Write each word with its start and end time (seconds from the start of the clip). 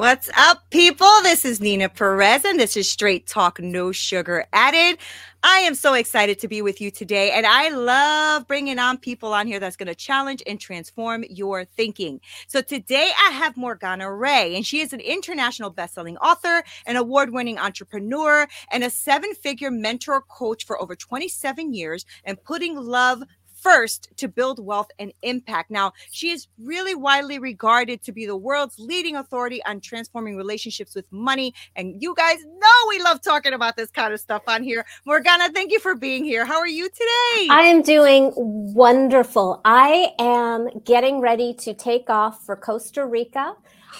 What's 0.00 0.30
up, 0.34 0.62
people? 0.70 1.10
This 1.22 1.44
is 1.44 1.60
Nina 1.60 1.90
Perez, 1.90 2.46
and 2.46 2.58
this 2.58 2.74
is 2.74 2.90
Straight 2.90 3.26
Talk 3.26 3.60
No 3.60 3.92
Sugar 3.92 4.46
Added. 4.50 4.98
I 5.42 5.58
am 5.58 5.74
so 5.74 5.92
excited 5.92 6.38
to 6.38 6.48
be 6.48 6.62
with 6.62 6.80
you 6.80 6.90
today, 6.90 7.32
and 7.32 7.46
I 7.46 7.68
love 7.68 8.48
bringing 8.48 8.78
on 8.78 8.96
people 8.96 9.34
on 9.34 9.46
here 9.46 9.60
that's 9.60 9.76
going 9.76 9.88
to 9.88 9.94
challenge 9.94 10.42
and 10.46 10.58
transform 10.58 11.24
your 11.28 11.66
thinking. 11.66 12.22
So 12.46 12.62
today 12.62 13.10
I 13.22 13.32
have 13.32 13.58
Morgana 13.58 14.10
Rae, 14.10 14.56
and 14.56 14.64
she 14.64 14.80
is 14.80 14.94
an 14.94 15.00
international 15.00 15.68
best-selling 15.68 16.16
author, 16.16 16.64
an 16.86 16.96
award-winning 16.96 17.58
entrepreneur, 17.58 18.48
and 18.72 18.82
a 18.82 18.88
seven-figure 18.88 19.70
mentor 19.70 20.22
coach 20.22 20.64
for 20.64 20.80
over 20.80 20.96
27 20.96 21.74
years, 21.74 22.06
and 22.24 22.42
putting 22.42 22.74
love 22.74 23.22
first 23.62 24.08
to 24.16 24.28
build 24.28 24.64
wealth 24.64 24.90
and 24.98 25.12
impact. 25.22 25.70
Now, 25.70 25.92
she 26.10 26.30
is 26.30 26.48
really 26.58 26.94
widely 26.94 27.38
regarded 27.38 28.02
to 28.04 28.12
be 28.12 28.26
the 28.26 28.36
world's 28.36 28.78
leading 28.78 29.16
authority 29.16 29.62
on 29.64 29.80
transforming 29.80 30.36
relationships 30.36 30.94
with 30.94 31.10
money. 31.10 31.54
And 31.76 32.02
you 32.02 32.14
guys 32.14 32.38
know 32.44 32.88
we 32.88 33.02
love 33.02 33.20
talking 33.20 33.52
about 33.52 33.76
this 33.76 33.90
kind 33.90 34.12
of 34.12 34.20
stuff 34.20 34.42
on 34.46 34.62
here. 34.62 34.84
Morgana, 35.04 35.50
thank 35.50 35.72
you 35.72 35.80
for 35.80 35.94
being 35.94 36.24
here. 36.24 36.44
How 36.44 36.58
are 36.58 36.68
you 36.68 36.88
today? 36.88 37.48
I 37.50 37.62
am 37.66 37.82
doing 37.82 38.32
wonderful. 38.36 39.60
I 39.64 40.14
am 40.18 40.68
getting 40.84 41.20
ready 41.20 41.54
to 41.54 41.74
take 41.74 42.08
off 42.08 42.44
for 42.44 42.56
Costa 42.56 43.04
Rica. 43.06 43.54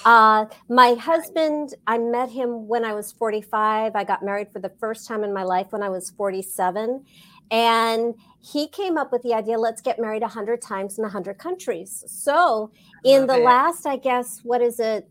Uh, 0.04 0.46
my 0.68 0.94
husband, 0.94 1.74
I 1.86 1.98
met 1.98 2.30
him 2.30 2.68
when 2.68 2.84
I 2.84 2.94
was 2.94 3.12
45. 3.12 3.94
I 3.94 4.04
got 4.04 4.24
married 4.24 4.52
for 4.52 4.60
the 4.60 4.72
first 4.80 5.06
time 5.06 5.24
in 5.24 5.32
my 5.32 5.42
life 5.42 5.68
when 5.70 5.82
I 5.82 5.88
was 5.88 6.10
47. 6.10 7.04
And 7.50 8.14
he 8.40 8.68
came 8.68 8.96
up 8.96 9.12
with 9.12 9.22
the 9.22 9.34
idea 9.34 9.58
let's 9.58 9.82
get 9.82 9.98
married 9.98 10.22
100 10.22 10.62
times 10.62 10.98
in 10.98 11.02
100 11.02 11.38
countries. 11.38 12.04
So, 12.06 12.70
in 13.04 13.26
the 13.26 13.36
it. 13.36 13.44
last, 13.44 13.86
I 13.86 13.96
guess, 13.96 14.40
what 14.42 14.62
is 14.62 14.80
it? 14.80 15.08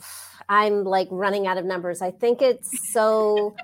I'm 0.48 0.84
like 0.84 1.08
running 1.10 1.46
out 1.46 1.58
of 1.58 1.64
numbers. 1.64 2.02
I 2.02 2.10
think 2.10 2.42
it's 2.42 2.70
so 2.92 3.54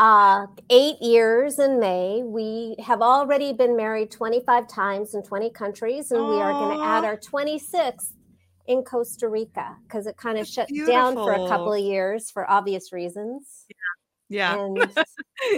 uh, 0.00 0.46
eight 0.70 1.00
years 1.02 1.58
in 1.58 1.78
May. 1.78 2.22
We 2.24 2.76
have 2.84 3.02
already 3.02 3.52
been 3.52 3.76
married 3.76 4.10
25 4.10 4.66
times 4.66 5.14
in 5.14 5.22
20 5.22 5.50
countries, 5.50 6.10
and 6.10 6.20
Aww. 6.20 6.30
we 6.30 6.40
are 6.40 6.52
going 6.52 6.78
to 6.78 6.84
add 6.84 7.04
our 7.04 7.18
26th 7.18 8.14
in 8.66 8.82
Costa 8.82 9.28
Rica 9.28 9.76
because 9.82 10.06
it 10.06 10.16
kind 10.16 10.38
of 10.38 10.46
shut 10.46 10.68
beautiful. 10.68 10.94
down 10.94 11.14
for 11.14 11.32
a 11.32 11.48
couple 11.48 11.74
of 11.74 11.80
years 11.80 12.30
for 12.30 12.50
obvious 12.50 12.92
reasons. 12.92 13.66
Yeah. 13.68 13.74
Yeah. 14.30 14.64
And 14.64 14.76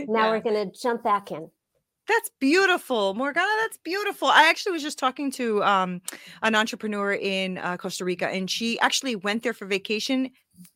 now 0.09 0.25
yeah. 0.25 0.31
we're 0.31 0.41
going 0.41 0.71
to 0.71 0.77
jump 0.77 1.05
back 1.05 1.31
in. 1.31 1.49
That's 2.09 2.31
beautiful, 2.41 3.15
Morgana. 3.15 3.47
That's 3.61 3.79
beautiful. 3.79 4.27
I 4.27 4.49
actually 4.49 4.73
was 4.73 4.83
just 4.83 4.99
talking 4.99 5.31
to 5.33 5.63
um, 5.63 6.01
an 6.43 6.57
entrepreneur 6.57 7.13
in 7.13 7.59
uh, 7.59 7.77
Costa 7.77 8.05
Rica, 8.05 8.29
and 8.29 8.51
she 8.51 8.81
actually 8.81 9.15
went 9.15 9.45
there 9.45 9.53
for 9.53 9.67
vacation 9.67 10.31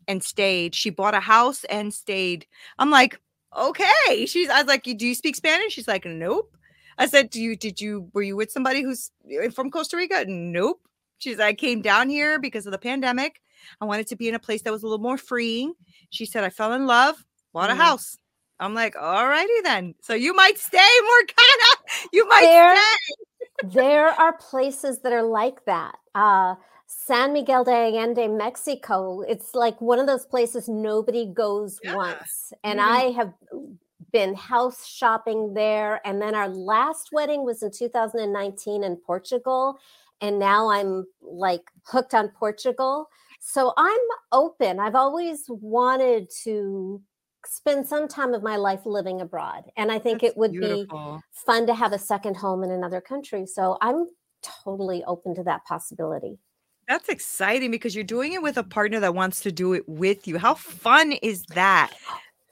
and 0.07 0.23
stayed. 0.23 0.77
She 0.77 0.91
bought 0.91 1.15
a 1.15 1.21
house 1.21 1.65
and 1.65 1.93
stayed. 1.93 2.47
I'm 2.79 2.91
like, 2.91 3.21
okay. 3.57 4.27
She's. 4.27 4.49
I 4.49 4.61
was 4.61 4.69
like, 4.69 4.85
do 4.85 5.07
you 5.07 5.17
speak 5.17 5.35
Spanish? 5.35 5.73
She's 5.73 5.89
like, 5.89 6.05
nope. 6.05 6.57
I 6.97 7.07
said, 7.07 7.31
do 7.31 7.43
you? 7.43 7.57
Did 7.57 7.81
you? 7.81 8.09
Were 8.15 8.23
you 8.23 8.37
with 8.37 8.53
somebody 8.53 8.83
who's 8.83 9.11
eh, 9.29 9.49
from 9.49 9.73
Costa 9.73 9.97
Rica? 9.97 10.25
Nope. 10.29 10.81
She's. 11.19 11.41
I 11.41 11.55
came 11.55 11.83
down 11.83 12.09
here 12.09 12.39
because 12.39 12.67
of 12.67 12.73
the 12.73 12.79
pandemic. 12.79 13.41
I 13.81 13.85
wanted 13.85 14.07
to 14.09 14.17
be 14.17 14.29
in 14.29 14.37
a 14.37 14.39
place 14.39 14.63
that 14.63 14.73
was 14.73 14.85
a 14.85 14.87
little 14.87 15.03
more 15.03 15.19
freeing. 15.19 15.75
She 16.11 16.25
said, 16.25 16.45
I 16.45 16.51
fell 16.51 16.73
in 16.73 16.87
love 16.87 17.26
bought 17.57 17.71
a 17.71 17.73
mm. 17.73 17.79
house. 17.79 18.19
I'm 18.61 18.75
like, 18.75 18.97
all 18.97 19.27
righty 19.27 19.61
then. 19.65 19.95
So 20.03 20.13
you 20.13 20.35
might 20.35 20.59
stay, 20.59 20.79
Morgana. 21.03 21.73
You 22.13 22.29
might 22.29 22.43
there, 22.43 22.77
stay. 22.77 23.69
there 23.75 24.09
are 24.09 24.35
places 24.35 25.01
that 25.01 25.13
are 25.13 25.23
like 25.23 25.65
that. 25.65 25.97
Uh, 26.15 26.57
San 26.87 27.33
Miguel 27.33 27.65
de 27.65 27.73
Allende, 27.73 28.29
Mexico. 28.29 29.23
It's 29.23 29.55
like 29.55 29.81
one 29.81 29.99
of 29.99 30.07
those 30.07 30.27
places 30.27 30.69
nobody 30.69 31.27
goes 31.33 31.81
yeah. 31.83 31.97
once. 31.97 32.53
And 32.63 32.79
mm-hmm. 32.79 32.93
I 32.93 33.01
have 33.13 33.33
been 34.13 34.35
house 34.35 34.87
shopping 34.87 35.55
there. 35.55 36.07
And 36.07 36.21
then 36.21 36.35
our 36.35 36.49
last 36.49 37.09
wedding 37.11 37.43
was 37.43 37.63
in 37.63 37.71
2019 37.71 38.85
in 38.85 38.97
Portugal. 38.97 39.79
And 40.21 40.39
now 40.39 40.69
I'm 40.69 41.07
like 41.23 41.63
hooked 41.85 42.13
on 42.13 42.29
Portugal. 42.29 43.09
So 43.41 43.73
I'm 43.79 44.07
open. 44.31 44.79
I've 44.79 44.95
always 44.95 45.45
wanted 45.49 46.29
to 46.45 47.01
spend 47.49 47.87
some 47.87 48.09
time 48.09 48.35
of 48.35 48.43
my 48.43 48.57
life 48.57 48.81
living 48.85 49.21
abroad. 49.21 49.65
And 49.77 49.91
I 49.91 49.99
think 49.99 50.21
That's 50.21 50.33
it 50.33 50.39
would 50.39 50.53
beautiful. 50.53 51.17
be 51.17 51.41
fun 51.47 51.67
to 51.67 51.75
have 51.75 51.93
a 51.93 51.99
second 51.99 52.37
home 52.37 52.63
in 52.63 52.71
another 52.71 53.01
country. 53.01 53.47
So 53.47 53.79
I'm 53.81 54.07
totally 54.43 55.05
open 55.05 55.35
to 55.37 55.43
that 55.45 55.65
possibility. 55.65 56.39
That's 56.89 57.09
exciting 57.09 57.71
because 57.71 57.95
you're 57.95 58.05
doing 58.05 58.33
it 58.33 58.43
with 58.43 58.57
a 58.57 58.63
partner 58.63 59.01
that 59.01 59.15
wants 59.15 59.41
to 59.41 59.53
do 59.53 59.73
it 59.73 59.89
with 59.89 60.29
you. 60.29 60.39
How 60.39 60.55
fun 60.55 61.13
is 61.13 61.45
that? 61.55 61.93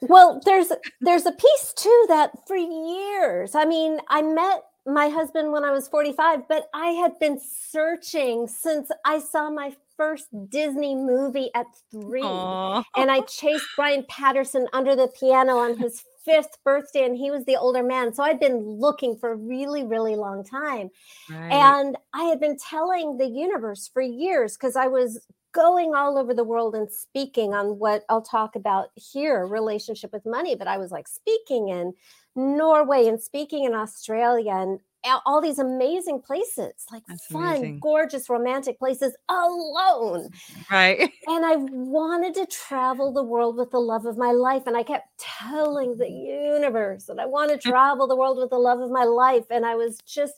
Well, 0.01 0.41
there's 0.45 0.71
there's 0.99 1.25
a 1.25 1.31
piece 1.31 1.73
too 1.75 2.05
that 2.09 2.31
for 2.47 2.57
years. 2.57 3.55
I 3.55 3.63
mean, 3.65 3.99
I 4.09 4.21
met 4.21 4.63
my 4.85 5.07
husband 5.07 5.51
when 5.51 5.63
I 5.63 5.71
was 5.71 5.87
45, 5.87 6.47
but 6.47 6.69
I 6.73 6.87
had 6.87 7.17
been 7.19 7.39
searching 7.39 8.47
since 8.47 8.91
I 9.05 9.19
saw 9.19 9.49
my 9.49 9.73
first 9.97 10.27
Disney 10.49 10.95
movie 10.95 11.49
at 11.55 11.67
three. 11.91 12.21
Aww. 12.21 12.83
And 12.95 13.11
I 13.11 13.21
chased 13.21 13.65
Brian 13.75 14.05
Patterson 14.09 14.67
under 14.73 14.95
the 14.95 15.07
piano 15.07 15.57
on 15.57 15.77
his 15.77 16.03
fifth 16.25 16.57
birthday, 16.63 17.05
and 17.05 17.15
he 17.15 17.29
was 17.29 17.45
the 17.45 17.55
older 17.55 17.83
man. 17.83 18.13
So 18.13 18.23
I'd 18.23 18.39
been 18.39 18.61
looking 18.63 19.15
for 19.17 19.31
a 19.31 19.35
really, 19.35 19.83
really 19.83 20.15
long 20.15 20.43
time. 20.43 20.89
Right. 21.29 21.51
And 21.51 21.97
I 22.13 22.23
had 22.23 22.39
been 22.39 22.57
telling 22.57 23.17
the 23.17 23.27
universe 23.27 23.89
for 23.93 24.01
years 24.01 24.57
because 24.57 24.75
I 24.75 24.87
was 24.87 25.25
going 25.53 25.95
all 25.95 26.17
over 26.17 26.33
the 26.33 26.43
world 26.43 26.75
and 26.75 26.91
speaking 26.91 27.53
on 27.53 27.79
what 27.79 28.03
I'll 28.09 28.21
talk 28.21 28.57
about 28.57 28.89
here 28.95 29.47
relationship 29.47 30.11
with 30.11 30.25
money. 30.25 30.55
But 30.55 30.67
I 30.67 30.77
was 30.77 30.91
like 30.91 31.07
speaking 31.07 31.69
in 31.69 31.93
Norway 32.35 33.07
and 33.07 33.21
speaking 33.21 33.63
in 33.63 33.73
Australia 33.73 34.51
and 34.51 34.79
all 35.25 35.41
these 35.41 35.59
amazing 35.59 36.21
places, 36.21 36.85
like 36.91 37.03
That's 37.07 37.25
fun, 37.27 37.57
amazing. 37.57 37.79
gorgeous, 37.79 38.29
romantic 38.29 38.79
places 38.79 39.15
alone. 39.29 40.29
Right. 40.71 41.11
And 41.27 41.45
I 41.45 41.57
wanted 41.57 42.33
to 42.35 42.45
travel 42.47 43.13
the 43.13 43.23
world 43.23 43.57
with 43.57 43.71
the 43.71 43.79
love 43.79 44.05
of 44.05 44.17
my 44.17 44.31
life. 44.31 44.63
And 44.65 44.75
I 44.75 44.83
kept 44.83 45.07
telling 45.17 45.97
the 45.97 46.05
mm-hmm. 46.05 46.55
universe 46.55 47.05
that 47.05 47.19
I 47.19 47.25
want 47.25 47.51
to 47.51 47.57
travel 47.71 48.07
the 48.07 48.15
world 48.15 48.37
with 48.37 48.49
the 48.49 48.57
love 48.57 48.79
of 48.79 48.89
my 48.89 49.03
life. 49.03 49.45
And 49.51 49.65
I 49.65 49.75
was 49.75 49.99
just 50.07 50.33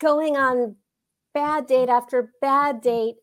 going 0.00 0.36
on 0.36 0.76
bad 1.34 1.66
date 1.66 1.88
after 1.88 2.32
bad 2.40 2.80
date. 2.80 3.16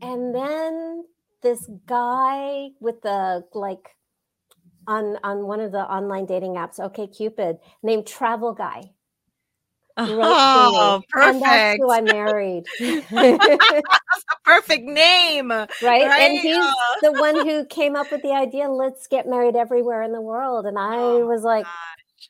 And 0.00 0.34
then 0.34 1.04
this 1.42 1.68
guy 1.86 2.70
with 2.80 3.02
the 3.02 3.44
like 3.52 3.96
on 4.86 5.18
on 5.22 5.46
one 5.46 5.60
of 5.60 5.72
the 5.72 5.80
online 5.80 6.26
dating 6.26 6.54
apps, 6.54 6.78
OkCupid, 6.78 7.58
named 7.82 8.06
Travel 8.06 8.52
Guy. 8.52 8.92
Oh, 9.96 11.02
perfect. 11.10 11.34
And 11.34 11.42
that's 11.42 11.78
who 11.78 11.90
I 11.90 12.00
married. 12.00 12.64
that's 12.80 13.12
a 13.12 14.36
perfect 14.44 14.84
name. 14.84 15.50
Right? 15.50 15.68
right? 15.82 16.20
And 16.20 16.38
he's 16.38 16.56
uh. 16.56 16.72
the 17.02 17.12
one 17.12 17.46
who 17.46 17.64
came 17.66 17.96
up 17.96 18.10
with 18.10 18.22
the 18.22 18.32
idea, 18.32 18.68
let's 18.68 19.06
get 19.06 19.28
married 19.28 19.56
everywhere 19.56 20.02
in 20.02 20.12
the 20.12 20.20
world. 20.20 20.66
And 20.66 20.78
I 20.78 20.96
oh, 20.96 21.26
was 21.26 21.42
like, 21.42 21.64
God. 21.64 21.72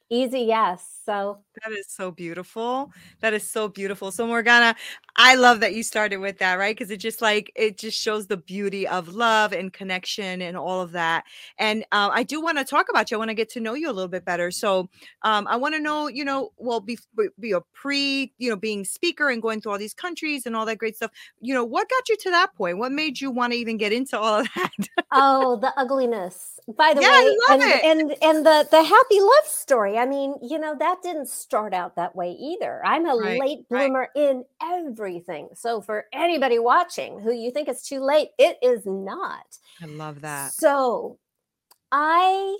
easy 0.08 0.40
yes. 0.40 0.86
So 1.04 1.38
that 1.64 1.72
is 1.72 1.86
so 1.88 2.10
beautiful. 2.10 2.92
That 3.20 3.34
is 3.34 3.48
so 3.48 3.68
beautiful. 3.68 4.10
So 4.10 4.26
Morgana, 4.26 4.74
I 5.16 5.34
love 5.34 5.60
that 5.60 5.74
you 5.74 5.82
started 5.82 6.18
with 6.18 6.38
that, 6.38 6.54
right? 6.54 6.76
Because 6.76 6.90
it 6.90 6.98
just 6.98 7.20
like 7.20 7.52
it 7.54 7.76
just 7.76 8.00
shows 8.00 8.26
the 8.26 8.36
beauty 8.36 8.86
of 8.88 9.08
love 9.08 9.52
and 9.52 9.72
connection 9.72 10.40
and 10.40 10.56
all 10.56 10.80
of 10.80 10.92
that. 10.92 11.24
And 11.58 11.84
uh, 11.92 12.10
I 12.12 12.22
do 12.22 12.40
want 12.40 12.58
to 12.58 12.64
talk 12.64 12.86
about 12.88 13.10
you. 13.10 13.16
I 13.16 13.18
want 13.18 13.30
to 13.30 13.34
get 13.34 13.50
to 13.50 13.60
know 13.60 13.74
you 13.74 13.90
a 13.90 13.92
little 13.92 14.08
bit 14.08 14.24
better. 14.24 14.50
So 14.50 14.88
um, 15.22 15.46
I 15.48 15.56
want 15.56 15.74
to 15.74 15.80
know, 15.80 16.08
you 16.08 16.24
know, 16.24 16.52
well, 16.56 16.80
be, 16.80 16.98
be 17.38 17.52
a 17.52 17.60
pre, 17.72 18.32
you 18.38 18.48
know, 18.50 18.56
being 18.56 18.84
speaker 18.84 19.28
and 19.28 19.42
going 19.42 19.60
through 19.60 19.72
all 19.72 19.78
these 19.78 19.94
countries 19.94 20.46
and 20.46 20.56
all 20.56 20.64
that 20.66 20.78
great 20.78 20.96
stuff. 20.96 21.10
You 21.40 21.54
know, 21.54 21.64
what 21.64 21.88
got 21.88 22.08
you 22.08 22.16
to 22.16 22.30
that 22.30 22.54
point? 22.54 22.78
What 22.78 22.92
made 22.92 23.20
you 23.20 23.30
want 23.30 23.52
to 23.52 23.58
even 23.58 23.76
get 23.76 23.92
into 23.92 24.18
all 24.18 24.40
of 24.40 24.48
that? 24.56 24.70
oh, 25.12 25.56
the 25.56 25.72
ugliness. 25.76 26.58
By 26.76 26.94
the 26.94 27.02
yeah, 27.02 27.10
way, 27.10 27.36
and, 27.50 28.00
and 28.00 28.22
and 28.22 28.46
the 28.46 28.68
the 28.70 28.82
happy 28.82 29.20
love 29.20 29.46
story. 29.46 29.98
I 29.98 30.06
mean, 30.06 30.34
you 30.42 30.58
know, 30.58 30.76
that 30.78 31.02
didn't 31.02 31.26
start 31.50 31.74
out 31.74 31.96
that 31.96 32.14
way 32.14 32.30
either. 32.30 32.80
I'm 32.84 33.06
a 33.06 33.16
right, 33.16 33.40
late 33.40 33.68
bloomer 33.68 34.08
right. 34.14 34.30
in 34.30 34.44
everything. 34.62 35.48
So 35.54 35.80
for 35.80 36.04
anybody 36.12 36.60
watching 36.60 37.18
who 37.18 37.32
you 37.32 37.50
think 37.50 37.66
it's 37.66 37.82
too 37.88 37.98
late, 37.98 38.28
it 38.38 38.56
is 38.62 38.86
not. 38.86 39.58
I 39.82 39.86
love 39.86 40.20
that. 40.20 40.52
So 40.52 41.18
I 41.90 42.56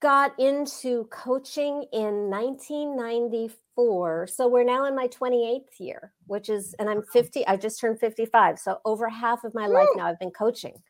got 0.00 0.38
into 0.38 1.08
coaching 1.10 1.84
in 1.92 2.30
1994. 2.30 4.28
So 4.28 4.46
we're 4.46 4.62
now 4.62 4.84
in 4.84 4.94
my 4.94 5.08
28th 5.08 5.80
year, 5.80 6.12
which 6.28 6.48
is, 6.48 6.76
and 6.78 6.88
I'm 6.88 7.02
50, 7.12 7.44
I 7.48 7.56
just 7.56 7.80
turned 7.80 7.98
55. 7.98 8.60
So 8.60 8.78
over 8.84 9.08
half 9.08 9.42
of 9.42 9.52
my 9.52 9.66
Woo! 9.66 9.74
life 9.74 9.88
now 9.96 10.06
I've 10.06 10.20
been 10.20 10.30
coaching. 10.30 10.80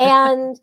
and 0.00 0.58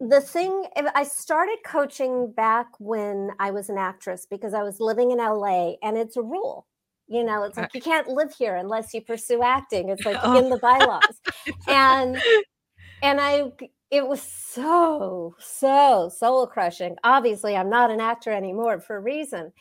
the 0.00 0.20
thing 0.20 0.64
i 0.94 1.04
started 1.04 1.56
coaching 1.64 2.30
back 2.32 2.66
when 2.78 3.30
i 3.38 3.50
was 3.50 3.68
an 3.68 3.78
actress 3.78 4.26
because 4.28 4.52
i 4.52 4.62
was 4.62 4.80
living 4.80 5.10
in 5.10 5.18
la 5.18 5.72
and 5.82 5.96
it's 5.96 6.16
a 6.16 6.22
rule 6.22 6.66
you 7.08 7.22
know 7.22 7.42
it's 7.42 7.56
like 7.56 7.74
you 7.74 7.80
can't 7.80 8.08
live 8.08 8.34
here 8.34 8.56
unless 8.56 8.94
you 8.94 9.00
pursue 9.00 9.42
acting. 9.42 9.88
It's 9.90 10.04
like 10.04 10.16
oh. 10.22 10.38
in 10.42 10.50
the 10.50 10.58
bylaws. 10.58 11.20
And 11.68 12.20
and 13.02 13.20
i 13.20 13.52
it 13.90 14.06
was 14.06 14.22
so 14.22 15.34
so 15.38 16.10
soul 16.14 16.46
crushing. 16.46 16.96
Obviously 17.04 17.56
i'm 17.56 17.70
not 17.70 17.90
an 17.90 18.00
actor 18.00 18.32
anymore 18.32 18.80
for 18.80 18.96
a 18.96 19.00
reason 19.00 19.52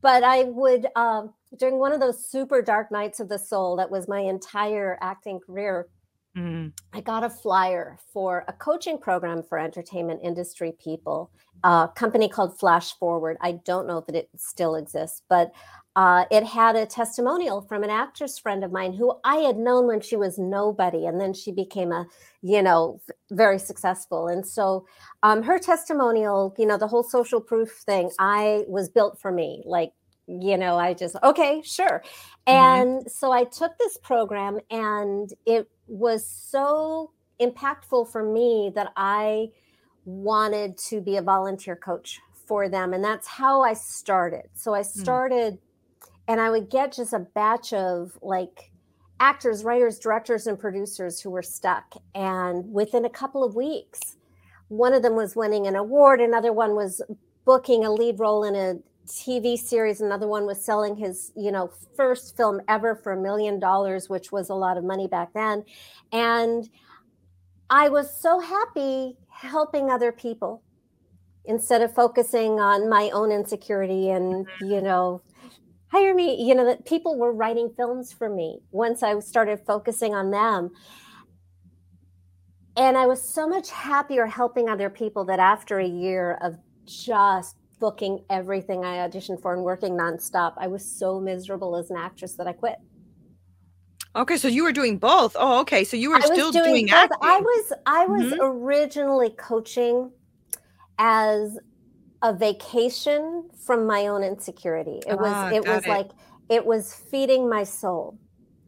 but 0.00 0.22
i 0.22 0.44
would 0.44 0.86
um, 0.94 1.34
during 1.58 1.78
one 1.78 1.92
of 1.92 2.00
those 2.00 2.24
super 2.24 2.62
dark 2.62 2.92
nights 2.92 3.20
of 3.20 3.28
the 3.28 3.38
soul 3.38 3.76
that 3.76 3.90
was 3.90 4.06
my 4.06 4.20
entire 4.20 4.98
acting 5.00 5.40
career 5.40 5.88
Mm. 6.38 6.72
I 6.92 7.00
got 7.00 7.24
a 7.24 7.30
flyer 7.30 7.98
for 8.12 8.44
a 8.46 8.52
coaching 8.52 8.98
program 8.98 9.42
for 9.42 9.58
entertainment 9.58 10.20
industry 10.22 10.72
people, 10.82 11.32
a 11.64 11.88
company 11.96 12.28
called 12.28 12.58
Flash 12.58 12.96
Forward. 12.98 13.36
I 13.40 13.52
don't 13.64 13.88
know 13.88 13.98
if 13.98 14.14
it 14.14 14.28
still 14.36 14.76
exists, 14.76 15.22
but 15.28 15.50
uh, 15.96 16.26
it 16.30 16.44
had 16.44 16.76
a 16.76 16.86
testimonial 16.86 17.62
from 17.62 17.82
an 17.82 17.90
actress 17.90 18.38
friend 18.38 18.62
of 18.62 18.70
mine 18.70 18.92
who 18.92 19.14
I 19.24 19.36
had 19.36 19.56
known 19.56 19.88
when 19.88 20.00
she 20.00 20.14
was 20.14 20.38
nobody, 20.38 21.06
and 21.06 21.20
then 21.20 21.34
she 21.34 21.50
became 21.50 21.90
a, 21.90 22.06
you 22.40 22.62
know, 22.62 23.00
very 23.32 23.58
successful. 23.58 24.28
And 24.28 24.46
so, 24.46 24.86
um, 25.24 25.42
her 25.42 25.58
testimonial, 25.58 26.54
you 26.56 26.66
know, 26.66 26.78
the 26.78 26.86
whole 26.86 27.02
social 27.02 27.40
proof 27.40 27.70
thing, 27.84 28.12
I 28.20 28.62
was 28.68 28.88
built 28.88 29.18
for 29.20 29.32
me. 29.32 29.64
Like 29.66 29.92
you 30.28 30.58
know, 30.58 30.76
I 30.76 30.94
just, 30.94 31.16
okay, 31.22 31.62
sure. 31.64 32.02
Mm-hmm. 32.46 32.52
And 32.52 33.10
so 33.10 33.32
I 33.32 33.44
took 33.44 33.76
this 33.78 33.96
program 33.96 34.58
and 34.70 35.32
it 35.46 35.68
was 35.86 36.28
so 36.28 37.12
impactful 37.40 38.10
for 38.10 38.22
me 38.22 38.70
that 38.74 38.92
I 38.96 39.48
wanted 40.04 40.76
to 40.78 41.00
be 41.00 41.16
a 41.16 41.22
volunteer 41.22 41.76
coach 41.76 42.20
for 42.46 42.68
them. 42.68 42.92
And 42.92 43.02
that's 43.02 43.26
how 43.26 43.62
I 43.62 43.74
started. 43.74 44.48
So 44.54 44.74
I 44.74 44.82
hmm. 44.82 45.00
started 45.00 45.54
mm. 45.54 46.08
and 46.26 46.40
I 46.40 46.50
would 46.50 46.70
get 46.70 46.92
just 46.92 47.12
a 47.12 47.18
batch 47.18 47.72
of 47.72 48.18
like 48.22 48.72
actors, 49.20 49.64
writers, 49.64 49.98
directors, 49.98 50.46
and 50.46 50.58
producers 50.58 51.20
who 51.20 51.30
were 51.30 51.42
stuck. 51.42 51.94
And 52.14 52.72
within 52.72 53.04
a 53.04 53.10
couple 53.10 53.44
of 53.44 53.54
weeks, 53.54 54.16
one 54.68 54.92
of 54.92 55.02
them 55.02 55.14
was 55.14 55.36
winning 55.36 55.66
an 55.66 55.76
award, 55.76 56.20
another 56.20 56.52
one 56.52 56.74
was 56.74 57.02
booking 57.44 57.84
a 57.84 57.90
lead 57.90 58.18
role 58.18 58.44
in 58.44 58.54
a 58.54 58.76
TV 59.08 59.58
series. 59.58 60.00
Another 60.00 60.28
one 60.28 60.46
was 60.46 60.64
selling 60.64 60.96
his, 60.96 61.32
you 61.36 61.50
know, 61.50 61.70
first 61.96 62.36
film 62.36 62.60
ever 62.68 62.94
for 62.94 63.12
a 63.12 63.20
million 63.20 63.58
dollars, 63.58 64.08
which 64.08 64.30
was 64.30 64.50
a 64.50 64.54
lot 64.54 64.76
of 64.76 64.84
money 64.84 65.06
back 65.06 65.32
then. 65.34 65.64
And 66.12 66.68
I 67.70 67.88
was 67.88 68.14
so 68.20 68.40
happy 68.40 69.16
helping 69.28 69.90
other 69.90 70.12
people 70.12 70.62
instead 71.44 71.82
of 71.82 71.94
focusing 71.94 72.60
on 72.60 72.88
my 72.88 73.10
own 73.10 73.32
insecurity 73.32 74.10
and, 74.10 74.46
you 74.60 74.80
know, 74.80 75.22
hire 75.88 76.14
me. 76.14 76.42
You 76.42 76.54
know, 76.54 76.64
that 76.64 76.86
people 76.86 77.18
were 77.18 77.32
writing 77.32 77.72
films 77.76 78.12
for 78.12 78.28
me 78.28 78.60
once 78.70 79.02
I 79.02 79.18
started 79.20 79.60
focusing 79.66 80.14
on 80.14 80.30
them. 80.30 80.70
And 82.76 82.96
I 82.96 83.06
was 83.06 83.20
so 83.20 83.48
much 83.48 83.70
happier 83.70 84.26
helping 84.26 84.68
other 84.68 84.88
people 84.88 85.24
that 85.24 85.40
after 85.40 85.80
a 85.80 85.86
year 85.86 86.38
of 86.40 86.56
just 86.84 87.57
booking 87.78 88.24
everything 88.30 88.84
I 88.84 89.08
auditioned 89.08 89.40
for 89.40 89.54
and 89.54 89.62
working 89.62 89.92
nonstop. 89.92 90.54
I 90.56 90.66
was 90.66 90.84
so 90.84 91.20
miserable 91.20 91.76
as 91.76 91.90
an 91.90 91.96
actress 91.96 92.34
that 92.34 92.46
I 92.46 92.52
quit. 92.52 92.76
Okay, 94.16 94.36
so 94.36 94.48
you 94.48 94.64
were 94.64 94.72
doing 94.72 94.98
both. 94.98 95.36
Oh, 95.38 95.60
okay. 95.60 95.84
So 95.84 95.96
you 95.96 96.10
were 96.10 96.20
still 96.20 96.50
doing, 96.50 96.64
doing 96.64 96.90
acting. 96.90 97.18
I 97.22 97.40
was 97.40 97.72
I 97.86 98.06
was 98.06 98.32
mm-hmm. 98.32 98.40
originally 98.40 99.30
coaching 99.30 100.10
as 100.98 101.58
a 102.22 102.34
vacation 102.34 103.48
from 103.64 103.86
my 103.86 104.08
own 104.08 104.24
insecurity. 104.24 105.00
It 105.06 105.18
was 105.18 105.32
ah, 105.32 105.50
it 105.50 105.66
was 105.66 105.84
it. 105.84 105.88
like 105.88 106.10
it 106.48 106.64
was 106.64 106.94
feeding 106.94 107.48
my 107.48 107.64
soul. 107.64 108.18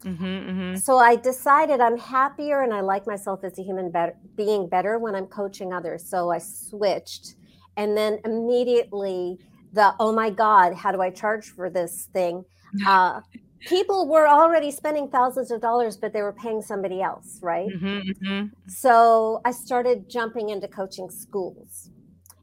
Mm-hmm, 0.05 0.25
mm-hmm. 0.25 0.77
So 0.77 0.99
I 0.99 1.17
decided 1.17 1.81
I'm 1.81 1.99
happier 1.99 2.63
and 2.63 2.73
I 2.73 2.81
like 2.81 3.07
myself 3.07 3.45
as 3.45 3.59
a 3.59 3.63
human 3.63 3.91
better, 3.91 4.17
being 4.37 4.69
better 4.69 4.99
when 4.99 5.15
I'm 5.15 5.27
coaching 5.27 5.73
others. 5.73 6.09
So 6.09 6.31
I 6.31 6.39
switched 6.39 7.35
and 7.81 7.97
then 7.97 8.21
immediately 8.27 9.39
the 9.73 9.95
oh 9.99 10.13
my 10.13 10.29
god 10.29 10.75
how 10.75 10.93
do 10.93 11.01
i 11.01 11.11
charge 11.11 11.47
for 11.47 11.71
this 11.71 12.09
thing? 12.13 12.45
Uh, 12.87 13.21
people 13.67 14.07
were 14.07 14.29
already 14.29 14.71
spending 14.71 15.09
thousands 15.09 15.51
of 15.51 15.61
dollars 15.61 15.97
but 15.97 16.13
they 16.13 16.23
were 16.23 16.33
paying 16.45 16.61
somebody 16.63 17.01
else 17.03 17.39
right? 17.43 17.69
Mm-hmm, 17.69 18.11
mm-hmm. 18.11 18.47
so 18.69 19.41
i 19.45 19.51
started 19.51 20.09
jumping 20.09 20.51
into 20.51 20.69
coaching 20.69 21.11
schools 21.11 21.91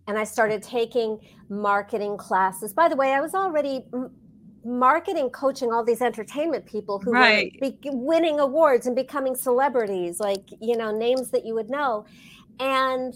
and 0.07 0.17
i 0.17 0.23
started 0.23 0.63
taking 0.63 1.19
marketing 1.49 2.17
classes. 2.17 2.73
By 2.73 2.89
the 2.89 2.95
way 2.95 3.13
i 3.13 3.21
was 3.21 3.33
already 3.33 3.85
m- 3.93 4.11
marketing 4.65 5.29
coaching 5.29 5.71
all 5.71 5.83
these 5.83 6.01
entertainment 6.01 6.65
people 6.65 6.99
who 6.99 7.11
right. 7.11 7.55
were 7.61 7.69
be- 7.69 7.89
winning 7.93 8.39
awards 8.39 8.85
and 8.85 8.95
becoming 8.95 9.35
celebrities 9.35 10.19
like 10.19 10.45
you 10.59 10.75
know 10.75 10.91
names 10.91 11.31
that 11.31 11.45
you 11.45 11.53
would 11.53 11.69
know. 11.69 12.05
And 12.59 13.13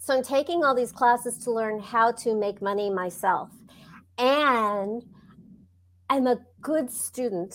so 0.00 0.16
I'm 0.16 0.22
taking 0.22 0.64
all 0.64 0.74
these 0.74 0.92
classes 0.92 1.36
to 1.44 1.50
learn 1.50 1.78
how 1.78 2.10
to 2.12 2.34
make 2.34 2.62
money 2.62 2.88
myself. 2.88 3.50
And 4.16 5.02
I'm 6.08 6.26
a 6.26 6.38
good 6.62 6.90
student. 6.90 7.54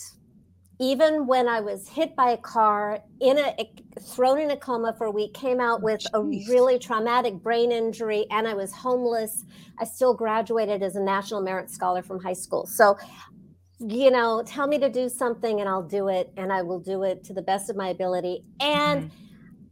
Even 0.80 1.26
when 1.26 1.48
I 1.48 1.60
was 1.60 1.88
hit 1.88 2.16
by 2.16 2.32
a 2.32 2.38
car, 2.38 3.00
in 3.20 3.40
a 3.40 3.56
thrown 4.00 4.40
in 4.40 4.52
a 4.52 4.58
coma 4.58 4.94
for 4.96 5.08
a 5.08 5.12
week, 5.12 5.34
came 5.34 5.60
out 5.60 5.82
with 5.82 6.02
Jeez. 6.02 6.10
a 6.14 6.22
really 6.52 6.78
traumatic 6.78 7.42
brain 7.42 7.72
injury, 7.72 8.28
and 8.30 8.48
I 8.48 8.54
was 8.54 8.72
homeless. 8.72 9.44
I 9.80 9.86
still 9.86 10.14
graduated 10.14 10.84
as 10.84 10.96
a 10.96 11.02
National 11.02 11.42
Merit 11.42 11.72
Scholar 11.72 12.04
from 12.04 12.22
high 12.22 12.34
school. 12.34 12.68
So 12.68 12.96
you 13.80 14.10
know, 14.10 14.42
tell 14.46 14.68
me 14.68 14.80
to 14.80 14.90
do 14.90 15.10
something 15.10 15.60
and 15.60 15.68
I'll 15.68 15.84
do 15.84 16.08
it 16.08 16.32
and 16.38 16.52
I 16.52 16.62
will 16.62 16.80
do 16.80 17.04
it 17.04 17.24
to 17.26 17.34
the 17.34 17.42
best 17.42 17.70
of 17.70 17.76
my 17.76 17.90
ability. 17.90 18.46
And 18.62 19.12
mm-hmm. 19.12 19.25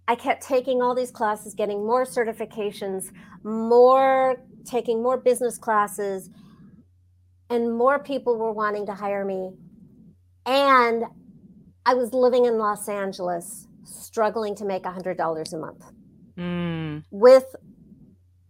I 0.07 0.15
kept 0.15 0.43
taking 0.43 0.81
all 0.81 0.95
these 0.95 1.12
classes, 1.12 1.53
getting 1.53 1.86
more 1.86 2.05
certifications, 2.05 3.12
more 3.43 4.41
taking 4.65 5.01
more 5.01 5.17
business 5.17 5.57
classes, 5.57 6.29
and 7.50 7.77
more 7.77 8.00
people 8.00 8.38
were 8.38 8.51
wanting 8.51 8.86
to 8.86 8.93
hire 8.93 9.25
me. 9.25 9.51
And 10.45 11.03
I 11.86 11.93
was 11.93 12.13
living 12.13 12.45
in 12.45 12.57
Los 12.57 12.88
Angeles, 12.88 13.67
struggling 13.83 14.55
to 14.55 14.65
make 14.65 14.83
$100 14.83 15.53
a 15.53 15.57
month 15.57 15.86
mm. 16.38 17.03
with, 17.12 17.55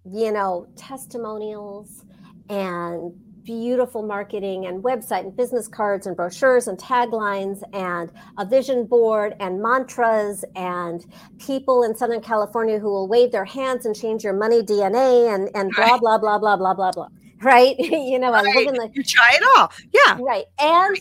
you 0.06 0.32
know, 0.32 0.68
testimonials 0.76 2.06
and 2.50 3.14
beautiful 3.44 4.04
marketing 4.04 4.66
and 4.66 4.84
website 4.84 5.22
and 5.22 5.36
business 5.36 5.68
cards 5.68 6.08
and 6.08 6.16
brochures 6.16 6.68
and 6.68 6.78
taglines 6.78 7.62
and 7.74 8.12
a 8.38 8.46
vision 8.46 8.86
board 8.86 9.36
and 9.40 9.62
mantras 9.62 10.46
and 10.56 11.06
people 11.40 11.84
in 11.84 11.96
Southern 11.96 12.22
California 12.22 12.80
who 12.80 12.88
will 12.88 13.08
wave 13.08 13.32
their 13.32 13.46
hands 13.46 13.86
and 13.86 13.96
change 13.96 14.24
your 14.24 14.34
money 14.34 14.62
DNA 14.62 15.34
and, 15.34 15.50
and 15.56 15.72
blah, 15.76 15.98
blah, 15.98 16.18
blah, 16.18 16.38
blah, 16.38 16.56
blah, 16.56 16.74
blah, 16.74 16.92
blah. 16.92 17.08
Right. 17.42 17.76
you 17.80 18.20
know, 18.20 18.32
right. 18.32 18.46
I 18.46 18.60
live 18.60 18.68
in 18.68 18.74
the. 18.76 18.90
You 18.94 19.04
try 19.04 19.32
it 19.34 19.44
all. 19.58 19.72
Yeah. 19.94 20.18
Right. 20.22 20.46
And 20.60 20.98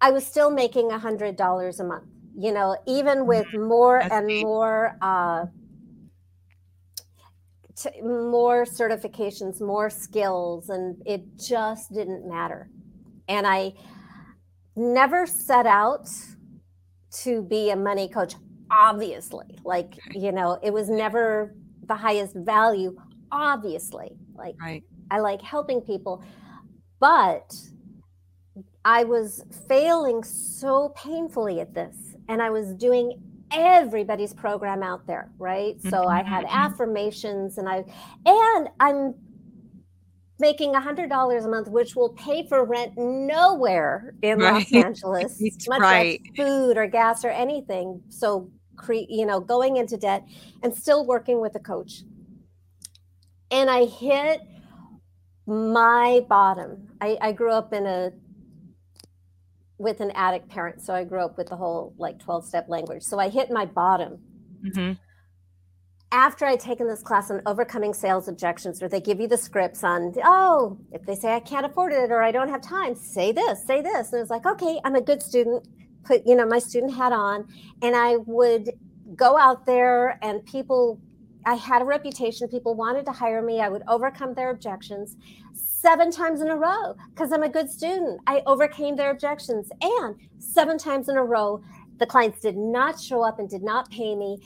I 0.00 0.10
was 0.10 0.26
still 0.26 0.50
making 0.50 0.92
a 0.92 0.98
hundred 0.98 1.36
dollars 1.36 1.80
a 1.80 1.84
month, 1.84 2.04
you 2.36 2.52
know, 2.52 2.76
even 2.86 3.26
with 3.26 3.46
mm-hmm. 3.46 3.68
more 3.68 4.00
That's 4.00 4.14
and 4.14 4.42
more, 4.42 4.96
uh, 5.00 5.46
t- 7.76 8.00
more 8.00 8.64
certifications, 8.64 9.60
more 9.60 9.90
skills, 9.90 10.68
and 10.68 11.00
it 11.06 11.22
just 11.36 11.92
didn't 11.92 12.28
matter. 12.28 12.70
And 13.28 13.46
I 13.46 13.74
never 14.76 15.26
set 15.26 15.66
out 15.66 16.08
to 17.22 17.42
be 17.42 17.70
a 17.70 17.76
money 17.76 18.08
coach, 18.08 18.34
obviously. 18.70 19.58
Like, 19.64 19.98
you 20.12 20.32
know, 20.32 20.58
it 20.62 20.72
was 20.72 20.88
never 20.88 21.54
the 21.86 21.94
highest 21.94 22.34
value, 22.34 22.96
obviously. 23.30 24.16
Like, 24.34 24.56
right. 24.60 24.82
I 25.10 25.20
like 25.20 25.42
helping 25.42 25.80
people, 25.80 26.24
but 26.98 27.54
I 28.84 29.04
was 29.04 29.44
failing 29.68 30.22
so 30.24 30.90
painfully 30.96 31.60
at 31.60 31.74
this. 31.74 31.96
And 32.28 32.42
I 32.42 32.50
was 32.50 32.74
doing 32.74 33.20
everybody's 33.54 34.34
program 34.34 34.82
out 34.82 35.06
there, 35.06 35.30
right? 35.38 35.76
Mm-hmm. 35.78 35.88
So 35.90 36.06
I 36.06 36.22
had 36.22 36.44
mm-hmm. 36.44 36.56
affirmations 36.56 37.58
and 37.58 37.68
I 37.68 37.84
and 38.26 38.68
I'm 38.80 39.14
making 40.38 40.74
a 40.74 40.80
hundred 40.80 41.08
dollars 41.08 41.44
a 41.44 41.48
month, 41.48 41.68
which 41.68 41.94
will 41.94 42.10
pay 42.10 42.46
for 42.48 42.64
rent 42.64 42.92
nowhere 42.96 44.14
in 44.22 44.38
right. 44.38 44.54
Los 44.54 44.72
Angeles, 44.72 45.40
much 45.68 45.80
right. 45.80 46.20
less 46.20 46.36
food 46.36 46.76
or 46.76 46.86
gas 46.86 47.24
or 47.24 47.30
anything. 47.30 48.02
So 48.08 48.50
cre- 48.76 49.08
you 49.08 49.26
know, 49.26 49.40
going 49.40 49.76
into 49.76 49.96
debt 49.96 50.24
and 50.62 50.74
still 50.74 51.06
working 51.06 51.40
with 51.40 51.54
a 51.54 51.60
coach. 51.60 52.02
And 53.50 53.70
I 53.70 53.84
hit 53.84 54.40
my 55.46 56.24
bottom. 56.28 56.88
I, 57.00 57.18
I 57.20 57.32
grew 57.32 57.52
up 57.52 57.72
in 57.72 57.86
a 57.86 58.12
with 59.78 60.00
an 60.00 60.10
addict 60.12 60.48
parent. 60.48 60.80
So 60.80 60.94
I 60.94 61.04
grew 61.04 61.24
up 61.24 61.36
with 61.36 61.48
the 61.48 61.56
whole 61.56 61.94
like 61.98 62.18
12 62.18 62.46
step 62.46 62.68
language. 62.68 63.02
So 63.02 63.18
I 63.18 63.28
hit 63.28 63.50
my 63.50 63.66
bottom. 63.66 64.18
Mm-hmm. 64.64 64.92
After 66.12 66.46
I'd 66.46 66.60
taken 66.60 66.86
this 66.86 67.02
class 67.02 67.30
on 67.30 67.42
overcoming 67.44 67.92
sales 67.92 68.28
objections, 68.28 68.80
where 68.80 68.88
they 68.88 69.00
give 69.00 69.20
you 69.20 69.26
the 69.26 69.36
scripts 69.36 69.82
on, 69.82 70.14
oh, 70.24 70.78
if 70.92 71.04
they 71.04 71.16
say 71.16 71.34
I 71.34 71.40
can't 71.40 71.66
afford 71.66 71.92
it 71.92 72.12
or 72.12 72.22
I 72.22 72.30
don't 72.30 72.48
have 72.48 72.62
time, 72.62 72.94
say 72.94 73.32
this, 73.32 73.66
say 73.66 73.82
this. 73.82 74.12
And 74.12 74.18
it 74.18 74.22
was 74.22 74.30
like, 74.30 74.46
okay, 74.46 74.80
I'm 74.84 74.94
a 74.94 75.00
good 75.00 75.20
student, 75.20 75.66
put, 76.04 76.24
you 76.24 76.36
know, 76.36 76.46
my 76.46 76.60
student 76.60 76.94
hat 76.94 77.10
on. 77.10 77.48
And 77.82 77.96
I 77.96 78.18
would 78.18 78.70
go 79.16 79.36
out 79.36 79.66
there 79.66 80.18
and 80.22 80.44
people, 80.46 81.00
I 81.44 81.54
had 81.54 81.82
a 81.82 81.84
reputation. 81.84 82.48
People 82.48 82.76
wanted 82.76 83.06
to 83.06 83.12
hire 83.12 83.42
me. 83.42 83.60
I 83.60 83.68
would 83.68 83.82
overcome 83.88 84.34
their 84.34 84.50
objections 84.50 85.16
seven 85.84 86.10
times 86.10 86.40
in 86.40 86.48
a 86.48 86.56
row 86.56 86.94
because 87.10 87.30
I'm 87.30 87.42
a 87.42 87.48
good 87.48 87.70
student. 87.70 88.18
I 88.26 88.42
overcame 88.46 88.96
their 88.96 89.10
objections. 89.10 89.68
And 89.82 90.16
seven 90.38 90.78
times 90.78 91.10
in 91.10 91.18
a 91.18 91.22
row, 91.22 91.62
the 91.98 92.06
clients 92.06 92.40
did 92.40 92.56
not 92.56 92.98
show 92.98 93.22
up 93.22 93.38
and 93.38 93.50
did 93.50 93.62
not 93.62 93.90
pay 93.90 94.16
me. 94.16 94.38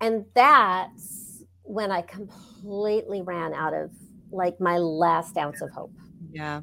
And 0.00 0.24
that's 0.34 1.44
when 1.62 1.92
I 1.92 2.02
completely 2.02 3.22
ran 3.22 3.54
out 3.54 3.74
of 3.74 3.92
like 4.32 4.60
my 4.60 4.76
last 4.76 5.36
ounce 5.36 5.62
of 5.62 5.70
hope. 5.70 5.94
Yeah. 6.32 6.62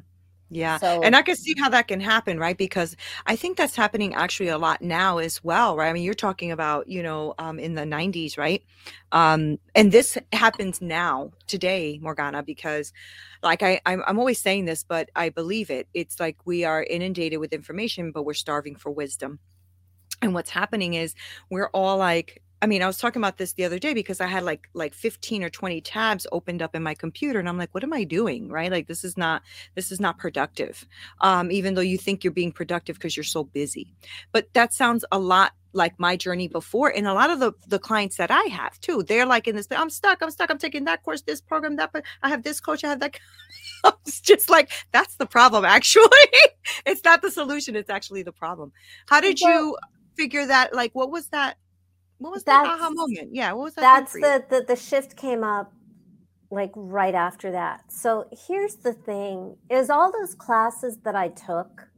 Yeah. 0.54 0.76
So, 0.76 1.00
and 1.02 1.16
I 1.16 1.22
can 1.22 1.34
see 1.34 1.54
how 1.58 1.70
that 1.70 1.88
can 1.88 1.98
happen, 1.98 2.38
right? 2.38 2.56
Because 2.58 2.94
I 3.24 3.36
think 3.36 3.56
that's 3.56 3.74
happening 3.74 4.12
actually 4.14 4.48
a 4.48 4.58
lot 4.58 4.82
now 4.82 5.16
as 5.16 5.42
well, 5.42 5.76
right? 5.76 5.88
I 5.88 5.92
mean, 5.94 6.02
you're 6.02 6.12
talking 6.12 6.52
about, 6.52 6.88
you 6.88 7.02
know, 7.02 7.34
um, 7.38 7.58
in 7.58 7.74
the 7.74 7.84
90s, 7.84 8.36
right? 8.36 8.62
Um, 9.12 9.58
and 9.74 9.90
this 9.90 10.18
happens 10.30 10.82
now, 10.82 11.32
today, 11.46 11.98
Morgana, 12.02 12.42
because 12.42 12.92
like 13.42 13.62
I, 13.62 13.80
I'm, 13.86 14.02
I'm 14.06 14.18
always 14.18 14.40
saying 14.40 14.66
this, 14.66 14.84
but 14.84 15.08
I 15.16 15.30
believe 15.30 15.70
it. 15.70 15.88
It's 15.94 16.20
like 16.20 16.36
we 16.44 16.64
are 16.64 16.84
inundated 16.84 17.38
with 17.38 17.54
information, 17.54 18.12
but 18.12 18.24
we're 18.24 18.34
starving 18.34 18.76
for 18.76 18.90
wisdom. 18.90 19.38
And 20.20 20.34
what's 20.34 20.50
happening 20.50 20.92
is 20.92 21.14
we're 21.48 21.70
all 21.72 21.96
like, 21.96 22.42
I 22.62 22.66
mean, 22.66 22.80
I 22.80 22.86
was 22.86 22.96
talking 22.96 23.20
about 23.20 23.38
this 23.38 23.54
the 23.54 23.64
other 23.64 23.80
day 23.80 23.92
because 23.92 24.20
I 24.20 24.26
had 24.26 24.44
like 24.44 24.68
like 24.72 24.94
15 24.94 25.42
or 25.42 25.50
20 25.50 25.80
tabs 25.80 26.28
opened 26.30 26.62
up 26.62 26.76
in 26.76 26.82
my 26.82 26.94
computer 26.94 27.40
and 27.40 27.48
I'm 27.48 27.58
like, 27.58 27.74
what 27.74 27.82
am 27.82 27.92
I 27.92 28.04
doing? 28.04 28.48
Right? 28.48 28.70
Like 28.70 28.86
this 28.86 29.02
is 29.02 29.16
not 29.16 29.42
this 29.74 29.90
is 29.90 29.98
not 29.98 30.16
productive. 30.16 30.86
Um, 31.20 31.50
even 31.50 31.74
though 31.74 31.80
you 31.80 31.98
think 31.98 32.22
you're 32.22 32.32
being 32.32 32.52
productive 32.52 32.96
because 32.96 33.16
you're 33.16 33.24
so 33.24 33.42
busy. 33.42 33.92
But 34.30 34.54
that 34.54 34.72
sounds 34.72 35.04
a 35.10 35.18
lot 35.18 35.52
like 35.72 35.98
my 35.98 36.14
journey 36.16 36.46
before 36.46 36.90
and 36.90 37.08
a 37.08 37.14
lot 37.14 37.30
of 37.30 37.40
the 37.40 37.50
the 37.66 37.78
clients 37.78 38.18
that 38.18 38.30
i 38.30 38.42
have 38.42 38.78
too 38.80 39.02
they're 39.04 39.24
like 39.24 39.48
in 39.48 39.56
this 39.56 39.66
i'm 39.70 39.88
stuck 39.88 40.22
i'm 40.22 40.30
stuck 40.30 40.50
i'm 40.50 40.58
taking 40.58 40.84
that 40.84 41.02
course 41.02 41.22
this 41.22 41.40
program 41.40 41.76
that 41.76 41.90
but 41.94 42.04
i 42.22 42.28
have 42.28 42.42
this 42.42 42.60
coach 42.60 42.84
i 42.84 42.88
have 42.88 43.00
that 43.00 43.18
it's 44.04 44.20
just 44.20 44.50
like 44.50 44.70
that's 44.92 45.16
the 45.16 45.24
problem 45.24 45.64
actually 45.78 46.04
it's 46.84 47.02
not 47.04 47.22
the 47.22 47.30
solution 47.30 47.74
it's 47.74 47.88
actually 47.88 48.22
the 48.22 48.32
problem 48.32 48.70
how 49.06 49.18
did 49.18 49.40
you 49.40 49.74
figure 50.14 50.44
that 50.44 50.74
like 50.74 50.94
what 50.94 51.10
was 51.10 51.28
that 51.28 51.56
what 52.22 52.32
was 52.32 52.44
that 52.44 52.64
aha 52.64 52.90
moment? 52.90 53.30
Yeah, 53.32 53.52
what 53.52 53.64
was 53.64 53.74
that? 53.74 53.82
That's 53.82 54.12
the, 54.12 54.44
the 54.48 54.64
the 54.68 54.76
shift 54.76 55.16
came 55.16 55.42
up 55.42 55.72
like 56.50 56.70
right 56.76 57.14
after 57.14 57.50
that. 57.50 57.90
So 57.90 58.28
here's 58.46 58.76
the 58.76 58.92
thing: 58.92 59.56
is 59.68 59.90
all 59.90 60.12
those 60.12 60.34
classes 60.36 60.98
that 61.04 61.16
I 61.16 61.28
took 61.28 61.88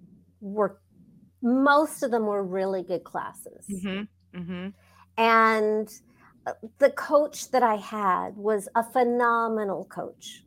were 0.41 0.81
most 1.43 2.03
of 2.03 2.11
them 2.11 2.25
were 2.25 2.43
really 2.43 2.83
good 2.83 3.05
classes, 3.05 3.67
mm-hmm. 3.71 4.39
Mm-hmm. 4.39 4.69
and 5.19 5.89
uh, 6.47 6.53
the 6.79 6.91
coach 6.91 7.51
that 7.51 7.63
I 7.63 7.77
had 7.77 8.37
was 8.37 8.67
a 8.75 8.83
phenomenal 8.83 9.85
coach. 9.85 10.45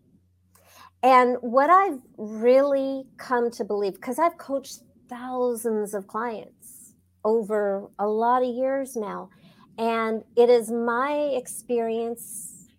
And 1.04 1.38
what 1.42 1.70
I've 1.70 2.00
really 2.18 3.06
come 3.18 3.52
to 3.52 3.64
believe, 3.64 3.94
because 3.94 4.18
I've 4.18 4.40
coached 4.40 4.80
thousands 5.08 5.94
of 5.94 6.08
clients 6.08 6.96
over 7.24 7.92
a 8.00 8.08
lot 8.08 8.42
of 8.42 8.50
years 8.50 8.96
now, 8.96 9.30
and 9.78 10.24
it 10.36 10.50
is 10.50 10.72
my 10.72 11.14
experience, 11.34 12.70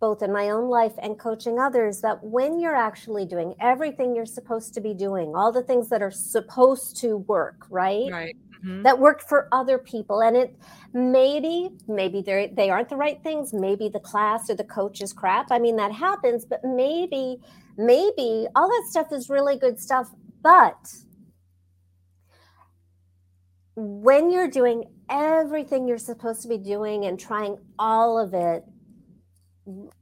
both 0.00 0.22
in 0.22 0.32
my 0.32 0.50
own 0.50 0.68
life 0.68 0.94
and 1.02 1.18
coaching 1.18 1.58
others, 1.58 2.00
that 2.00 2.22
when 2.24 2.58
you're 2.58 2.76
actually 2.76 3.26
doing 3.26 3.54
everything 3.60 4.16
you're 4.16 4.26
supposed 4.26 4.74
to 4.74 4.80
be 4.80 4.94
doing, 4.94 5.34
all 5.34 5.52
the 5.52 5.62
things 5.62 5.88
that 5.90 6.02
are 6.02 6.10
supposed 6.10 6.96
to 6.96 7.18
work, 7.18 7.66
right? 7.70 8.10
Right. 8.10 8.36
Mm-hmm. 8.64 8.82
That 8.82 8.98
work 8.98 9.22
for 9.22 9.48
other 9.52 9.78
people. 9.78 10.20
And 10.20 10.36
it 10.36 10.56
maybe, 10.92 11.70
maybe 11.88 12.20
they 12.20 12.52
they 12.54 12.68
aren't 12.68 12.90
the 12.90 12.96
right 12.96 13.22
things. 13.22 13.54
Maybe 13.54 13.88
the 13.88 14.00
class 14.00 14.50
or 14.50 14.54
the 14.54 14.64
coach 14.64 15.00
is 15.00 15.12
crap. 15.12 15.50
I 15.50 15.58
mean, 15.58 15.76
that 15.76 15.92
happens, 15.92 16.44
but 16.44 16.60
maybe, 16.62 17.38
maybe 17.78 18.46
all 18.54 18.68
that 18.68 18.84
stuff 18.88 19.12
is 19.12 19.30
really 19.30 19.58
good 19.58 19.80
stuff. 19.80 20.10
But 20.42 20.94
when 23.80 24.30
you're 24.30 24.50
doing 24.50 24.84
everything 25.08 25.88
you're 25.88 25.98
supposed 25.98 26.42
to 26.42 26.48
be 26.48 26.58
doing 26.58 27.06
and 27.06 27.18
trying 27.18 27.56
all 27.78 28.18
of 28.18 28.34
it 28.34 28.64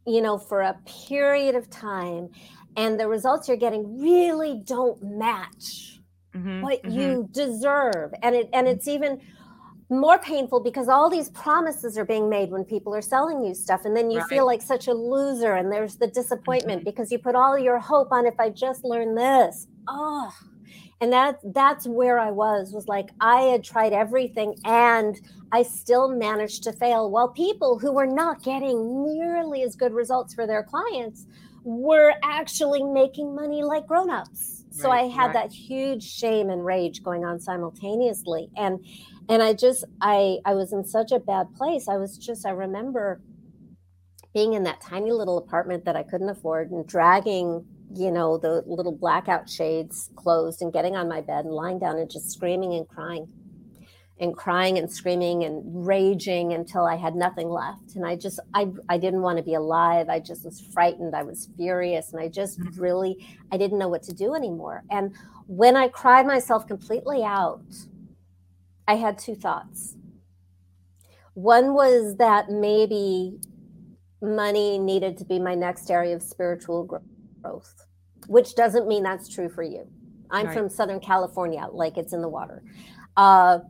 you 0.06 0.20
know 0.20 0.38
for 0.38 0.62
a 0.62 0.76
period 1.08 1.54
of 1.54 1.68
time 1.70 2.28
and 2.76 2.98
the 2.98 3.06
results 3.06 3.48
you're 3.48 3.56
getting 3.56 4.00
really 4.00 4.60
don't 4.64 5.00
match 5.02 6.00
mm-hmm, 6.34 6.60
what 6.60 6.82
mm-hmm. 6.82 6.98
you 6.98 7.28
deserve 7.32 8.12
and 8.22 8.34
it 8.34 8.48
and 8.52 8.66
it's 8.66 8.88
even 8.88 9.20
more 9.90 10.18
painful 10.18 10.60
because 10.60 10.88
all 10.88 11.08
these 11.08 11.30
promises 11.30 11.96
are 11.96 12.04
being 12.04 12.28
made 12.28 12.50
when 12.50 12.64
people 12.64 12.94
are 12.94 13.00
selling 13.00 13.42
you 13.42 13.54
stuff 13.54 13.84
and 13.84 13.96
then 13.96 14.10
you 14.10 14.18
right. 14.18 14.28
feel 14.28 14.44
like 14.44 14.60
such 14.60 14.86
a 14.88 14.92
loser 14.92 15.54
and 15.54 15.72
there's 15.72 15.96
the 15.96 16.08
disappointment 16.08 16.80
mm-hmm. 16.80 16.90
because 16.90 17.10
you 17.10 17.18
put 17.18 17.34
all 17.34 17.58
your 17.58 17.78
hope 17.78 18.12
on 18.12 18.26
if 18.26 18.38
i 18.38 18.50
just 18.50 18.84
learn 18.84 19.14
this 19.14 19.66
oh 19.88 20.32
and 21.00 21.12
that 21.12 21.38
that's 21.52 21.86
where 21.86 22.18
i 22.18 22.30
was 22.30 22.72
was 22.72 22.88
like 22.88 23.10
i 23.20 23.42
had 23.42 23.62
tried 23.62 23.92
everything 23.92 24.54
and 24.64 25.20
i 25.52 25.62
still 25.62 26.08
managed 26.08 26.62
to 26.62 26.72
fail 26.72 27.10
while 27.10 27.28
people 27.28 27.78
who 27.78 27.92
were 27.92 28.06
not 28.06 28.42
getting 28.42 29.04
nearly 29.04 29.62
as 29.62 29.76
good 29.76 29.92
results 29.92 30.34
for 30.34 30.46
their 30.46 30.62
clients 30.62 31.26
were 31.68 32.14
actually 32.22 32.82
making 32.82 33.34
money 33.34 33.62
like 33.62 33.86
grown-ups. 33.86 34.64
So 34.70 34.88
right, 34.88 35.04
i 35.04 35.08
had 35.08 35.26
right. 35.26 35.34
that 35.34 35.52
huge 35.52 36.02
shame 36.02 36.50
and 36.50 36.64
rage 36.64 37.02
going 37.02 37.24
on 37.24 37.40
simultaneously. 37.40 38.48
And 38.56 38.84
and 39.28 39.42
i 39.42 39.52
just 39.52 39.84
i 40.00 40.38
i 40.44 40.54
was 40.54 40.72
in 40.72 40.84
such 40.84 41.12
a 41.12 41.18
bad 41.18 41.46
place. 41.56 41.88
I 41.88 41.96
was 41.96 42.16
just 42.16 42.46
i 42.46 42.50
remember 42.50 43.20
being 44.34 44.54
in 44.54 44.62
that 44.64 44.80
tiny 44.80 45.10
little 45.10 45.38
apartment 45.38 45.84
that 45.84 45.96
i 45.96 46.02
couldn't 46.02 46.28
afford 46.28 46.70
and 46.70 46.86
dragging 46.86 47.66
you 47.94 48.10
know, 48.10 48.38
the 48.38 48.62
little 48.66 48.92
blackout 48.92 49.48
shades 49.48 50.10
closed 50.16 50.62
and 50.62 50.72
getting 50.72 50.96
on 50.96 51.08
my 51.08 51.20
bed 51.20 51.44
and 51.44 51.54
lying 51.54 51.78
down 51.78 51.98
and 51.98 52.10
just 52.10 52.30
screaming 52.30 52.74
and 52.74 52.88
crying. 52.88 53.28
and 54.20 54.36
crying 54.36 54.78
and 54.78 54.90
screaming 54.90 55.44
and 55.44 55.62
raging 55.86 56.52
until 56.52 56.84
I 56.84 56.96
had 56.96 57.14
nothing 57.14 57.48
left. 57.48 57.94
And 57.94 58.04
I 58.04 58.16
just, 58.16 58.40
I, 58.52 58.66
I 58.88 58.98
didn't 58.98 59.22
want 59.22 59.38
to 59.38 59.44
be 59.44 59.54
alive. 59.54 60.08
I 60.08 60.18
just 60.18 60.44
was 60.44 60.60
frightened. 60.60 61.14
I 61.14 61.22
was 61.22 61.48
furious. 61.56 62.12
And 62.12 62.20
I 62.20 62.28
just 62.28 62.58
mm-hmm. 62.58 62.80
really, 62.80 63.24
I 63.52 63.56
didn't 63.56 63.78
know 63.78 63.88
what 63.88 64.02
to 64.04 64.12
do 64.12 64.34
anymore. 64.34 64.82
And 64.90 65.14
when 65.46 65.76
I 65.76 65.88
cried 65.88 66.26
myself 66.26 66.66
completely 66.66 67.22
out, 67.22 67.62
I 68.88 68.94
had 68.94 69.18
two 69.18 69.36
thoughts. 69.36 69.94
One 71.34 71.74
was 71.74 72.16
that 72.16 72.50
maybe 72.50 73.38
money 74.20 74.78
needed 74.80 75.16
to 75.18 75.24
be 75.24 75.38
my 75.38 75.54
next 75.54 75.90
area 75.90 76.16
of 76.16 76.22
spiritual 76.24 76.82
growth, 76.82 77.02
which 78.26 78.54
doesn't 78.54 78.86
mean 78.86 79.02
that's 79.02 79.28
true 79.28 79.48
for 79.48 79.62
you. 79.62 79.86
I'm 80.30 80.46
right. 80.46 80.54
from 80.54 80.68
Southern 80.68 81.00
California, 81.00 81.66
like 81.72 81.96
it's 81.96 82.12
in 82.12 82.20
the 82.20 82.28
water. 82.28 82.62
Uh, 83.16 83.60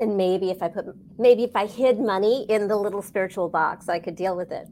and 0.00 0.16
maybe 0.16 0.50
if 0.50 0.62
I 0.62 0.68
put, 0.68 0.86
maybe 1.18 1.44
if 1.44 1.54
I 1.54 1.66
hid 1.66 2.00
money 2.00 2.46
in 2.48 2.68
the 2.68 2.76
little 2.76 3.02
spiritual 3.02 3.48
box, 3.48 3.88
I 3.88 3.98
could 3.98 4.16
deal 4.16 4.36
with 4.36 4.50
it. 4.52 4.66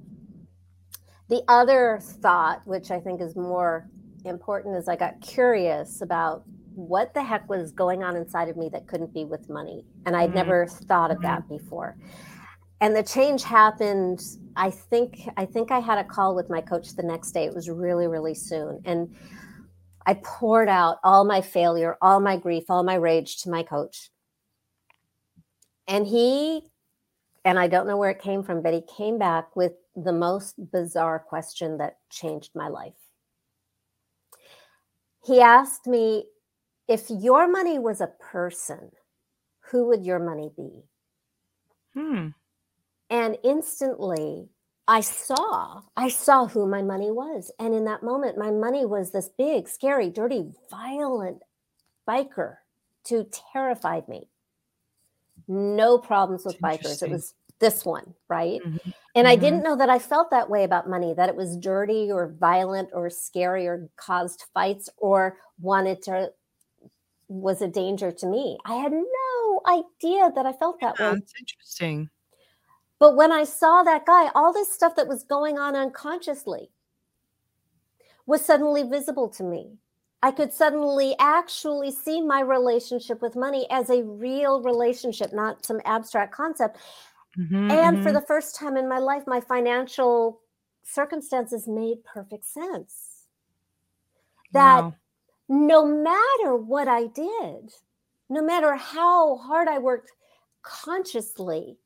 The 1.29 1.43
other 1.47 2.01
thought, 2.03 2.63
which 2.67 2.91
I 2.91 2.99
think 2.99 3.21
is 3.21 3.37
more 3.37 3.89
important, 4.25 4.77
is 4.77 4.89
I 4.89 4.97
got 4.97 5.21
curious 5.21 6.01
about 6.03 6.43
what 6.75 7.15
the 7.15 7.23
heck 7.23 7.49
was 7.49 7.73
going 7.73 8.03
on 8.03 8.17
inside 8.17 8.49
of 8.49 8.57
me 8.57 8.69
that 8.71 8.87
couldn't 8.87 9.13
be 9.13 9.25
with 9.25 9.49
money. 9.49 9.85
And 10.07 10.17
I'd 10.17 10.31
mm-hmm. 10.31 10.37
never 10.37 10.67
thought 10.67 11.11
of 11.11 11.19
mm-hmm. 11.19 11.27
that 11.27 11.49
before. 11.49 11.97
And 12.81 12.97
the 12.97 13.03
change 13.03 13.43
happened. 13.43 14.23
I 14.57 14.71
think 14.71 15.21
I 15.37 15.45
think 15.45 15.71
I 15.71 15.81
had 15.81 15.99
a 15.99 16.05
call 16.05 16.35
with 16.35 16.49
my 16.49 16.61
coach 16.61 16.97
the 16.97 17.03
next 17.03 17.33
day. 17.33 17.45
It 17.45 17.55
was 17.55 17.69
really, 17.69 18.07
really 18.07 18.35
soon. 18.35 18.81
And 18.85 19.15
I 20.07 20.15
poured 20.15 20.69
out 20.69 20.99
all 21.05 21.25
my 21.25 21.41
failure, 21.41 21.97
all 22.01 22.21
my 22.21 22.37
grief, 22.37 22.65
all 22.69 22.83
my 22.83 22.95
rage 22.95 23.43
to 23.43 23.51
my 23.51 23.63
coach. 23.63 24.11
And 25.87 26.07
he, 26.07 26.63
and 27.45 27.59
I 27.59 27.67
don't 27.67 27.87
know 27.87 27.97
where 27.97 28.11
it 28.11 28.23
came 28.23 28.43
from, 28.43 28.63
but 28.63 28.73
he 28.73 28.83
came 28.97 29.19
back 29.19 29.55
with 29.57 29.73
the 29.95 30.13
most 30.13 30.55
bizarre 30.71 31.19
question 31.19 31.79
that 31.79 31.99
changed 32.09 32.53
my 32.55 32.69
life. 32.69 32.95
He 35.25 35.41
asked 35.41 35.87
me, 35.87 36.27
if 36.89 37.11
your 37.11 37.47
money 37.47 37.79
was 37.79 38.01
a 38.01 38.13
person, 38.21 38.91
who 39.71 39.89
would 39.89 40.05
your 40.05 40.19
money 40.19 40.51
be? 40.57 40.83
Hmm. 41.95 42.29
And 43.11 43.37
instantly, 43.43 44.49
I 44.89 45.01
saw, 45.01 45.83
I 45.97 46.09
saw 46.09 46.47
who 46.47 46.67
my 46.67 46.83
money 46.83 47.11
was. 47.11 47.51
And 47.59 47.75
in 47.75 47.85
that 47.85 48.03
moment, 48.03 48.39
my 48.39 48.51
money 48.51 48.87
was 48.87 49.11
this 49.11 49.29
big, 49.37 49.69
scary, 49.69 50.11
dirty, 50.11 50.53
violent 50.71 51.43
biker 52.09 52.57
who 53.09 53.27
terrified 53.53 54.09
me 54.09 54.29
no 55.51 55.99
problems 55.99 56.45
with 56.45 56.61
bikers. 56.61 57.03
It 57.03 57.11
was 57.11 57.35
this 57.59 57.85
one, 57.85 58.15
right? 58.29 58.61
Mm-hmm. 58.61 58.91
And 59.15 59.27
mm-hmm. 59.27 59.27
I 59.27 59.37
didn't 59.37 59.63
know 59.63 59.77
that 59.77 59.91
I 59.91 59.99
felt 59.99 60.31
that 60.31 60.49
way 60.49 60.65
about 60.65 60.89
money, 60.89 61.13
that 61.15 61.29
it 61.29 61.37
was 61.37 61.57
dirty 61.57 62.11
or 62.11 62.35
violent 62.39 62.91
or 62.93 63.11
scary 63.11 63.67
or 63.67 63.89
caused 63.97 64.45
fights 64.55 64.89
or 64.97 65.39
wanted 65.61 66.03
to 66.03 66.31
was 67.29 67.63
a 67.63 67.69
danger 67.69 68.11
to 68.11 68.27
me. 68.27 68.59
I 68.65 68.75
had 68.75 68.93
no 68.93 69.61
idea 69.67 70.33
that 70.35 70.47
I 70.47 70.53
felt 70.53 70.81
that 70.81 70.97
yeah, 70.99 71.13
way. 71.13 71.19
That's 71.19 71.35
interesting. 71.39 72.09
But 73.01 73.17
when 73.17 73.33
I 73.33 73.45
saw 73.45 73.83
that 73.83 74.07
guy, 74.07 74.31
all 74.35 74.53
this 74.53 74.73
stuff 74.73 74.95
that 74.97 75.09
was 75.09 75.25
going 75.25 75.59
on 75.59 75.75
unconsciously 75.75 76.71
was 78.27 78.45
suddenly 78.45 78.83
visible 78.85 79.29
to 79.31 79.43
me. 79.43 79.79
I 80.23 80.31
could 80.31 80.53
suddenly 80.53 81.17
actually 81.19 81.93
see 81.93 82.21
my 82.21 82.41
relationship 82.41 83.23
with 83.23 83.37
money 83.37 83.67
as 83.71 83.89
a 83.89 84.05
real 84.05 84.63
relationship, 84.63 85.33
not 85.33 85.65
some 85.65 85.81
abstract 85.87 86.35
concept. 86.35 86.77
Mm-hmm, 87.39 87.71
and 87.71 87.97
mm-hmm. 87.97 88.03
for 88.03 88.13
the 88.13 88.21
first 88.21 88.55
time 88.55 88.77
in 88.77 88.87
my 88.87 88.99
life, 88.99 89.23
my 89.27 89.41
financial 89.41 90.41
circumstances 90.83 91.67
made 91.67 92.05
perfect 92.05 92.45
sense. 92.45 93.29
That 94.53 94.83
wow. 94.83 94.95
no 95.49 95.87
matter 95.87 96.55
what 96.55 96.87
I 96.87 97.07
did, 97.07 97.73
no 98.29 98.43
matter 98.43 98.75
how 98.75 99.39
hard 99.39 99.69
I 99.69 99.79
worked 99.79 100.13
consciously, 100.63 101.79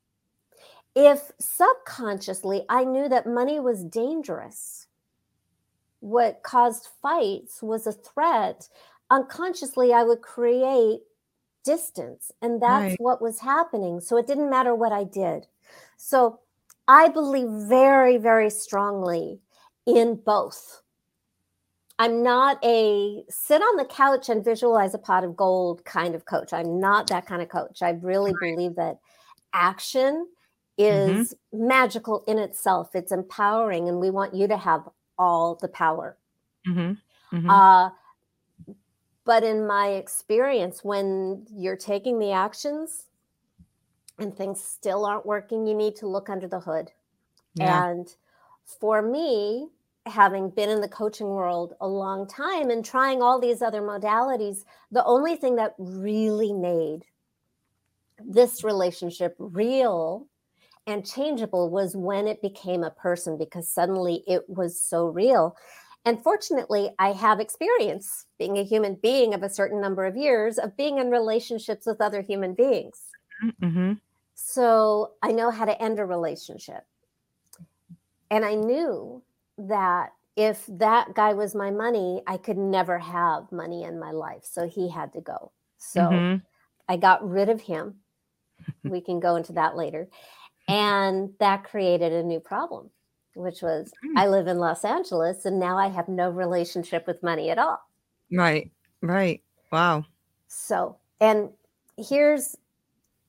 if 0.95 1.31
subconsciously 1.39 2.63
I 2.69 2.85
knew 2.85 3.09
that 3.09 3.27
money 3.27 3.59
was 3.59 3.83
dangerous, 3.83 4.87
what 5.99 6.43
caused 6.43 6.89
fights 7.01 7.61
was 7.61 7.85
a 7.85 7.91
threat, 7.91 8.69
unconsciously 9.09 9.93
I 9.93 10.03
would 10.03 10.21
create 10.21 11.01
distance. 11.63 12.31
And 12.41 12.61
that's 12.61 12.91
right. 12.91 12.97
what 12.99 13.21
was 13.21 13.39
happening. 13.39 13.99
So 13.99 14.17
it 14.17 14.27
didn't 14.27 14.49
matter 14.49 14.73
what 14.75 14.91
I 14.91 15.03
did. 15.03 15.47
So 15.97 16.39
I 16.87 17.09
believe 17.09 17.49
very, 17.67 18.17
very 18.17 18.49
strongly 18.49 19.39
in 19.85 20.15
both. 20.23 20.81
I'm 21.97 22.23
not 22.23 22.63
a 22.63 23.23
sit 23.29 23.61
on 23.61 23.77
the 23.77 23.85
couch 23.85 24.29
and 24.29 24.43
visualize 24.43 24.93
a 24.93 24.99
pot 24.99 25.23
of 25.23 25.35
gold 25.35 25.83
kind 25.85 26.13
of 26.13 26.25
coach. 26.25 26.53
I'm 26.53 26.79
not 26.79 27.07
that 27.07 27.25
kind 27.25 27.41
of 27.41 27.49
coach. 27.49 27.81
I 27.81 27.91
really 28.01 28.33
right. 28.41 28.55
believe 28.55 28.75
that 28.75 28.99
action. 29.53 30.27
Is 30.77 31.33
mm-hmm. 31.33 31.67
magical 31.67 32.23
in 32.27 32.37
itself. 32.37 32.95
It's 32.95 33.11
empowering, 33.11 33.87
and 33.87 33.99
we 33.99 34.09
want 34.09 34.33
you 34.33 34.47
to 34.47 34.57
have 34.57 34.87
all 35.17 35.55
the 35.61 35.67
power. 35.67 36.17
Mm-hmm. 36.67 37.35
Mm-hmm. 37.35 37.49
Uh, 37.49 37.89
but 39.25 39.43
in 39.43 39.65
my 39.65 39.89
experience, 39.89 40.83
when 40.83 41.45
you're 41.51 41.75
taking 41.75 42.19
the 42.19 42.31
actions 42.31 43.05
and 44.19 44.35
things 44.35 44.63
still 44.63 45.05
aren't 45.05 45.25
working, 45.25 45.65
you 45.65 45.73
need 45.73 45.95
to 45.97 46.07
look 46.07 46.29
under 46.29 46.47
the 46.47 46.59
hood. 46.59 46.91
Yeah. 47.55 47.89
And 47.89 48.07
for 48.79 49.01
me, 49.01 49.69
having 50.05 50.51
been 50.51 50.69
in 50.69 50.81
the 50.81 50.87
coaching 50.87 51.27
world 51.27 51.73
a 51.81 51.87
long 51.87 52.27
time 52.27 52.69
and 52.69 52.85
trying 52.85 53.21
all 53.21 53.39
these 53.39 53.61
other 53.61 53.81
modalities, 53.81 54.63
the 54.91 55.03
only 55.05 55.35
thing 55.35 55.55
that 55.55 55.73
really 55.77 56.53
made 56.53 57.05
this 58.23 58.63
relationship 58.63 59.35
real 59.39 60.27
and 60.87 61.05
changeable 61.05 61.69
was 61.69 61.95
when 61.95 62.27
it 62.27 62.41
became 62.41 62.83
a 62.83 62.91
person 62.91 63.37
because 63.37 63.69
suddenly 63.69 64.23
it 64.27 64.47
was 64.47 64.79
so 64.79 65.07
real. 65.07 65.55
And 66.05 66.21
fortunately, 66.21 66.91
I 66.99 67.11
have 67.13 67.39
experience 67.39 68.25
being 68.37 68.57
a 68.57 68.63
human 68.63 68.95
being 69.01 69.33
of 69.33 69.41
a 69.41 69.49
certain 69.49 69.81
number 69.81 70.05
of 70.05 70.15
years 70.15 70.59
of 70.59 70.77
being 70.77 70.99
in 70.99 71.09
relationships 71.09 71.87
with 71.87 71.99
other 71.99 72.21
human 72.21 72.53
beings. 72.53 73.01
Mm-hmm. 73.61 73.93
So 74.35 75.13
I 75.23 75.31
know 75.31 75.49
how 75.49 75.65
to 75.65 75.81
end 75.81 75.99
a 75.99 76.05
relationship. 76.05 76.83
And 78.29 78.45
I 78.45 78.53
knew 78.53 79.23
that 79.57 80.11
if 80.35 80.65
that 80.67 81.15
guy 81.15 81.33
was 81.33 81.55
my 81.55 81.71
money, 81.71 82.21
I 82.27 82.37
could 82.37 82.57
never 82.57 82.99
have 82.99 83.51
money 83.51 83.83
in 83.83 83.99
my 83.99 84.11
life. 84.11 84.43
So 84.43 84.67
he 84.67 84.89
had 84.89 85.13
to 85.13 85.21
go. 85.21 85.51
So 85.77 86.01
mm-hmm. 86.01 86.43
I 86.87 86.97
got 86.97 87.27
rid 87.27 87.49
of 87.49 87.61
him. 87.61 87.95
we 88.83 89.01
can 89.01 89.19
go 89.19 89.35
into 89.35 89.53
that 89.53 89.75
later. 89.75 90.07
And 90.67 91.31
that 91.39 91.63
created 91.63 92.11
a 92.11 92.23
new 92.23 92.39
problem, 92.39 92.89
which 93.35 93.61
was 93.61 93.91
mm. 94.03 94.17
I 94.17 94.27
live 94.27 94.47
in 94.47 94.57
Los 94.57 94.83
Angeles 94.83 95.45
and 95.45 95.59
now 95.59 95.77
I 95.77 95.87
have 95.87 96.07
no 96.07 96.29
relationship 96.29 97.05
with 97.05 97.21
money 97.21 97.49
at 97.49 97.59
all. 97.59 97.79
Right, 98.31 98.71
right. 99.01 99.41
Wow. 99.71 100.05
So, 100.47 100.97
and 101.21 101.49
here's 101.97 102.55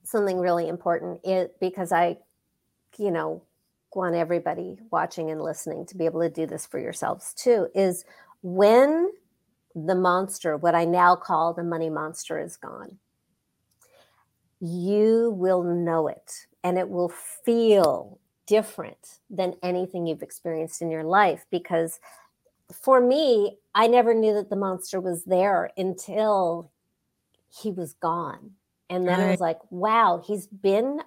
something 0.02 0.38
really 0.38 0.68
important 0.68 1.20
it 1.24 1.56
because 1.60 1.92
I, 1.92 2.18
you 2.96 3.10
know, 3.10 3.42
want 3.96 4.14
everybody 4.14 4.76
watching 4.90 5.30
and 5.30 5.40
listening 5.40 5.86
to 5.86 5.96
be 5.96 6.04
able 6.04 6.20
to 6.20 6.28
do 6.28 6.46
this 6.46 6.66
for 6.66 6.78
yourselves 6.78 7.32
too 7.34 7.66
is 7.74 8.04
when 8.42 9.10
the 9.74 9.94
monster, 9.94 10.56
what 10.56 10.74
I 10.74 10.84
now 10.84 11.16
call 11.16 11.54
the 11.54 11.64
money 11.64 11.90
monster, 11.90 12.38
is 12.38 12.56
gone, 12.56 12.98
you 14.60 15.34
will 15.36 15.62
know 15.62 16.08
it 16.08 16.46
and 16.66 16.78
it 16.78 16.88
will 16.88 17.10
feel 17.44 18.18
different 18.44 19.20
than 19.30 19.54
anything 19.62 20.04
you've 20.04 20.22
experienced 20.22 20.82
in 20.82 20.90
your 20.90 21.04
life 21.04 21.46
because 21.48 22.00
for 22.72 23.00
me 23.00 23.56
i 23.72 23.86
never 23.86 24.12
knew 24.12 24.34
that 24.34 24.50
the 24.50 24.56
monster 24.56 25.00
was 25.00 25.22
there 25.24 25.70
until 25.76 26.70
he 27.62 27.70
was 27.70 27.94
gone. 27.94 28.50
And 28.90 29.06
then 29.06 29.20
right. 29.20 29.28
i 29.28 29.30
was 29.30 29.40
like 29.40 29.60
wow 29.70 30.22
he's 30.26 30.48
been 30.48 31.02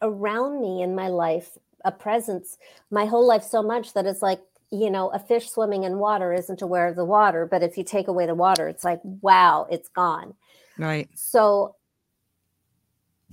around 0.00 0.60
me 0.60 0.82
in 0.82 0.94
my 0.94 1.08
life 1.08 1.58
a 1.84 1.90
presence 1.90 2.56
my 2.90 3.06
whole 3.06 3.26
life 3.26 3.42
so 3.42 3.60
much 3.60 3.92
that 3.94 4.06
it's 4.06 4.22
like 4.22 4.40
you 4.70 4.90
know 4.90 5.08
a 5.08 5.18
fish 5.18 5.50
swimming 5.50 5.82
in 5.82 5.98
water 5.98 6.32
isn't 6.32 6.62
aware 6.62 6.86
of 6.86 6.94
the 6.94 7.04
water 7.04 7.44
but 7.44 7.62
if 7.62 7.76
you 7.76 7.82
take 7.82 8.06
away 8.06 8.24
the 8.26 8.34
water 8.36 8.68
it's 8.68 8.84
like 8.84 9.00
wow 9.20 9.66
it's 9.68 9.88
gone. 9.88 10.34
Right. 10.78 11.08
So 11.14 11.74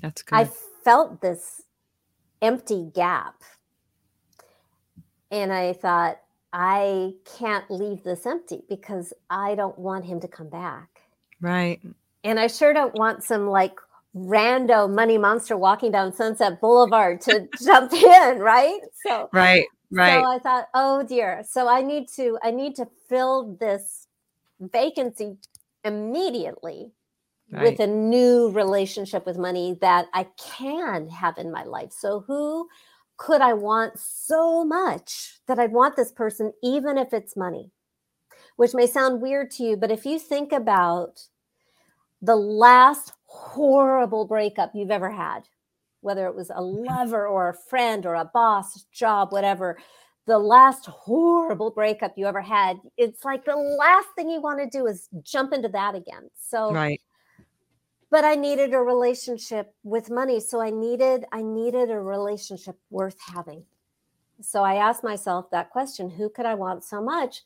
that's 0.01 0.23
good. 0.23 0.35
i 0.35 0.49
felt 0.83 1.21
this 1.21 1.63
empty 2.41 2.89
gap. 2.93 3.41
And 5.29 5.53
I 5.53 5.73
thought, 5.73 6.19
I 6.53 7.13
can't 7.37 7.69
leave 7.71 8.03
this 8.03 8.25
empty 8.25 8.63
because 8.67 9.13
I 9.29 9.55
don't 9.55 9.77
want 9.79 10.05
him 10.05 10.19
to 10.19 10.27
come 10.27 10.49
back. 10.49 11.01
Right. 11.39 11.81
And 12.23 12.39
I 12.39 12.47
sure 12.47 12.73
don't 12.73 12.93
want 12.95 13.23
some 13.23 13.47
like 13.47 13.79
rando 14.15 14.93
money 14.93 15.17
monster 15.17 15.55
walking 15.55 15.91
down 15.91 16.13
Sunset 16.13 16.59
Boulevard 16.59 17.21
to 17.21 17.47
jump 17.63 17.93
in, 17.93 18.39
right? 18.39 18.79
So 19.05 19.29
right, 19.31 19.65
right. 19.91 20.21
So 20.21 20.29
I 20.29 20.39
thought, 20.39 20.67
oh 20.73 21.03
dear. 21.03 21.43
So 21.47 21.69
I 21.69 21.81
need 21.81 22.09
to 22.15 22.37
I 22.43 22.51
need 22.51 22.75
to 22.75 22.87
fill 23.07 23.55
this 23.59 24.07
vacancy 24.59 25.37
immediately 25.83 26.91
right. 27.51 27.63
with 27.63 27.79
a 27.79 27.87
new 27.87 28.49
relationship 28.51 29.25
with 29.25 29.37
money 29.37 29.77
that 29.81 30.07
I 30.13 30.27
can 30.37 31.09
have 31.09 31.37
in 31.37 31.51
my 31.51 31.63
life. 31.63 31.91
So 31.91 32.23
who 32.27 32.67
could 33.17 33.41
I 33.41 33.53
want 33.53 33.99
so 33.99 34.65
much 34.65 35.39
that 35.47 35.59
I'd 35.59 35.73
want 35.73 35.95
this 35.95 36.11
person 36.11 36.53
even 36.63 36.97
if 36.97 37.13
it's 37.13 37.37
money? 37.37 37.71
Which 38.55 38.73
may 38.73 38.87
sound 38.87 39.21
weird 39.21 39.51
to 39.51 39.63
you, 39.63 39.77
but 39.77 39.91
if 39.91 40.05
you 40.05 40.19
think 40.19 40.51
about 40.51 41.21
the 42.21 42.35
last 42.35 43.13
horrible 43.25 44.25
breakup 44.25 44.71
you've 44.75 44.91
ever 44.91 45.09
had, 45.09 45.41
whether 46.01 46.27
it 46.27 46.35
was 46.35 46.49
a 46.49 46.55
mm-hmm. 46.55 46.85
lover 46.85 47.27
or 47.27 47.49
a 47.49 47.69
friend 47.69 48.05
or 48.05 48.15
a 48.15 48.25
boss, 48.25 48.83
job, 48.91 49.31
whatever, 49.31 49.77
the 50.27 50.37
last 50.37 50.85
horrible 50.85 51.71
breakup 51.71 52.13
you 52.17 52.25
ever 52.25 52.41
had, 52.41 52.77
it's 52.97 53.25
like 53.25 53.45
the 53.45 53.55
last 53.55 54.07
thing 54.15 54.29
you 54.29 54.41
want 54.41 54.59
to 54.59 54.77
do 54.77 54.85
is 54.85 55.07
jump 55.23 55.53
into 55.53 55.69
that 55.69 55.95
again. 55.95 56.29
So, 56.39 56.71
right. 56.71 57.01
But 58.11 58.25
I 58.25 58.35
needed 58.35 58.73
a 58.73 58.79
relationship 58.79 59.73
with 59.83 60.11
money. 60.11 60.39
So 60.39 60.61
I 60.61 60.69
needed, 60.69 61.25
I 61.31 61.41
needed 61.41 61.89
a 61.89 61.99
relationship 61.99 62.77
worth 62.89 63.17
having. 63.33 63.63
So 64.41 64.63
I 64.63 64.75
asked 64.75 65.03
myself 65.03 65.49
that 65.51 65.71
question 65.71 66.09
who 66.11 66.29
could 66.29 66.45
I 66.45 66.55
want 66.55 66.83
so 66.83 67.01
much? 67.01 67.41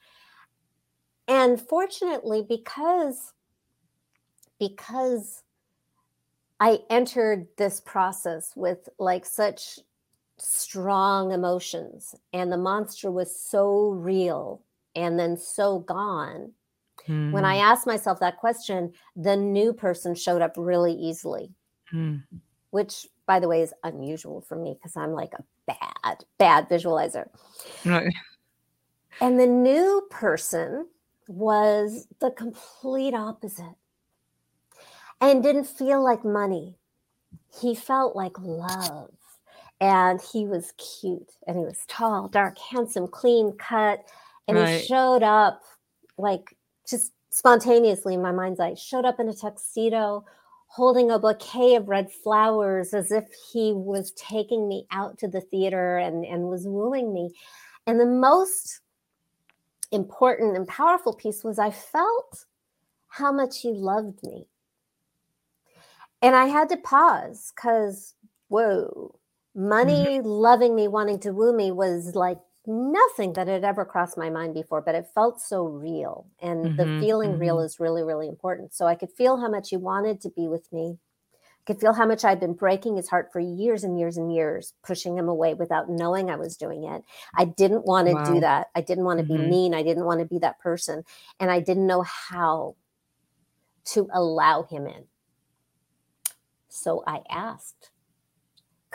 And 1.27 1.61
fortunately, 1.61 2.45
because 2.47 3.33
because 4.59 5.43
I 6.59 6.79
entered 6.89 7.47
this 7.57 7.81
process 7.81 8.53
with 8.55 8.87
like 8.97 9.25
such 9.25 9.79
strong 10.37 11.31
emotions 11.31 12.15
and 12.33 12.51
the 12.51 12.57
monster 12.57 13.11
was 13.11 13.37
so 13.37 13.89
real 13.89 14.61
and 14.95 15.19
then 15.19 15.37
so 15.37 15.79
gone. 15.79 16.53
Mm. 17.07 17.31
When 17.31 17.45
I 17.45 17.57
hmm. 17.57 17.63
asked 17.63 17.87
myself 17.87 18.19
that 18.19 18.37
question, 18.37 18.91
the 19.15 19.35
new 19.35 19.73
person 19.73 20.15
showed 20.15 20.41
up 20.41 20.53
really 20.57 20.93
easily, 20.93 21.51
mm. 21.93 22.23
which, 22.71 23.07
by 23.27 23.39
the 23.39 23.47
way, 23.47 23.61
is 23.61 23.73
unusual 23.83 24.41
for 24.41 24.55
me 24.55 24.73
because 24.73 24.97
I'm 24.97 25.11
like 25.11 25.33
a 25.33 25.43
bad, 25.67 26.25
bad 26.37 26.69
visualizer. 26.69 27.27
Right. 27.85 28.13
And 29.21 29.39
the 29.39 29.47
new 29.47 30.07
person 30.09 30.87
was 31.27 32.07
the 32.19 32.31
complete 32.31 33.13
opposite 33.13 33.75
and 35.21 35.43
didn't 35.43 35.65
feel 35.65 36.03
like 36.03 36.25
money. 36.25 36.75
He 37.61 37.75
felt 37.75 38.15
like 38.15 38.37
love. 38.39 39.11
And 39.81 40.21
he 40.21 40.45
was 40.45 40.73
cute 40.77 41.31
and 41.47 41.57
he 41.57 41.65
was 41.65 41.79
tall, 41.87 42.29
dark, 42.29 42.57
handsome, 42.57 43.07
clean 43.07 43.53
cut. 43.57 44.05
And 44.47 44.57
right. 44.57 44.79
he 44.79 44.85
showed 44.85 45.23
up 45.23 45.61
like 46.17 46.54
just 46.87 47.11
spontaneously 47.29 48.13
in 48.13 48.21
my 48.21 48.31
mind's 48.31 48.59
eye, 48.59 48.75
showed 48.75 49.05
up 49.05 49.19
in 49.19 49.29
a 49.29 49.33
tuxedo, 49.33 50.25
holding 50.67 51.11
a 51.11 51.19
bouquet 51.19 51.75
of 51.75 51.87
red 51.87 52.11
flowers 52.11 52.93
as 52.93 53.11
if 53.11 53.25
he 53.51 53.73
was 53.73 54.11
taking 54.11 54.67
me 54.67 54.85
out 54.91 55.17
to 55.17 55.27
the 55.27 55.41
theater 55.41 55.97
and, 55.97 56.25
and 56.25 56.49
was 56.49 56.67
wooing 56.67 57.13
me. 57.13 57.33
And 57.87 57.99
the 57.99 58.05
most 58.05 58.81
important 59.91 60.55
and 60.55 60.67
powerful 60.67 61.13
piece 61.13 61.43
was 61.43 61.59
I 61.59 61.71
felt 61.71 62.45
how 63.07 63.31
much 63.31 63.61
he 63.61 63.71
loved 63.71 64.23
me. 64.23 64.47
And 66.21 66.35
I 66.35 66.45
had 66.45 66.69
to 66.69 66.77
pause 66.77 67.53
because, 67.55 68.15
whoa, 68.47 69.19
money 69.53 70.19
mm-hmm. 70.19 70.27
loving 70.27 70.75
me, 70.75 70.87
wanting 70.87 71.19
to 71.19 71.31
woo 71.31 71.55
me 71.55 71.71
was 71.71 72.15
like 72.15 72.39
nothing 72.67 73.33
that 73.33 73.47
had 73.47 73.63
ever 73.63 73.85
crossed 73.85 74.17
my 74.17 74.29
mind 74.29 74.53
before, 74.53 74.81
but 74.81 74.95
it 74.95 75.07
felt 75.13 75.41
so 75.41 75.65
real. 75.65 76.27
And 76.41 76.65
mm-hmm, 76.65 76.77
the 76.77 76.99
feeling 76.99 77.31
mm-hmm. 77.31 77.41
real 77.41 77.59
is 77.59 77.79
really, 77.79 78.03
really 78.03 78.27
important. 78.27 78.73
So 78.73 78.85
I 78.87 78.95
could 78.95 79.11
feel 79.11 79.37
how 79.37 79.49
much 79.49 79.69
he 79.69 79.77
wanted 79.77 80.21
to 80.21 80.29
be 80.29 80.47
with 80.47 80.71
me. 80.71 80.97
I 81.33 81.63
could 81.65 81.79
feel 81.79 81.93
how 81.93 82.05
much 82.05 82.23
I'd 82.23 82.39
been 82.39 82.53
breaking 82.53 82.97
his 82.97 83.09
heart 83.09 83.29
for 83.31 83.39
years 83.39 83.83
and 83.83 83.97
years 83.99 84.17
and 84.17 84.33
years, 84.33 84.73
pushing 84.83 85.17
him 85.17 85.27
away 85.27 85.53
without 85.53 85.89
knowing 85.89 86.29
I 86.29 86.35
was 86.35 86.57
doing 86.57 86.83
it. 86.83 87.03
I 87.35 87.45
didn't 87.45 87.85
want 87.85 88.07
to 88.07 88.13
wow. 88.13 88.33
do 88.33 88.39
that. 88.41 88.67
I 88.75 88.81
didn't 88.81 89.05
want 89.05 89.19
to 89.19 89.25
mm-hmm. 89.25 89.43
be 89.43 89.49
mean. 89.49 89.73
I 89.73 89.83
didn't 89.83 90.05
want 90.05 90.19
to 90.19 90.25
be 90.25 90.39
that 90.39 90.59
person. 90.59 91.03
And 91.39 91.49
I 91.49 91.59
didn't 91.59 91.87
know 91.87 92.03
how 92.03 92.75
to 93.85 94.09
allow 94.13 94.63
him 94.63 94.87
in. 94.87 95.05
So 96.69 97.03
I 97.07 97.21
asked 97.29 97.91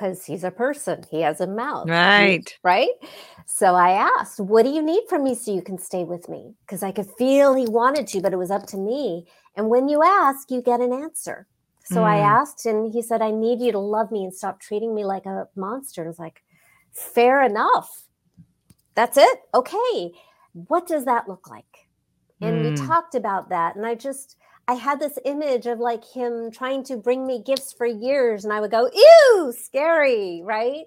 because 0.00 0.24
he's 0.24 0.44
a 0.44 0.50
person, 0.50 1.04
he 1.10 1.20
has 1.20 1.40
a 1.40 1.46
mouth. 1.46 1.88
Right. 1.88 2.56
Right. 2.62 2.88
So 3.46 3.74
I 3.74 3.90
asked, 3.90 4.40
What 4.40 4.64
do 4.64 4.70
you 4.70 4.82
need 4.82 5.02
from 5.08 5.24
me 5.24 5.34
so 5.34 5.52
you 5.52 5.62
can 5.62 5.78
stay 5.78 6.04
with 6.04 6.28
me? 6.28 6.54
Because 6.64 6.82
I 6.82 6.90
could 6.90 7.08
feel 7.18 7.54
he 7.54 7.66
wanted 7.66 8.06
to, 8.08 8.20
but 8.20 8.32
it 8.32 8.36
was 8.36 8.50
up 8.50 8.66
to 8.68 8.76
me. 8.76 9.26
And 9.56 9.68
when 9.68 9.88
you 9.88 10.02
ask, 10.02 10.50
you 10.50 10.62
get 10.62 10.80
an 10.80 10.92
answer. 10.92 11.46
So 11.84 11.96
mm. 11.96 12.04
I 12.04 12.18
asked, 12.18 12.66
and 12.66 12.92
he 12.92 13.02
said, 13.02 13.20
I 13.20 13.30
need 13.30 13.60
you 13.60 13.72
to 13.72 13.78
love 13.78 14.10
me 14.10 14.24
and 14.24 14.34
stop 14.34 14.60
treating 14.60 14.94
me 14.94 15.04
like 15.04 15.26
a 15.26 15.48
monster. 15.56 16.04
I 16.04 16.08
was 16.08 16.18
like, 16.18 16.42
Fair 16.92 17.42
enough. 17.42 18.04
That's 18.94 19.16
it. 19.16 19.38
Okay. 19.54 20.12
What 20.52 20.86
does 20.86 21.04
that 21.04 21.28
look 21.28 21.48
like? 21.48 21.88
And 22.40 22.64
mm. 22.64 22.70
we 22.70 22.86
talked 22.86 23.14
about 23.14 23.50
that. 23.50 23.76
And 23.76 23.86
I 23.86 23.94
just, 23.94 24.36
I 24.70 24.74
had 24.74 25.00
this 25.00 25.18
image 25.24 25.66
of 25.66 25.80
like 25.80 26.04
him 26.04 26.52
trying 26.52 26.84
to 26.84 26.96
bring 26.96 27.26
me 27.26 27.42
gifts 27.44 27.72
for 27.72 27.86
years, 27.86 28.44
and 28.44 28.52
I 28.52 28.60
would 28.60 28.70
go, 28.70 28.88
ew, 28.94 29.52
scary, 29.52 30.42
right? 30.44 30.84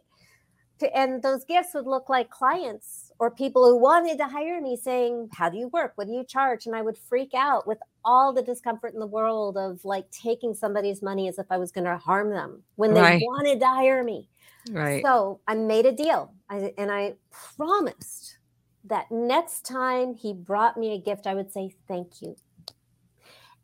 And 0.95 1.21
those 1.21 1.43
gifts 1.43 1.73
would 1.73 1.85
look 1.85 2.07
like 2.07 2.29
clients 2.29 3.11
or 3.19 3.29
people 3.29 3.65
who 3.65 3.77
wanted 3.77 4.17
to 4.19 4.27
hire 4.27 4.61
me 4.61 4.77
saying, 4.77 5.29
How 5.33 5.49
do 5.49 5.57
you 5.57 5.67
work? 5.67 5.91
What 5.95 6.07
do 6.07 6.13
you 6.13 6.23
charge? 6.23 6.65
And 6.65 6.73
I 6.73 6.81
would 6.81 6.97
freak 6.97 7.33
out 7.35 7.67
with 7.67 7.77
all 8.05 8.31
the 8.31 8.41
discomfort 8.41 8.93
in 8.93 9.01
the 9.01 9.05
world 9.05 9.57
of 9.57 9.83
like 9.83 10.09
taking 10.11 10.53
somebody's 10.53 11.01
money 11.01 11.27
as 11.27 11.37
if 11.37 11.47
I 11.49 11.57
was 11.57 11.73
going 11.73 11.85
to 11.85 11.97
harm 11.97 12.29
them 12.29 12.63
when 12.75 12.93
they 12.93 13.01
right. 13.01 13.21
wanted 13.21 13.59
to 13.59 13.67
hire 13.67 14.03
me. 14.03 14.29
Right. 14.71 15.03
So 15.03 15.41
I 15.45 15.55
made 15.55 15.85
a 15.85 15.91
deal 15.91 16.33
I, 16.49 16.73
and 16.77 16.89
I 16.89 17.15
promised 17.57 18.37
that 18.85 19.11
next 19.11 19.65
time 19.65 20.15
he 20.15 20.33
brought 20.33 20.77
me 20.77 20.93
a 20.93 20.99
gift, 20.99 21.27
I 21.27 21.35
would 21.35 21.51
say, 21.51 21.75
Thank 21.85 22.21
you. 22.21 22.37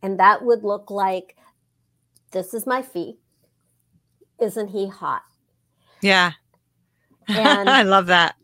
And 0.01 0.19
that 0.19 0.43
would 0.43 0.63
look 0.63 0.89
like 0.89 1.35
this 2.31 2.53
is 2.53 2.65
my 2.65 2.81
fee. 2.81 3.17
Isn't 4.39 4.69
he 4.69 4.87
hot? 4.87 5.23
Yeah. 6.01 6.31
And 7.31 7.69
I 7.69 7.83
love 7.83 8.07
that. 8.07 8.35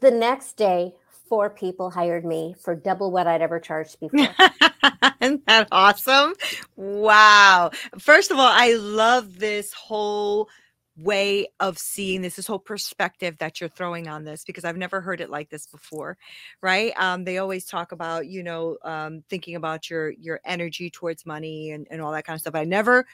The 0.00 0.10
next 0.10 0.58
day, 0.58 0.92
four 1.30 1.48
people 1.48 1.88
hired 1.90 2.26
me 2.26 2.54
for 2.62 2.74
double 2.74 3.10
what 3.10 3.26
I'd 3.26 3.40
ever 3.40 3.58
charged 3.58 3.98
before. 4.00 4.28
Isn't 5.22 5.46
that 5.46 5.66
awesome? 5.72 6.34
Wow. 6.76 7.70
First 7.98 8.30
of 8.30 8.38
all, 8.38 8.50
I 8.52 8.74
love 8.74 9.38
this 9.38 9.72
whole 9.72 10.50
way 10.98 11.48
of 11.60 11.78
seeing 11.78 12.22
this 12.22 12.36
this 12.36 12.46
whole 12.46 12.58
perspective 12.58 13.36
that 13.38 13.60
you're 13.60 13.68
throwing 13.70 14.08
on 14.08 14.24
this 14.24 14.44
because 14.44 14.64
i've 14.64 14.76
never 14.76 15.00
heard 15.00 15.20
it 15.20 15.30
like 15.30 15.48
this 15.48 15.66
before 15.66 16.16
right? 16.60 16.92
Um 16.96 17.24
they 17.24 17.38
always 17.38 17.64
talk 17.64 17.92
about 17.92 18.26
you 18.26 18.42
know 18.42 18.78
um 18.82 19.22
thinking 19.28 19.54
about 19.54 19.90
your 19.90 20.10
your 20.10 20.40
energy 20.44 20.90
towards 20.90 21.26
money 21.26 21.70
and, 21.70 21.86
and 21.90 22.00
all 22.00 22.12
that 22.12 22.24
kind 22.24 22.34
of 22.34 22.40
stuff. 22.40 22.54
I 22.54 22.64
never 22.64 23.06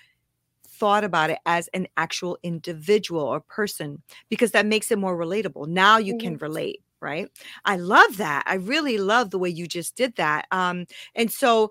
thought 0.66 1.04
about 1.04 1.30
it 1.30 1.38
as 1.46 1.68
an 1.68 1.86
actual 1.96 2.38
individual 2.42 3.22
or 3.22 3.40
person 3.40 4.02
because 4.28 4.52
that 4.52 4.66
makes 4.66 4.90
it 4.90 4.98
more 4.98 5.16
relatable. 5.16 5.68
Now 5.68 5.98
you 5.98 6.14
mm-hmm. 6.14 6.26
can 6.26 6.36
relate 6.38 6.80
right? 7.00 7.28
I 7.66 7.76
love 7.76 8.16
that. 8.16 8.44
I 8.46 8.54
really 8.54 8.96
love 8.96 9.28
the 9.28 9.38
way 9.38 9.50
you 9.50 9.66
just 9.66 9.94
did 9.94 10.16
that. 10.16 10.46
Um 10.50 10.86
and 11.14 11.30
so 11.30 11.70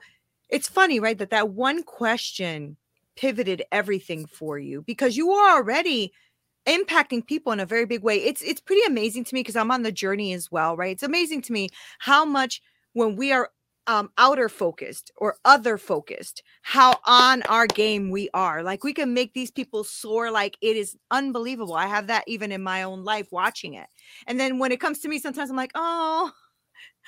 it's 0.50 0.68
funny 0.70 1.00
right 1.00 1.18
that 1.18 1.32
that 1.32 1.50
one 1.50 1.84
question 1.84 2.78
pivoted 3.16 3.64
everything 3.72 4.26
for 4.26 4.58
you 4.58 4.82
because 4.84 5.18
you 5.18 5.32
are 5.32 5.58
already 5.58 6.12
impacting 6.66 7.26
people 7.26 7.52
in 7.52 7.60
a 7.60 7.66
very 7.66 7.86
big 7.86 8.04
way. 8.04 8.18
It's 8.18 8.42
it's 8.42 8.62
pretty 8.62 8.84
amazing 8.88 9.26
to 9.26 9.36
me 9.36 9.42
because 9.42 9.56
I'm 9.56 9.72
on 9.72 9.84
the 9.84 9.92
journey 9.92 10.34
as 10.34 10.52
well, 10.52 10.76
right? 10.78 10.92
It's 10.92 11.04
amazing 11.04 11.42
to 11.44 11.54
me 11.54 11.70
how 12.00 12.26
much 12.26 12.62
when 12.94 13.16
we 13.16 13.32
are 13.32 13.50
um 13.88 14.10
outer 14.18 14.48
focused 14.48 15.12
or 15.18 15.36
other 15.44 15.78
focused 15.78 16.42
how 16.62 16.98
on 17.06 17.42
our 17.44 17.68
game 17.68 18.10
we 18.12 18.30
are 18.34 18.64
like 18.64 18.82
we 18.82 18.94
can 18.94 19.14
make 19.14 19.34
these 19.34 19.52
people 19.52 19.84
soar 19.84 20.32
like 20.32 20.58
it 20.62 20.78
is 20.78 20.96
unbelievable 21.12 21.74
i 21.74 21.86
have 21.86 22.08
that 22.08 22.24
even 22.26 22.54
in 22.54 22.64
my 22.64 22.84
own 22.84 23.04
life 23.04 23.28
watching 23.32 23.74
it 23.74 23.88
and 24.26 24.40
then 24.40 24.58
when 24.58 24.72
it 24.72 24.80
comes 24.80 25.00
to 25.00 25.10
me 25.10 25.20
sometimes 25.20 25.50
i'm 25.50 25.58
like 25.58 25.74
oh 25.76 26.32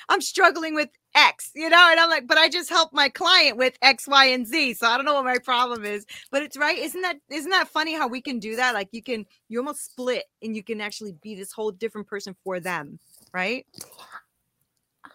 I'm 0.10 0.22
struggling 0.22 0.76
with 0.76 0.90
X, 1.16 1.52
you 1.56 1.70
know, 1.70 1.88
and 1.92 2.00
I'm 2.00 2.10
like, 2.10 2.28
but 2.28 2.38
I 2.38 2.50
just 2.50 2.70
help 2.70 2.94
my 2.94 3.10
client 3.10 3.58
with 3.58 3.78
X, 3.82 4.08
Y, 4.08 4.26
and 4.26 4.46
Z. 4.46 4.76
So 4.76 4.88
I 4.88 4.98
don't 4.98 5.06
know 5.06 5.14
what 5.14 5.26
my 5.26 5.38
problem 5.38 5.86
is. 5.86 6.06
But 6.32 6.44
it's 6.44 6.58
right. 6.58 6.78
Isn't 6.78 7.02
that 7.02 7.18
isn't 7.30 7.52
that 7.52 7.70
funny 7.70 7.94
how 7.94 8.08
we 8.08 8.22
can 8.22 8.40
do 8.40 8.56
that? 8.58 8.74
Like 8.74 8.90
you 8.92 9.02
can 9.02 9.26
you 9.50 9.60
almost 9.60 9.86
split 9.86 10.26
and 10.42 10.56
you 10.56 10.64
can 10.64 10.82
actually 10.82 11.14
be 11.22 11.36
this 11.36 11.52
whole 11.52 11.72
different 11.72 12.08
person 12.08 12.36
for 12.44 12.60
them, 12.60 13.00
right? 13.34 13.66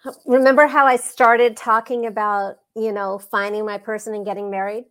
Remember 0.27 0.67
how 0.67 0.87
I 0.87 0.97
started 0.97 1.57
talking 1.57 2.07
about, 2.07 2.59
you 2.75 2.93
know, 2.93 3.19
finding 3.19 3.67
my 3.67 3.79
person 3.79 4.15
and 4.15 4.25
getting 4.25 4.51
married? 4.51 4.85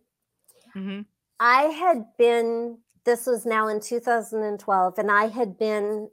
Mm-hmm. 0.76 1.00
I 1.40 1.62
had 1.62 2.04
been, 2.18 2.78
this 3.04 3.26
was 3.26 3.46
now 3.46 3.68
in 3.68 3.80
2012, 3.80 4.98
and 4.98 5.10
I 5.10 5.26
had 5.26 5.58
been, 5.58 6.08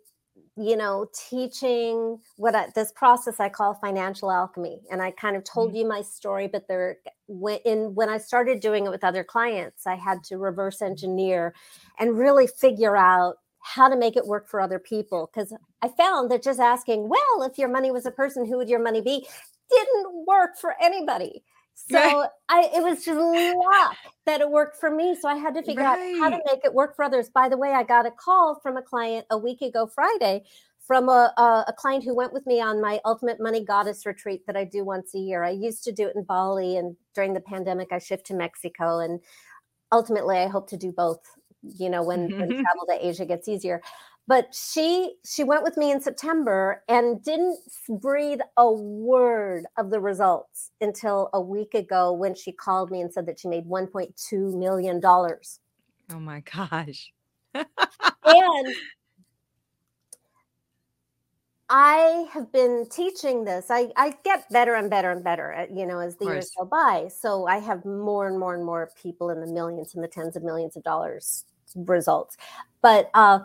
you 0.57 0.75
know, 0.75 1.07
teaching 1.29 2.19
what 2.37 2.55
I, 2.55 2.67
this 2.75 2.91
process 2.91 3.39
I 3.39 3.49
call 3.49 3.75
financial 3.75 4.31
alchemy. 4.31 4.81
And 4.91 5.01
I 5.01 5.11
kind 5.11 5.35
of 5.35 5.43
told 5.43 5.73
Mhm. 5.73 5.77
you 5.77 5.85
my 5.87 6.01
story, 6.01 6.47
but 6.47 6.67
there, 6.67 6.97
when, 7.27 7.59
in, 7.65 7.93
when 7.95 8.09
I 8.09 8.17
started 8.17 8.59
doing 8.59 8.85
it 8.85 8.89
with 8.89 9.03
other 9.03 9.23
clients, 9.23 9.85
I 9.85 9.95
had 9.95 10.23
to 10.25 10.37
reverse 10.37 10.81
engineer 10.81 11.53
and 11.99 12.17
really 12.17 12.47
figure 12.47 12.97
out 12.97 13.37
how 13.59 13.87
to 13.89 13.95
make 13.95 14.15
it 14.17 14.25
work 14.25 14.47
for 14.49 14.59
other 14.59 14.79
people. 14.79 15.29
Because 15.31 15.53
I 15.81 15.89
found 15.89 16.31
that 16.31 16.41
just 16.43 16.59
asking, 16.59 17.07
well, 17.09 17.43
if 17.43 17.57
your 17.59 17.69
money 17.69 17.91
was 17.91 18.05
a 18.05 18.11
person, 18.11 18.45
who 18.45 18.57
would 18.57 18.69
your 18.69 18.81
money 18.81 19.01
be? 19.01 19.27
Didn't 19.69 20.25
work 20.25 20.57
for 20.57 20.75
anybody. 20.81 21.43
So 21.77 21.95
Right. 21.95 22.29
I 22.49 22.71
it 22.75 22.83
was 22.83 23.05
just 23.05 23.19
luck 23.19 23.95
that 24.25 24.41
it 24.41 24.49
worked 24.49 24.77
for 24.77 24.89
me. 24.89 25.15
So 25.15 25.29
I 25.29 25.35
had 25.35 25.53
to 25.53 25.61
figure 25.61 25.83
out 25.83 25.99
how 26.19 26.29
to 26.29 26.39
make 26.45 26.65
it 26.65 26.73
work 26.73 26.95
for 26.95 27.05
others. 27.05 27.29
By 27.29 27.49
the 27.49 27.57
way, 27.57 27.71
I 27.71 27.83
got 27.83 28.07
a 28.07 28.11
call 28.11 28.59
from 28.61 28.77
a 28.77 28.81
client 28.81 29.27
a 29.29 29.37
week 29.37 29.61
ago 29.61 29.85
Friday 29.85 30.43
from 30.87 31.09
a, 31.09 31.33
a, 31.37 31.65
a 31.67 31.73
client 31.73 32.03
who 32.03 32.15
went 32.15 32.33
with 32.33 32.47
me 32.47 32.61
on 32.61 32.81
my 32.81 32.99
ultimate 33.05 33.39
money 33.39 33.63
goddess 33.63 34.05
retreat 34.05 34.45
that 34.47 34.55
I 34.55 34.63
do 34.63 34.85
once 34.85 35.13
a 35.13 35.19
year. 35.19 35.43
I 35.43 35.49
used 35.49 35.83
to 35.83 35.91
do 35.91 36.07
it 36.07 36.15
in 36.15 36.23
Bali 36.23 36.77
and 36.77 36.95
during 37.13 37.33
the 37.33 37.41
pandemic 37.41 37.89
I 37.91 37.99
shift 37.99 38.25
to 38.27 38.33
Mexico 38.33 38.99
and 38.99 39.19
ultimately 39.91 40.37
I 40.37 40.47
hope 40.47 40.69
to 40.69 40.77
do 40.77 40.93
both, 40.93 41.19
you 41.61 41.89
know, 41.89 42.03
when, 42.03 42.21
when 42.21 42.49
mm-hmm. 42.49 42.61
travel 42.61 42.85
to 42.87 43.05
Asia 43.05 43.25
gets 43.25 43.49
easier. 43.49 43.81
But 44.27 44.53
she 44.53 45.15
she 45.25 45.43
went 45.43 45.63
with 45.63 45.77
me 45.77 45.91
in 45.91 46.01
September 46.01 46.83
and 46.89 47.23
didn't 47.23 47.59
breathe 47.89 48.41
a 48.57 48.69
word 48.71 49.65
of 49.77 49.89
the 49.89 50.01
results 50.01 50.71
until 50.81 51.29
a 51.33 51.39
week 51.39 51.73
ago 51.73 52.11
when 52.11 52.35
she 52.35 52.51
called 52.51 52.91
me 52.91 52.99
and 53.01 53.11
said 53.11 53.25
that 53.27 53.39
she 53.39 53.47
made 53.47 53.65
1.2 53.65 54.57
million 54.57 54.99
dollars. 54.99 55.59
Oh 56.11 56.19
my 56.19 56.41
gosh. 56.41 57.11
And 57.53 57.65
I 61.69 62.27
have 62.31 62.51
been 62.51 62.87
teaching 62.89 63.43
this. 63.43 63.67
I, 63.69 63.91
I 63.97 64.15
get 64.23 64.49
better 64.49 64.75
and 64.75 64.89
better 64.89 65.11
and 65.11 65.21
better, 65.23 65.51
at, 65.51 65.75
you 65.75 65.85
know, 65.85 65.99
as 65.99 66.15
the 66.15 66.25
years 66.25 66.51
go 66.57 66.63
by. 66.63 67.09
So 67.09 67.45
I 67.45 67.57
have 67.57 67.83
more 67.83 68.27
and 68.27 68.39
more 68.39 68.55
and 68.55 68.65
more 68.65 68.89
people 69.01 69.29
in 69.31 69.41
the 69.41 69.47
millions 69.47 69.93
and 69.93 70.01
the 70.01 70.07
tens 70.07 70.37
of 70.37 70.43
millions 70.43 70.77
of 70.77 70.83
dollars 70.83 71.43
results. 71.75 72.37
But 72.81 73.09
uh, 73.13 73.39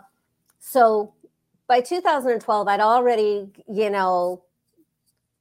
so 0.65 1.13
by 1.67 1.81
2012, 1.81 2.67
I'd 2.69 2.79
already, 2.79 3.51
you 3.67 3.89
know, 3.89 4.43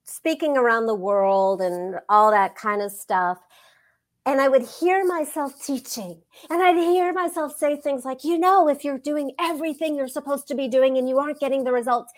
speaking 0.04 0.56
around 0.56 0.86
the 0.86 0.94
world 0.94 1.60
and 1.60 2.00
all 2.08 2.32
that 2.32 2.56
kind 2.56 2.82
of 2.82 2.90
stuff. 2.90 3.38
And 4.26 4.40
I 4.40 4.48
would 4.48 4.62
hear 4.62 5.04
myself 5.06 5.64
teaching, 5.64 6.22
and 6.50 6.62
I'd 6.62 6.76
hear 6.76 7.12
myself 7.12 7.56
say 7.56 7.76
things 7.76 8.04
like, 8.04 8.24
you 8.24 8.38
know, 8.38 8.68
if 8.68 8.84
you're 8.84 8.98
doing 8.98 9.32
everything 9.40 9.96
you're 9.96 10.08
supposed 10.08 10.48
to 10.48 10.54
be 10.56 10.68
doing 10.68 10.98
and 10.98 11.08
you 11.08 11.18
aren't 11.18 11.40
getting 11.40 11.64
the 11.64 11.72
results. 11.72 12.12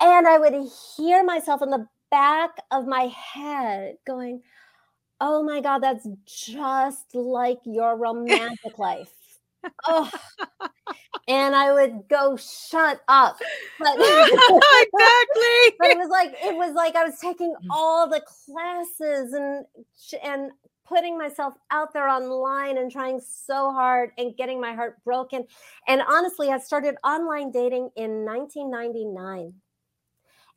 And 0.00 0.28
I 0.28 0.38
would 0.38 0.54
hear 0.96 1.24
myself 1.24 1.62
in 1.62 1.70
the 1.70 1.86
back 2.10 2.50
of 2.70 2.86
my 2.86 3.04
head 3.34 3.96
going, 4.06 4.42
oh 5.20 5.42
my 5.42 5.60
God, 5.60 5.80
that's 5.80 6.06
just 6.26 7.14
like 7.14 7.60
your 7.64 7.96
romantic 7.98 8.78
life. 8.78 9.12
Oh, 9.86 10.10
and 11.28 11.54
I 11.54 11.72
would 11.72 12.08
go, 12.08 12.36
shut 12.36 13.00
up. 13.08 13.38
But, 13.78 13.94
exactly. 13.96 15.76
but 15.78 15.88
it 15.88 15.98
was 15.98 16.08
like 16.10 16.34
it 16.42 16.56
was 16.56 16.74
like 16.74 16.96
I 16.96 17.04
was 17.04 17.18
taking 17.20 17.52
Mm. 17.52 17.66
all 17.70 18.08
the 18.08 18.20
classes 18.22 19.32
and 19.32 19.64
and 20.22 20.50
putting 20.84 21.16
myself 21.16 21.54
out 21.70 21.92
there 21.92 22.08
online 22.08 22.78
and 22.78 22.90
trying 22.90 23.20
so 23.20 23.70
hard 23.72 24.10
and 24.18 24.36
getting 24.36 24.60
my 24.60 24.74
heart 24.74 24.96
broken. 25.04 25.44
And 25.88 26.02
honestly, 26.08 26.50
I 26.50 26.58
started 26.58 26.96
online 27.04 27.50
dating 27.50 27.90
in 27.96 28.24
1999. 28.24 29.54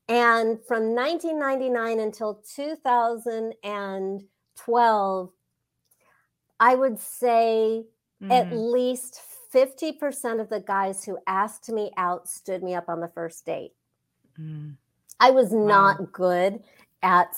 And 0.07 0.59
from 0.67 0.93
1999 0.93 1.99
until 1.99 2.35
2012, 2.55 5.29
I 6.59 6.75
would 6.75 6.99
say 6.99 7.85
at 8.23 8.49
Mhm. 8.49 8.71
least 8.71 9.21
50% 9.51 10.39
of 10.41 10.49
the 10.49 10.59
guys 10.59 11.03
who 11.05 11.17
asked 11.27 11.69
me 11.69 11.91
out 11.97 12.27
stood 12.27 12.63
me 12.63 12.75
up 12.75 12.89
on 12.89 12.99
the 12.99 13.07
first 13.09 13.45
date. 13.45 13.73
Mm. 14.39 14.77
I 15.19 15.31
was 15.31 15.51
Wow. 15.51 15.67
not 15.67 16.11
good 16.11 16.63
at 17.01 17.37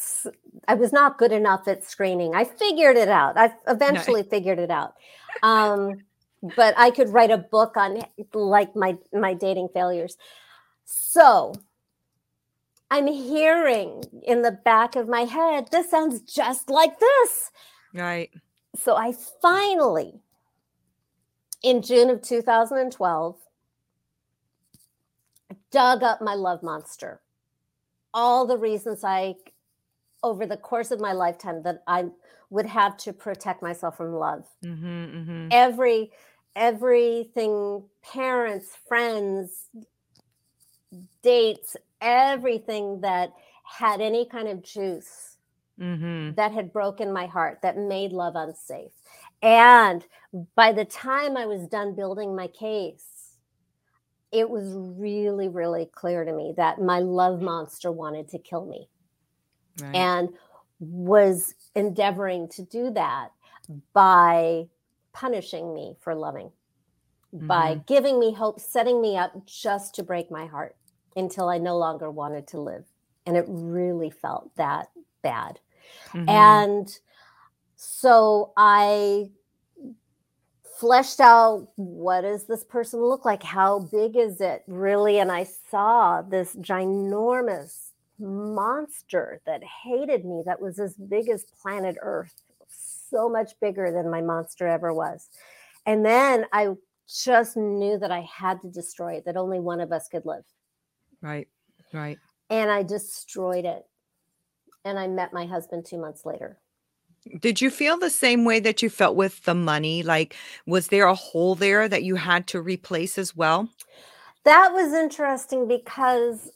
I 0.68 0.74
was 0.76 0.94
not 0.94 1.18
good 1.18 1.32
enough 1.32 1.68
at 1.68 1.84
screening. 1.84 2.34
I 2.34 2.46
figured 2.46 2.98
it 2.98 3.10
out. 3.10 3.38
I 3.38 3.54
eventually 3.68 4.24
figured 4.24 4.60
it 4.60 4.72
out. 4.72 4.96
Um, 5.44 6.06
but 6.42 6.74
I 6.78 6.92
could 6.92 7.10
write 7.10 7.32
a 7.32 7.38
book 7.38 7.76
on 7.78 8.04
like 8.34 8.76
my 8.76 8.98
my 9.14 9.34
dating 9.34 9.70
failures. 9.70 10.18
So 10.86 11.54
I'm 12.90 13.08
hearing 13.08 14.04
in 14.24 14.42
the 14.44 14.52
back 14.52 14.96
of 14.96 15.10
my 15.10 15.22
head, 15.26 15.70
this 15.72 15.90
sounds 15.92 16.22
just 16.22 16.70
like 16.70 17.00
this. 17.00 17.52
Right. 17.94 18.32
So 18.76 18.96
I 18.96 19.12
finally, 19.42 20.22
in 21.68 21.82
June 21.82 22.10
of 22.10 22.22
2012, 22.22 23.36
dug 25.70 26.02
up 26.02 26.22
my 26.22 26.34
love 26.34 26.64
monster. 26.64 27.20
All 28.14 28.48
the 28.48 28.58
reasons 28.58 29.04
I, 29.04 29.36
over 30.24 30.46
the 30.46 30.56
course 30.56 30.92
of 30.92 31.02
my 31.02 31.12
lifetime, 31.12 31.64
that 31.64 31.84
I 31.86 32.06
would 32.50 32.68
have 32.68 32.96
to 33.00 33.12
protect 33.12 33.62
myself 33.62 33.98
from 33.98 34.14
love. 34.14 34.46
Mm-hmm, 34.64 34.88
mm-hmm. 34.88 35.48
Every, 35.52 36.12
everything, 36.56 37.84
parents, 38.02 38.70
friends, 38.88 39.68
dates, 41.22 41.76
everything 42.00 43.02
that 43.02 43.34
had 43.66 44.00
any 44.00 44.26
kind 44.26 44.48
of 44.48 44.64
juice 44.64 45.34
Mm-hmm. 45.80 46.34
that 46.38 46.54
had 46.54 46.74
broken 46.74 47.14
my 47.14 47.28
heart, 47.28 47.60
that 47.62 47.78
made 47.78 48.12
love 48.12 48.36
unsafe. 48.36 48.90
And 49.42 50.06
by 50.56 50.72
the 50.72 50.86
time 50.86 51.38
I 51.38 51.46
was 51.46 51.68
done 51.68 51.96
building 51.96 52.36
my 52.36 52.48
case, 52.48 53.38
it 54.32 54.50
was 54.50 54.74
really, 54.74 55.48
really 55.50 55.86
clear 55.94 56.26
to 56.26 56.34
me 56.34 56.54
that 56.58 56.82
my 56.82 57.00
love 57.00 57.42
monster 57.42 57.92
wanted 57.92 58.30
to 58.30 58.40
kill 58.40 58.66
me 58.66 58.90
Right. 59.82 59.94
and 59.94 60.30
was 60.80 61.54
endeavoring 61.76 62.48
to 62.50 62.64
do 62.64 62.92
that 62.92 63.30
by 63.94 64.66
punishing 65.14 65.74
me 65.74 65.96
for 66.02 66.16
loving, 66.16 66.52
by 67.48 67.82
giving 67.88 68.20
me 68.20 68.34
hope, 68.34 68.60
setting 68.60 69.02
me 69.02 69.18
up 69.18 69.46
just 69.46 69.96
to 69.96 70.04
break 70.04 70.32
my 70.32 70.46
heart 70.46 70.76
until 71.16 71.50
I 71.50 71.58
no 71.58 71.78
longer 71.78 72.12
wanted 72.12 72.48
to 72.50 72.62
live. 72.62 72.86
And 73.26 73.38
it 73.38 73.46
really 73.48 74.10
felt 74.10 74.56
that 74.56 74.90
bad. 75.24 75.60
Mhm. 76.14 76.28
And 76.28 77.00
so 77.78 78.52
I 78.58 79.30
fleshed 80.78 81.20
out 81.20 81.70
what 81.76 82.22
does 82.22 82.46
this 82.46 82.64
person 82.64 83.00
look 83.00 83.24
like? 83.24 83.44
How 83.44 83.80
big 83.80 84.18
is 84.18 84.42
it 84.42 84.64
really? 84.68 85.20
And 85.20 85.32
I 85.32 85.44
saw 85.44 86.22
this 86.22 86.56
ginormous 86.56 87.92
monster 88.20 89.42
that 89.46 89.64
hated 89.64 90.26
me 90.26 90.42
that 90.46 90.60
was 90.60 90.80
as 90.80 90.96
big 90.96 91.30
as 91.30 91.46
planet 91.62 91.98
Earth, 92.02 92.34
so 92.68 93.30
much 93.30 93.54
bigger 93.62 93.92
than 93.92 94.10
my 94.10 94.22
monster 94.22 94.68
ever 94.68 94.94
was. 94.94 95.30
And 95.86 96.06
then 96.06 96.46
I 96.52 96.70
just 97.08 97.56
knew 97.56 97.98
that 98.00 98.12
I 98.12 98.22
had 98.22 98.62
to 98.62 98.70
destroy 98.70 99.14
it, 99.14 99.26
that 99.26 99.38
only 99.38 99.60
one 99.60 99.80
of 99.80 99.92
us 99.92 100.08
could 100.08 100.26
live. 100.26 100.44
right. 101.22 101.48
Right. 101.94 102.18
And 102.50 102.70
I 102.70 102.84
destroyed 102.84 103.66
it. 103.66 103.86
And 104.84 104.98
I 104.98 105.08
met 105.08 105.32
my 105.32 105.46
husband 105.46 105.86
two 105.86 105.98
months 105.98 106.26
later. 106.26 106.58
Did 107.40 107.62
you 107.62 107.70
feel 107.70 107.98
the 107.98 108.10
same 108.10 108.46
way 108.46 108.60
that 108.62 108.82
you 108.82 108.90
felt 108.90 109.16
with 109.16 109.44
the 109.44 109.56
money? 109.56 110.04
Like, 110.04 110.36
was 110.66 110.88
there 110.88 111.08
a 111.08 111.16
hole 111.16 111.56
there 111.56 111.88
that 111.90 112.04
you 112.04 112.16
had 112.16 112.48
to 112.48 112.62
replace 112.62 113.18
as 113.18 113.36
well? 113.36 113.70
That 114.46 114.72
was 114.74 114.94
interesting 114.94 115.68
because 115.68 116.52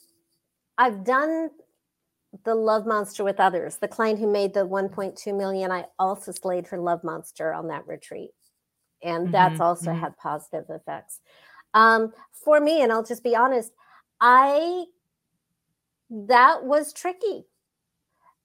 I've 0.78 1.04
done 1.04 1.52
the 2.46 2.56
love 2.56 2.86
monster 2.86 3.24
with 3.24 3.40
others. 3.40 3.78
The 3.78 3.88
client 3.88 4.20
who 4.20 4.28
made 4.32 4.54
the 4.54 4.66
1.2 4.68 5.36
million, 5.38 5.72
I 5.72 5.86
also 6.00 6.32
slayed 6.32 6.68
her 6.68 6.80
love 6.80 7.04
monster 7.04 7.54
on 7.54 7.68
that 7.70 7.88
retreat. 7.88 8.32
And 9.04 9.32
that's 9.32 9.60
Mhm, 9.60 9.62
also 9.62 9.92
mhm. 9.92 10.02
had 10.02 10.18
positive 10.18 10.66
effects. 10.70 11.20
Um, 11.74 12.14
for 12.34 12.60
me, 12.62 12.82
and 12.84 12.92
I'll 12.92 13.04
just 13.06 13.24
be 13.24 13.36
honest, 13.36 13.72
I 14.22 14.86
that 16.10 16.64
was 16.64 16.94
tricky. 16.94 17.46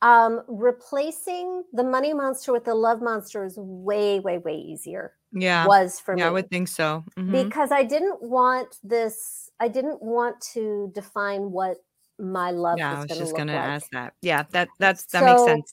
Um, 0.02 0.42
replacing 0.48 1.64
the 1.72 1.84
money 1.84 2.12
monster 2.12 2.52
with 2.52 2.64
the 2.64 2.74
love 2.74 3.00
monster 3.02 3.44
is 3.44 3.56
way, 3.58 4.20
way, 4.20 4.38
way 4.38 4.56
easier. 4.56 5.16
Yeah. 5.32 5.70
Was 5.70 6.00
for 6.00 6.16
me. 6.16 6.22
I 6.24 6.30
would 6.30 6.48
think 6.50 6.68
so. 6.68 7.04
Mhm. 7.18 7.52
because 7.52 7.72
I 7.72 7.84
didn't 7.84 8.22
want 8.22 8.76
this. 8.82 9.50
I 9.60 9.68
didn't 9.68 10.02
want 10.02 10.40
to 10.54 10.90
define 10.94 11.50
what 11.52 11.78
my 12.18 12.50
love 12.52 12.78
yeah, 12.78 12.96
I 12.96 13.00
was 13.00 13.04
was 13.04 13.06
going 13.06 13.18
to 13.20 13.26
just 13.26 13.34
gonna 13.34 13.52
like. 13.52 13.76
ask 13.76 13.90
that. 13.92 14.14
Yeah, 14.22 14.44
that 14.50 14.70
that's 14.78 15.06
that 15.12 15.24
makes 15.24 15.42
sense. 15.42 15.72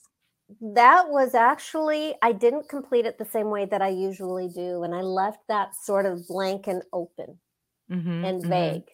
that 0.60 1.08
was 1.10 1.34
actually 1.34 2.14
I 2.22 2.32
didn't 2.32 2.68
complete 2.68 3.06
it 3.06 3.18
the 3.18 3.24
same 3.24 3.50
way 3.50 3.64
that 3.66 3.82
I 3.82 3.88
usually 3.88 4.48
do, 4.48 4.82
and 4.82 4.94
I 4.94 5.00
left 5.02 5.46
that 5.48 5.74
sort 5.74 6.06
of 6.06 6.26
blank 6.28 6.66
and 6.66 6.82
open 6.92 7.40
Mhm, 7.88 8.24
and 8.24 8.44
mhm, 8.44 8.48
vague, 8.48 8.90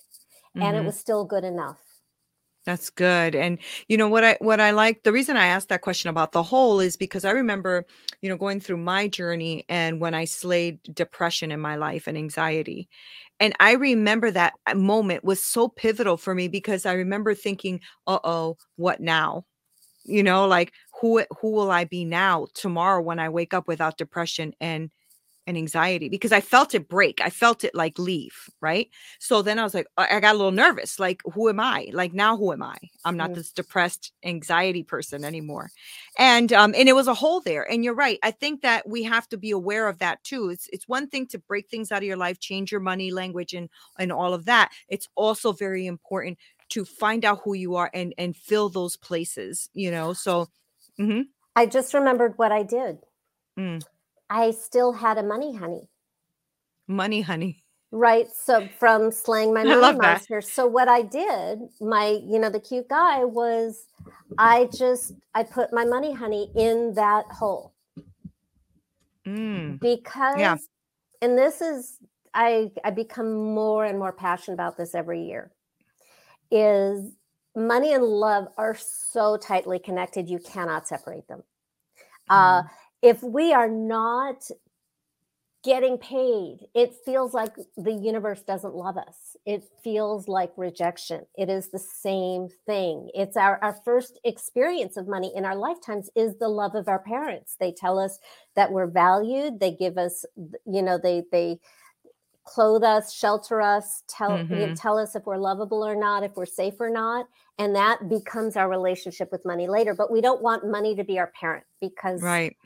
and 0.61 0.77
it 0.77 0.85
mhm. 0.85 0.87
was 0.87 0.99
still 0.99 1.25
good 1.27 1.45
enough. 1.45 1.90
That's 2.71 2.89
good. 2.91 3.35
And 3.35 3.59
you 3.89 3.97
know 3.97 4.09
what 4.09 4.23
I 4.23 4.37
what 4.41 4.61
I 4.61 4.71
like 4.71 5.03
the 5.03 5.13
reason 5.13 5.37
I 5.37 5.47
asked 5.47 5.69
that 5.71 5.81
question 5.81 6.09
about 6.09 6.31
the 6.33 6.43
whole 6.43 6.79
is 6.79 6.97
because 6.97 7.25
I 7.25 7.33
remember, 7.33 7.85
you 8.23 8.29
know, 8.29 8.37
going 8.37 8.61
through 8.61 8.77
my 8.77 9.09
journey 9.09 9.65
and 9.69 10.01
when 10.01 10.15
I 10.15 10.25
slayed 10.25 10.79
depression 10.95 11.51
in 11.51 11.59
my 11.61 11.75
life 11.77 12.07
and 12.07 12.17
anxiety. 12.17 12.89
And 13.41 13.55
I 13.61 13.73
remember 13.73 14.31
that 14.33 14.55
uh, 14.67 14.75
moment 14.75 15.25
was 15.25 15.43
so 15.43 15.69
pivotal 15.69 16.17
for 16.17 16.35
me 16.35 16.47
because 16.49 16.87
I 16.87 16.93
remember 16.93 17.35
thinking, 17.35 17.81
"Uh-oh, 18.07 18.57
what 18.77 19.01
now?" 19.01 19.45
You 20.05 20.23
know, 20.23 20.47
like 20.47 20.73
who 21.01 21.25
who 21.41 21.53
will 21.53 21.71
I 21.71 21.85
be 21.85 22.05
now 22.05 22.47
tomorrow 22.55 23.03
when 23.03 23.19
I 23.19 23.29
wake 23.29 23.55
up 23.55 23.69
without 23.69 23.99
depression 23.99 24.55
and 24.61 24.91
and 25.47 25.57
anxiety 25.57 26.09
because 26.09 26.33
I 26.33 26.41
felt 26.41 26.75
it 26.75 26.89
break. 26.89 27.21
I 27.21 27.31
felt 27.31 27.65
it 27.65 27.75
like 27.75 27.99
leave, 27.99 28.49
right? 28.61 28.89
So 29.19 29.43
then 29.43 29.59
I 29.59 29.65
was 29.65 29.75
like, 29.75 29.87
I 29.97 30.21
got 30.21 30.35
a 30.35 30.39
little 30.39 30.53
nervous. 30.53 30.99
Like, 31.01 31.23
who 31.35 31.49
am 31.49 31.59
I? 31.59 31.89
Like 31.93 32.13
now, 32.13 32.37
who 32.37 32.53
am 32.53 32.63
I? 32.63 32.77
I'm 33.05 33.17
not 33.17 33.35
this 33.35 33.51
depressed 33.51 34.13
anxiety 34.25 34.83
person 34.85 35.25
anymore. 35.25 35.71
And 36.19 36.53
um, 36.53 36.75
and 36.77 36.89
it 36.89 36.95
was 36.95 37.09
a 37.09 37.15
hole 37.15 37.41
there. 37.41 37.69
And 37.71 37.85
you're 37.85 37.95
right. 37.95 38.19
I 38.23 38.31
think 38.31 38.63
that 38.63 38.89
we 38.89 39.03
have 39.05 39.29
to 39.31 39.37
be 39.37 39.51
aware 39.51 39.89
of 39.89 39.99
that 39.99 40.23
too. 40.25 40.51
It's 40.51 40.69
it's 40.73 40.89
one 40.89 41.09
thing 41.09 41.27
to 41.29 41.39
break 41.39 41.69
things 41.69 41.91
out 41.93 41.99
of 41.99 42.05
your 42.05 42.17
life, 42.17 42.39
change 42.39 42.71
your 42.71 42.81
money 42.81 43.11
language 43.11 43.55
and 43.55 43.69
and 43.99 44.13
all 44.13 44.35
of 44.35 44.45
that. 44.47 44.71
It's 44.89 45.09
also 45.15 45.53
very 45.53 45.87
important 45.87 46.39
to 46.71 46.85
find 46.85 47.25
out 47.25 47.41
who 47.45 47.55
you 47.55 47.77
are 47.77 47.91
and 47.95 48.15
and 48.19 48.37
fill 48.37 48.69
those 48.69 48.97
places, 48.97 49.69
you 49.73 49.91
know. 49.91 50.13
So 50.13 50.49
mhm, 50.99 51.25
I 51.55 51.67
just 51.67 51.95
remembered 51.95 52.39
what 52.39 52.51
I 52.51 52.65
did. 52.65 52.99
mm, 53.59 53.85
I 54.31 54.53
still 54.53 54.93
had 54.95 55.19
a 55.19 55.23
money 55.23 55.55
honey, 55.57 55.91
money, 56.87 57.23
honey. 57.23 57.65
right? 57.93 58.29
So 58.33 58.69
from 58.79 59.11
slaying 59.11 59.53
my 59.55 59.65
money 59.65 59.93
that. 60.01 60.23
monster. 60.23 60.41
So 60.41 60.67
what 60.67 60.89
I 60.89 61.03
did, 61.03 61.61
my, 61.81 62.21
you 62.25 62.39
know, 62.39 62.51
the 62.51 62.61
cute 62.61 62.89
guy 62.89 63.25
was 63.25 63.87
I 64.39 64.69
just 64.77 65.13
I 65.35 65.43
put 65.45 65.73
my 65.73 65.85
money 65.85 66.15
honey 66.15 66.51
in 66.57 66.95
that 66.95 67.27
hole 67.31 67.75
Mm, 69.27 69.81
because 69.81 70.69
and 71.23 71.37
this 71.39 71.61
is 71.61 71.99
I 72.35 72.71
I 72.85 72.91
become 72.91 73.55
more 73.55 73.85
and 73.85 73.99
more 73.99 74.13
passionate 74.13 74.55
about 74.55 74.77
this 74.77 74.95
every 74.95 75.25
year 75.25 75.53
is 76.51 77.13
money 77.57 77.93
and 77.93 78.05
love 78.05 78.49
are 78.57 78.77
so 78.77 79.37
tightly 79.37 79.79
connected 79.79 80.29
you 80.29 80.39
cannot 80.39 80.89
separate 80.89 81.27
them. 81.29 81.43
Uh 82.29 82.63
mm, 82.63 82.71
if 83.03 83.23
we 83.23 83.53
are 83.53 83.69
not 83.69 84.51
getting 85.63 85.99
paid, 85.99 86.67
it 86.75 86.95
feels 87.05 87.35
like 87.35 87.55
the 87.77 87.93
universe 87.93 88.41
doesn't 88.43 88.75
love 88.75 88.97
us. 88.97 89.37
It 89.45 89.63
feels 89.85 90.27
like 90.27 90.53
rejection. 90.57 91.27
It 91.37 91.51
is 91.51 91.69
the 91.69 91.79
same 91.79 92.49
thing. 92.65 93.11
It's 93.15 93.37
our, 93.37 93.59
our 93.63 93.77
first 93.85 94.19
experience 94.25 94.97
of 94.97 95.07
money 95.07 95.33
in 95.35 95.45
our 95.45 95.57
lifetimes 95.57 96.09
is 96.17 96.37
the 96.39 96.49
love 96.49 96.75
of 96.75 96.89
our 96.89 97.01
parents. 97.01 97.57
They 97.61 97.73
tell 97.73 97.99
us 97.99 98.19
that 98.57 98.73
we're 98.73 98.87
valued. 98.87 99.61
They 99.61 99.73
give 99.73 99.99
us, 99.99 100.25
you 100.65 100.83
know, 100.83 100.99
they 100.99 101.25
they 101.31 101.61
clothe 102.45 102.83
us, 102.83 103.13
shelter 103.13 103.61
us, 103.61 104.03
tell 104.09 104.39
you 104.51 104.67
know, 104.67 104.75
tell 104.75 104.99
us 104.99 105.15
if 105.15 105.27
we're 105.27 105.37
lovable 105.37 105.87
or 105.87 105.95
not, 105.95 106.23
if 106.23 106.35
we're 106.37 106.47
safe 106.47 106.75
or 106.81 106.91
not, 106.91 107.29
and 107.59 107.77
that 107.77 108.09
becomes 108.09 108.57
our 108.57 108.69
relationship 108.69 109.31
with 109.31 109.45
money 109.45 109.69
later. 109.69 109.95
But 109.95 110.11
we 110.11 110.23
don't 110.23 110.43
want 110.43 110.67
money 110.67 110.97
to 110.97 111.05
be 111.05 111.19
our 111.19 111.31
parent 111.39 111.65
because 111.81 112.23
Right. 112.23 112.57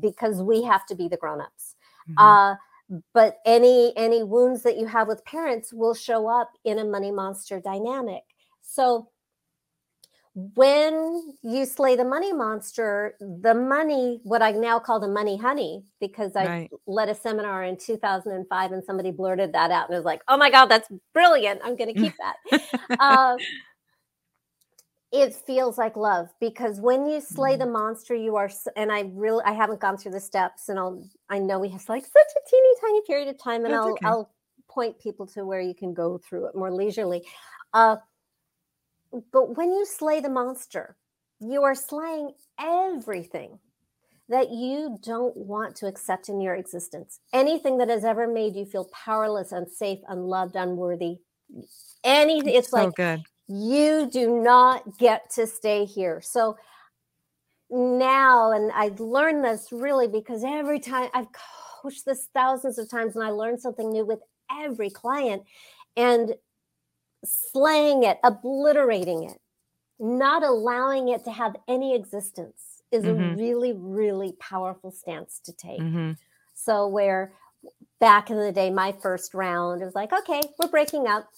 Because 0.00 0.42
we 0.42 0.62
have 0.62 0.86
to 0.86 0.94
be 0.94 1.08
the 1.08 1.16
grown-ups 1.16 1.76
Mhm. 2.08 2.16
uh, 2.18 2.54
but 3.14 3.38
any 3.46 3.92
any 3.96 4.22
wounds 4.22 4.62
that 4.62 4.76
you 4.78 4.86
have 4.86 5.08
with 5.08 5.24
parents 5.24 5.72
will 5.72 5.94
show 5.94 6.28
up 6.28 6.52
in 6.64 6.78
a 6.78 6.84
money 6.84 7.10
monster 7.10 7.60
dynamic 7.60 8.22
so 8.62 9.08
when 10.34 11.36
you 11.42 11.64
slay 11.64 11.94
the 11.94 12.04
money 12.04 12.32
monster 12.32 13.14
the 13.20 13.54
money 13.54 14.20
what 14.24 14.42
i 14.42 14.50
now 14.50 14.78
call 14.80 14.98
the 14.98 15.08
money 15.08 15.36
honey 15.36 15.84
because 16.00 16.34
i 16.36 16.44
Right. 16.46 16.70
led 16.86 17.08
a 17.08 17.14
seminar 17.14 17.62
in 17.64 17.76
2005 17.76 18.72
and 18.72 18.84
somebody 18.84 19.12
blurted 19.12 19.52
that 19.52 19.70
out 19.70 19.88
and 19.88 19.96
was 19.96 20.04
like 20.04 20.22
oh 20.28 20.36
my 20.36 20.50
god 20.50 20.66
that's 20.66 20.88
brilliant 21.12 21.60
i'm 21.64 21.76
going 21.76 21.88
to 21.88 21.94
keep 21.94 22.14
that 22.18 22.36
uh, 22.98 23.38
it 25.14 25.32
feels 25.32 25.78
like 25.78 25.96
love 25.96 26.28
because 26.40 26.80
when 26.80 27.06
you 27.06 27.20
slay 27.20 27.56
the 27.56 27.64
monster 27.64 28.16
you 28.16 28.34
are 28.34 28.50
and 28.74 28.90
i 28.90 29.04
really 29.12 29.42
i 29.46 29.52
haven't 29.52 29.78
gone 29.80 29.96
through 29.96 30.10
the 30.10 30.20
steps 30.20 30.68
and 30.68 30.76
i'll 30.76 31.08
i 31.30 31.38
know 31.38 31.60
we 31.60 31.68
have 31.68 31.88
like 31.88 32.04
such 32.04 32.14
a 32.36 32.50
teeny 32.50 32.68
tiny 32.80 33.00
period 33.06 33.28
of 33.28 33.38
time 33.38 33.64
and 33.64 33.72
That's 33.72 33.86
i'll 33.86 33.92
okay. 33.92 34.06
i'll 34.06 34.34
point 34.68 34.98
people 34.98 35.24
to 35.28 35.46
where 35.46 35.60
you 35.60 35.72
can 35.72 35.94
go 35.94 36.18
through 36.18 36.46
it 36.48 36.56
more 36.56 36.72
leisurely 36.72 37.22
uh 37.72 37.96
but 39.32 39.56
when 39.56 39.72
you 39.72 39.86
slay 39.86 40.20
the 40.20 40.28
monster 40.28 40.96
you 41.38 41.62
are 41.62 41.76
slaying 41.76 42.32
everything 42.58 43.60
that 44.28 44.50
you 44.50 44.98
don't 45.00 45.36
want 45.36 45.76
to 45.76 45.86
accept 45.86 46.28
in 46.28 46.40
your 46.40 46.56
existence 46.56 47.20
anything 47.32 47.78
that 47.78 47.88
has 47.88 48.04
ever 48.04 48.26
made 48.26 48.56
you 48.56 48.64
feel 48.64 48.86
powerless 48.86 49.52
unsafe 49.52 50.00
unloved 50.08 50.56
unworthy 50.56 51.18
anything 52.02 52.52
it's 52.52 52.70
so 52.70 52.86
like 52.86 52.94
good. 52.96 53.22
You 53.48 54.08
do 54.10 54.42
not 54.42 54.98
get 54.98 55.30
to 55.30 55.46
stay 55.46 55.84
here. 55.84 56.20
So 56.20 56.56
now, 57.70 58.52
and 58.52 58.70
I 58.72 58.90
learned 58.98 59.44
this 59.44 59.72
really 59.72 60.08
because 60.08 60.44
every 60.44 60.78
time 60.80 61.10
I've 61.14 61.28
coached 61.82 62.04
this 62.04 62.28
thousands 62.34 62.78
of 62.78 62.88
times 62.90 63.16
and 63.16 63.24
I 63.24 63.30
learn 63.30 63.58
something 63.58 63.90
new 63.90 64.04
with 64.04 64.20
every 64.50 64.90
client 64.90 65.42
and 65.96 66.34
slaying 67.24 68.04
it, 68.04 68.18
obliterating 68.22 69.24
it, 69.24 69.40
not 69.98 70.42
allowing 70.42 71.08
it 71.08 71.24
to 71.24 71.32
have 71.32 71.56
any 71.68 71.94
existence 71.94 72.82
is 72.92 73.04
a 73.04 73.12
Mhm. 73.12 73.36
really, 73.38 73.72
really 73.72 74.32
powerful 74.32 74.90
stance 74.90 75.40
to 75.40 75.52
take. 75.52 75.80
Mhm. 75.80 76.16
So 76.54 76.86
where 76.86 77.34
back 77.98 78.30
in 78.30 78.36
the 78.36 78.52
day, 78.52 78.70
my 78.70 78.92
first 78.92 79.34
round, 79.34 79.82
it 79.82 79.84
was 79.84 79.94
like, 79.94 80.12
okay, 80.12 80.42
we're 80.58 80.68
breaking 80.68 81.06
up. 81.08 81.28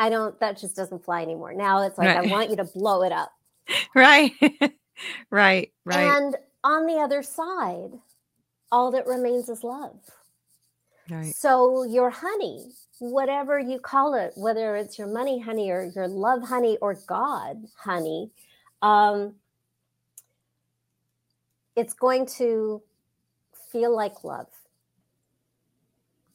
I 0.00 0.08
don't, 0.08 0.40
that 0.40 0.58
just 0.58 0.74
doesn't 0.74 1.04
fly 1.04 1.20
anymore. 1.22 1.52
Now 1.52 1.82
it's 1.82 1.98
like, 1.98 2.08
I 2.16 2.22
want 2.22 2.48
you 2.48 2.56
to 2.56 2.64
blow 2.64 3.02
it 3.02 3.12
up. 3.12 3.32
Right. 3.94 4.32
right. 5.30 5.70
Right. 5.84 6.00
And 6.00 6.36
on 6.64 6.86
the 6.86 6.94
other 6.94 7.22
side, 7.22 7.92
all 8.72 8.90
that 8.90 9.06
remains 9.06 9.48
is 9.48 9.62
love. 9.62 9.96
right. 11.08 11.32
So 11.34 11.84
your 11.84 12.10
honey, 12.10 12.72
whatever 12.98 13.60
you 13.60 13.78
call 13.78 14.14
it, 14.14 14.32
whether 14.36 14.74
it's 14.74 14.98
your 14.98 15.06
money 15.06 15.38
honey 15.38 15.70
or 15.70 15.84
your 15.94 16.08
love 16.08 16.42
honey 16.42 16.78
or 16.80 16.94
God 17.06 17.64
honey, 17.78 18.30
um, 18.82 19.34
it's 21.76 21.94
going 21.94 22.26
to 22.38 22.82
feel 23.70 23.94
like 23.94 24.24
love. 24.24 24.48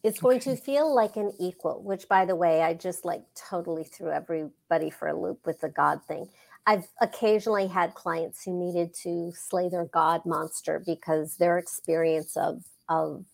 It's 0.05 0.19
going 0.19 0.39
to 0.41 0.55
feel 0.55 0.93
like 0.93 1.15
an 1.15 1.33
equal, 1.39 1.81
which 1.83 2.07
by 2.07 2.25
the 2.25 2.35
way, 2.35 2.61
I 2.61 2.75
just 2.75 3.05
like 3.05 3.23
totally 3.35 3.83
threw 3.83 4.11
everybody 4.11 4.91
for 4.91 5.07
a 5.07 5.19
loop 5.19 5.39
with 5.47 5.61
the 5.61 5.69
God 5.69 6.01
thing. 6.07 6.29
I've 6.67 6.87
occasionally 7.01 7.67
had 7.67 7.95
clients 7.95 8.43
who 8.43 8.53
needed 8.53 8.93
to 9.03 9.33
slay 9.35 9.67
their 9.67 9.85
God 9.85 10.21
monster 10.25 10.83
because 10.85 11.37
their 11.37 11.57
experience 11.57 12.37
of 12.37 12.63
of 12.87 13.25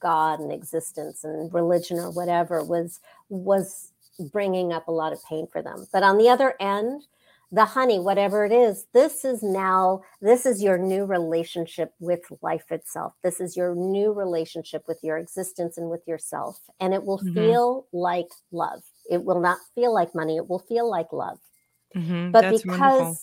God 0.00 0.40
and 0.40 0.52
existence 0.52 1.24
and 1.24 1.54
religion 1.54 1.98
or 1.98 2.10
whatever 2.10 2.64
was 2.64 3.00
was 3.28 3.92
bringing 4.32 4.72
up 4.72 4.88
a 4.88 4.92
lot 4.92 5.12
of 5.12 5.24
pain 5.24 5.46
for 5.52 5.62
them. 5.62 5.86
But 5.92 6.02
on 6.02 6.18
the 6.18 6.28
other 6.28 6.54
end, 6.60 7.02
the 7.52 7.66
honey, 7.66 8.00
whatever 8.00 8.44
it 8.46 8.52
is, 8.52 8.86
this 8.94 9.24
is 9.24 9.42
now 9.42 10.02
this 10.22 10.46
is 10.46 10.62
your 10.62 10.78
new 10.78 11.04
relationship 11.04 11.94
with 12.00 12.22
life 12.42 12.72
itself. 12.72 13.14
This 13.22 13.40
is 13.40 13.56
your 13.56 13.74
new 13.76 14.12
relationship 14.12 14.84
with 14.88 14.98
your 15.02 15.18
existence 15.18 15.78
and 15.78 15.90
with 15.90 16.02
yourself, 16.08 16.58
and 16.80 16.94
it 16.94 17.04
will 17.04 17.18
Mhm. 17.20 17.58
feel 17.58 17.86
like 17.92 18.28
love. 18.52 18.82
It 19.10 19.24
will 19.24 19.40
not 19.40 19.58
feel 19.74 19.94
like 19.94 20.14
money. 20.14 20.36
It 20.38 20.48
will 20.48 20.60
feel 20.60 20.90
like 20.90 21.12
love 21.12 21.40
Mhm. 21.94 22.36
but 22.36 22.48
That's 22.48 22.64
because 22.64 22.66
wonderful. 22.66 23.22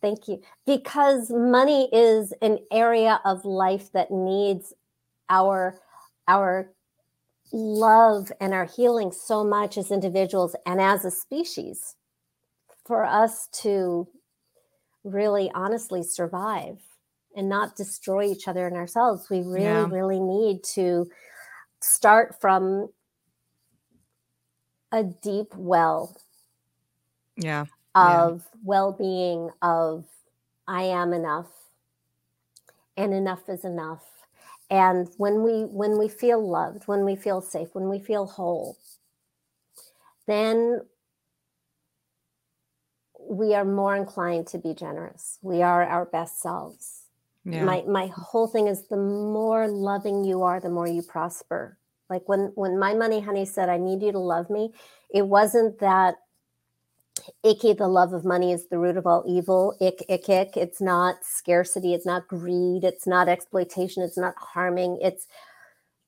thank 0.00 0.28
you 0.28 0.40
because 0.66 1.30
money 1.30 1.88
is 1.92 2.32
an 2.42 2.58
area 2.70 3.20
of 3.24 3.44
life 3.44 3.92
that 3.92 4.10
needs 4.10 4.72
our 5.30 5.80
our 6.28 6.72
love 7.52 8.32
and 8.40 8.54
our 8.54 8.66
healing 8.66 9.12
so 9.12 9.44
much 9.44 9.78
as 9.78 9.90
individuals 9.92 10.56
and 10.66 10.80
as 10.80 11.04
a 11.04 11.10
species 11.10 11.96
for 12.86 13.04
us 13.04 13.48
to 13.48 14.08
really 15.04 15.50
honestly 15.54 16.02
survive 16.02 16.80
and 17.36 17.48
not 17.48 17.76
destroy 17.76 18.24
each 18.24 18.48
other 18.48 18.66
and 18.66 18.76
ourselves 18.76 19.28
we 19.30 19.42
really 19.42 19.84
Yeah. 19.84 19.90
really 19.90 20.20
need 20.20 20.62
to 20.64 21.08
start 21.82 22.40
from 22.40 22.88
a 24.92 25.04
deep 25.04 25.54
well 25.56 26.16
Yeah. 27.36 27.66
Yeah. 28.00 28.26
of 28.34 28.48
well-being 28.62 29.50
of 29.62 30.06
i 30.66 30.82
am 30.82 31.12
enough 31.12 31.52
and 32.96 33.12
enough 33.14 33.48
is 33.48 33.64
enough. 33.64 34.26
And 34.70 35.08
when 35.18 35.42
we 35.42 35.64
when 35.64 35.98
we 35.98 36.08
feel 36.08 36.46
loved, 36.46 36.88
when 36.88 37.04
we 37.04 37.16
feel 37.16 37.40
safe, 37.40 37.74
when 37.74 37.88
we 37.88 37.98
feel 37.98 38.26
whole, 38.26 38.78
then 40.26 40.80
we 43.28 43.54
are 43.54 43.64
more 43.64 43.96
inclined 43.96 44.46
to 44.48 44.58
be 44.58 44.74
generous. 44.74 45.38
We 45.42 45.62
are 45.62 45.84
our 45.84 46.04
best 46.06 46.40
selves. 46.40 47.04
Yeah. 47.44 47.64
My 47.64 47.82
my 47.86 48.06
whole 48.06 48.46
thing 48.48 48.68
is 48.68 48.86
the 48.88 48.96
more 48.96 49.68
loving 49.68 50.24
you 50.24 50.42
are, 50.42 50.60
the 50.60 50.70
more 50.70 50.88
you 50.88 51.02
prosper. 51.02 51.78
Like 52.08 52.28
when 52.28 52.52
when 52.54 52.78
my 52.78 52.94
money 52.94 53.20
honey 53.20 53.44
said, 53.44 53.68
"I 53.68 53.76
need 53.76 54.02
you 54.02 54.12
to 54.12 54.18
love 54.18 54.48
me," 54.50 54.72
it 55.10 55.26
wasn't 55.26 55.78
that 55.80 56.16
icky. 57.42 57.72
The 57.72 57.88
love 57.88 58.12
of 58.12 58.24
money 58.24 58.52
is 58.52 58.66
the 58.66 58.78
root 58.78 58.96
of 58.96 59.06
all 59.06 59.24
evil. 59.26 59.74
Ick, 59.80 60.04
ick, 60.08 60.28
ick. 60.28 60.56
It's 60.56 60.80
not 60.80 61.16
scarcity. 61.22 61.94
It's 61.94 62.06
not 62.06 62.28
greed. 62.28 62.84
It's 62.84 63.06
not 63.06 63.28
exploitation. 63.28 64.02
It's 64.02 64.18
not 64.18 64.34
harming. 64.36 64.98
It's 65.02 65.26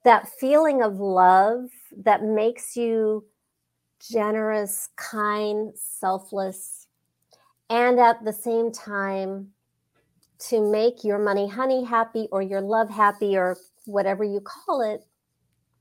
that 0.04 0.28
feeling 0.40 0.82
of 0.82 1.00
love 1.00 1.70
that 2.04 2.22
makes 2.22 2.76
you 2.76 3.24
generous, 4.00 4.88
kind, 4.96 5.72
selfless, 5.76 6.85
and 7.70 7.98
at 7.98 8.24
the 8.24 8.32
same 8.32 8.70
time 8.72 9.48
to 10.38 10.70
make 10.70 11.02
your 11.02 11.18
money 11.18 11.48
honey 11.48 11.84
happy 11.84 12.28
or 12.30 12.42
your 12.42 12.60
love 12.60 12.90
happy 12.90 13.36
or 13.36 13.56
whatever 13.86 14.22
you 14.22 14.40
call 14.40 14.82
it 14.82 15.04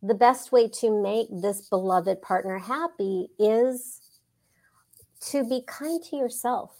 the 0.02 0.14
best 0.14 0.52
way 0.52 0.68
to 0.68 1.02
make 1.02 1.28
this 1.32 1.68
beloved 1.70 2.22
partner 2.22 2.58
happy 2.58 3.28
is 3.40 4.02
to 5.20 5.44
be 5.44 5.62
kind 5.68 6.04
to 6.04 6.16
yourself 6.16 6.72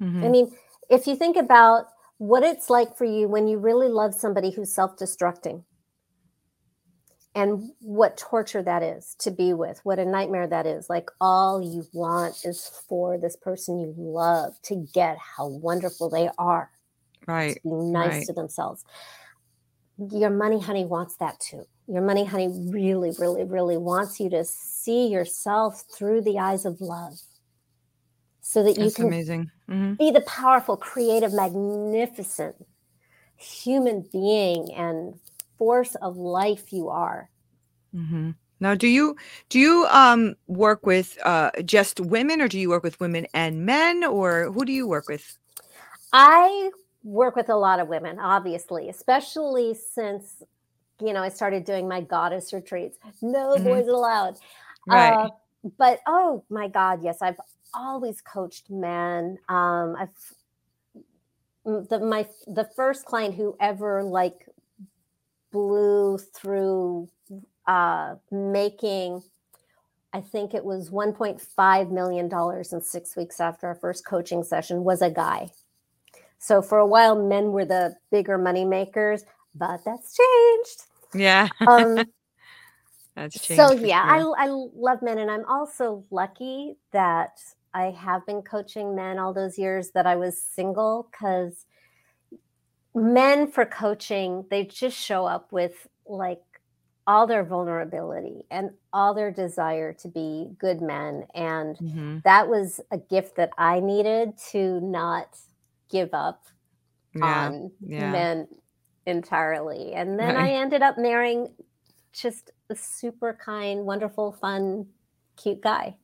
mm-hmm. 0.00 0.24
i 0.24 0.28
mean 0.28 0.50
if 0.90 1.06
you 1.06 1.16
think 1.16 1.36
about 1.36 1.86
what 2.18 2.42
it's 2.42 2.68
like 2.68 2.96
for 2.96 3.04
you 3.04 3.28
when 3.28 3.48
you 3.48 3.58
really 3.58 3.88
love 3.88 4.14
somebody 4.14 4.50
who's 4.50 4.72
self-destructing 4.72 5.62
and 7.34 7.70
what 7.80 8.16
torture 8.16 8.62
that 8.62 8.82
is 8.82 9.14
to 9.20 9.30
be 9.30 9.52
with, 9.52 9.80
what 9.84 9.98
a 9.98 10.04
nightmare 10.04 10.46
that 10.46 10.66
is. 10.66 10.88
Like 10.88 11.10
all 11.20 11.62
you 11.62 11.86
want 11.92 12.44
is 12.44 12.70
for 12.88 13.18
this 13.18 13.36
person 13.36 13.78
you 13.78 13.94
love 13.96 14.60
to 14.62 14.86
get 14.94 15.18
how 15.18 15.46
wonderful 15.46 16.10
they 16.10 16.30
are. 16.38 16.70
Right. 17.26 17.54
To 17.54 17.60
be 17.62 17.70
nice 17.70 18.12
right. 18.12 18.26
to 18.26 18.32
themselves. 18.32 18.84
Your 20.12 20.30
money 20.30 20.60
honey 20.60 20.84
wants 20.84 21.16
that 21.16 21.38
too. 21.40 21.64
Your 21.86 22.02
money 22.02 22.24
honey 22.24 22.48
really, 22.70 23.12
really, 23.18 23.44
really 23.44 23.76
wants 23.76 24.20
you 24.20 24.30
to 24.30 24.44
see 24.44 25.08
yourself 25.08 25.84
through 25.94 26.22
the 26.22 26.38
eyes 26.38 26.64
of 26.64 26.80
love. 26.80 27.14
So 28.40 28.62
that 28.62 28.78
you 28.78 28.84
That's 28.84 28.94
can 28.94 29.06
amazing. 29.06 29.50
Mm-hmm. 29.68 29.94
be 29.94 30.10
the 30.10 30.22
powerful, 30.22 30.76
creative, 30.76 31.34
magnificent 31.34 32.56
human 33.36 34.08
being 34.10 34.72
and 34.74 35.14
force 35.58 35.94
of 35.96 36.16
life 36.16 36.72
you 36.72 36.88
are. 36.88 37.28
Mm-hmm. 37.94 38.30
Now, 38.60 38.74
do 38.74 38.88
you 38.88 39.16
do 39.48 39.58
you 39.58 39.86
um, 39.90 40.34
work 40.46 40.84
with 40.84 41.18
uh, 41.24 41.50
just 41.64 42.00
women, 42.00 42.40
or 42.40 42.48
do 42.48 42.58
you 42.58 42.68
work 42.70 42.82
with 42.82 42.98
women 43.00 43.26
and 43.34 43.64
men, 43.64 44.04
or 44.04 44.50
who 44.50 44.64
do 44.64 44.72
you 44.72 44.86
work 44.86 45.08
with? 45.08 45.38
I 46.12 46.70
work 47.04 47.36
with 47.36 47.48
a 47.48 47.56
lot 47.56 47.78
of 47.78 47.88
women, 47.88 48.18
obviously, 48.18 48.88
especially 48.88 49.74
since 49.74 50.42
you 51.00 51.12
know 51.12 51.22
I 51.22 51.28
started 51.28 51.64
doing 51.64 51.88
my 51.88 52.00
goddess 52.00 52.52
retreats. 52.52 52.98
No 53.22 53.54
mm-hmm. 53.54 53.64
boys 53.64 53.86
allowed. 53.86 54.38
Right. 54.86 55.12
Uh, 55.12 55.28
but 55.76 56.00
oh 56.06 56.44
my 56.48 56.68
God, 56.68 57.02
yes, 57.02 57.18
I've 57.22 57.40
always 57.74 58.20
coached 58.20 58.70
men. 58.70 59.38
Um, 59.48 59.94
I've 59.98 60.08
the 61.64 62.00
my 62.00 62.26
the 62.46 62.68
first 62.74 63.04
client 63.04 63.34
who 63.34 63.56
ever 63.60 64.02
like 64.02 64.46
blew 65.52 66.18
through 66.18 67.08
uh, 67.66 68.14
making 68.30 69.22
I 70.12 70.20
think 70.20 70.54
it 70.54 70.64
was 70.64 70.90
1.5 70.90 71.90
million 71.90 72.28
dollars 72.28 72.72
in 72.72 72.80
six 72.80 73.14
weeks 73.16 73.40
after 73.40 73.66
our 73.66 73.74
first 73.74 74.06
coaching 74.06 74.42
session 74.42 74.82
was 74.82 75.02
a 75.02 75.10
guy. 75.10 75.50
So 76.38 76.62
for 76.62 76.78
a 76.78 76.86
while, 76.86 77.14
men 77.20 77.52
were 77.52 77.64
the 77.64 77.94
bigger 78.10 78.38
money 78.38 78.64
makers, 78.64 79.24
but 79.54 79.84
that's 79.84 80.16
changed. 80.16 80.84
Yeah. 81.14 81.48
um, 81.66 81.96
that's 83.14 83.38
changed. 83.38 83.60
So 83.60 83.72
yeah, 83.72 84.02
sure. 84.18 84.34
I, 84.38 84.44
I 84.44 84.48
love 84.48 85.02
men, 85.02 85.18
and 85.18 85.30
I'm 85.30 85.44
also 85.46 86.04
lucky 86.10 86.76
that 86.92 87.38
I 87.74 87.90
have 87.90 88.24
been 88.24 88.42
coaching 88.42 88.94
men 88.94 89.18
all 89.18 89.34
those 89.34 89.58
years 89.58 89.90
that 89.90 90.06
I 90.06 90.16
was 90.16 90.40
single 90.42 91.08
because 91.10 91.66
men 92.94 93.50
for 93.50 93.64
coaching, 93.64 94.44
they 94.50 94.64
just 94.64 94.96
show 94.96 95.26
up 95.26 95.52
with 95.52 95.86
like 96.06 96.42
all 97.06 97.26
their 97.26 97.44
vulnerability 97.44 98.44
and 98.50 98.70
all 98.92 99.14
their 99.14 99.30
desire 99.30 99.92
to 99.94 100.08
be 100.08 100.48
good 100.58 100.80
men. 100.80 101.24
And 101.34 101.76
mm-hmm. 101.78 102.18
that 102.24 102.48
was 102.48 102.80
a 102.90 102.98
gift 102.98 103.36
that 103.36 103.50
I 103.56 103.80
needed 103.80 104.34
to 104.50 104.80
not 104.80 105.38
give 105.90 106.10
up 106.12 106.44
yeah. 107.14 107.24
on 107.24 107.70
yeah. 107.80 108.12
men 108.12 108.48
entirely. 109.06 109.94
And 109.94 110.18
then. 110.18 110.36
I 110.36 110.50
ended 110.50 110.82
up 110.82 110.98
marrying 110.98 111.54
just 112.12 112.50
a 112.68 112.76
super 112.76 113.38
kind, 113.42 113.86
wonderful, 113.86 114.32
fun, 114.32 114.86
cute 115.36 115.62
guy 115.62 115.96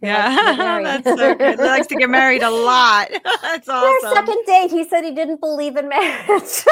yeah, 0.00 0.80
that's 1.02 1.20
so 1.20 1.34
good. 1.34 1.58
He 1.58 1.64
likes 1.64 1.86
to 1.88 1.94
get 1.94 2.08
married 2.08 2.42
a 2.42 2.50
lot. 2.50 3.10
that's 3.42 3.68
awesome. 3.68 4.08
Our 4.08 4.14
second 4.14 4.44
date, 4.46 4.70
he 4.70 4.84
said 4.84 5.04
he 5.04 5.12
didn't 5.12 5.40
believe 5.40 5.76
in 5.76 5.88
marriage. 5.88 6.64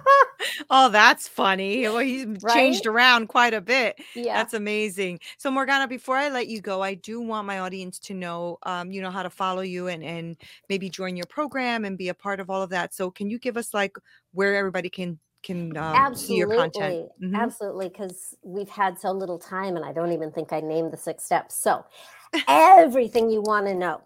oh, 0.70 0.88
that's 0.90 1.28
funny. 1.28 1.82
Well, 1.82 1.98
he's 1.98 2.26
right? 2.42 2.54
changed 2.54 2.86
around 2.86 3.28
quite 3.28 3.54
a 3.54 3.60
bit. 3.60 3.98
Yeah, 4.14 4.36
that's 4.36 4.54
amazing. 4.54 5.20
So, 5.38 5.50
Morgana, 5.50 5.88
before 5.88 6.16
I 6.16 6.28
let 6.28 6.48
you 6.48 6.60
go, 6.60 6.82
I 6.82 6.94
do 6.94 7.20
want 7.20 7.46
my 7.46 7.60
audience 7.60 7.98
to 8.00 8.14
know, 8.14 8.58
um, 8.64 8.90
you 8.90 9.00
know, 9.00 9.10
how 9.10 9.22
to 9.22 9.30
follow 9.30 9.62
you 9.62 9.86
and 9.86 10.02
and 10.02 10.36
maybe 10.68 10.90
join 10.90 11.16
your 11.16 11.26
program 11.26 11.84
and 11.84 11.96
be 11.96 12.08
a 12.08 12.14
part 12.14 12.40
of 12.40 12.50
all 12.50 12.62
of 12.62 12.70
that. 12.70 12.92
So, 12.92 13.10
can 13.10 13.30
you 13.30 13.38
give 13.38 13.56
us 13.56 13.72
like 13.72 13.96
where 14.32 14.56
everybody 14.56 14.90
can 14.90 15.18
can 15.42 15.76
um, 15.76 16.14
see 16.14 16.36
your 16.36 16.54
content. 16.54 17.08
Mm-hmm. 17.22 17.34
Absolutely, 17.34 17.88
because 17.88 18.34
we've 18.42 18.68
had 18.68 18.98
so 18.98 19.12
little 19.12 19.38
time, 19.38 19.76
and 19.76 19.84
I 19.84 19.92
don't 19.92 20.12
even 20.12 20.32
think 20.32 20.52
I 20.52 20.60
named 20.60 20.92
the 20.92 20.96
six 20.96 21.24
steps. 21.24 21.54
So, 21.54 21.84
everything 22.48 23.30
you 23.30 23.42
want 23.42 23.66
to 23.66 23.74
know 23.74 24.02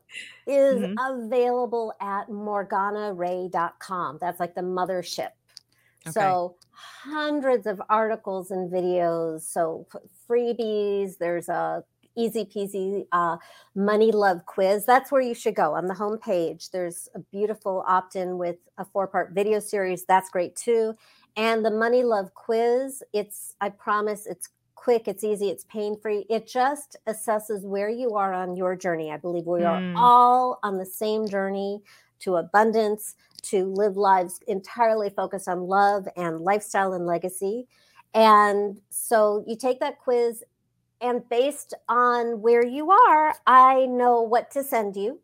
is 0.46 0.80
mm-hmm. 0.80 1.24
available 1.24 1.92
at 2.00 2.28
morganarae.com. 2.28 4.18
That's 4.20 4.40
like 4.40 4.54
the 4.54 4.62
mothership. 4.62 5.30
Okay. 6.04 6.10
So, 6.10 6.56
hundreds 6.72 7.66
of 7.66 7.80
articles 7.88 8.50
and 8.50 8.70
videos. 8.70 9.42
So, 9.42 9.86
freebies. 10.28 11.18
There's 11.18 11.48
a 11.48 11.84
easy 12.16 12.44
peasy 12.44 13.06
uh, 13.12 13.36
money 13.74 14.12
love 14.12 14.44
quiz. 14.46 14.84
That's 14.84 15.10
where 15.10 15.22
you 15.22 15.34
should 15.34 15.54
go 15.54 15.74
on 15.74 15.86
the 15.86 15.94
homepage. 15.94 16.70
There's 16.70 17.08
a 17.14 17.20
beautiful 17.20 17.84
opt 17.86 18.16
in 18.16 18.38
with 18.38 18.56
a 18.78 18.84
four 18.84 19.06
part 19.06 19.32
video 19.32 19.60
series. 19.60 20.04
That's 20.04 20.30
great 20.30 20.56
too. 20.56 20.94
And 21.36 21.64
the 21.64 21.70
money 21.70 22.02
love 22.02 22.34
quiz, 22.34 23.02
it's, 23.12 23.54
I 23.60 23.70
promise, 23.70 24.26
it's 24.26 24.48
quick, 24.82 25.06
it's 25.06 25.22
easy, 25.22 25.48
it's 25.48 25.64
pain 25.66 25.96
free. 25.96 26.26
It 26.28 26.48
just 26.48 26.96
assesses 27.06 27.62
where 27.62 27.88
you 27.88 28.16
are 28.16 28.34
on 28.34 28.56
your 28.56 28.74
journey. 28.74 29.12
I 29.12 29.16
believe 29.16 29.46
we 29.46 29.62
are 29.62 29.80
mm. 29.80 29.94
all 29.96 30.58
on 30.64 30.76
the 30.76 30.84
same 30.84 31.28
journey 31.28 31.80
to 32.18 32.34
abundance, 32.36 33.14
to 33.42 33.66
live 33.66 33.96
lives 33.96 34.40
entirely 34.48 35.08
focused 35.08 35.46
on 35.46 35.68
love 35.68 36.08
and 36.16 36.40
lifestyle 36.40 36.94
and 36.94 37.06
legacy. 37.06 37.68
And 38.12 38.80
so 38.90 39.44
you 39.46 39.56
take 39.56 39.78
that 39.78 40.00
quiz, 40.00 40.42
and 41.00 41.28
based 41.28 41.74
on 41.88 42.42
where 42.42 42.66
you 42.66 42.90
are, 42.90 43.34
I 43.46 43.86
know 43.86 44.20
what 44.22 44.50
to 44.50 44.64
send 44.64 44.96
you 44.96 45.20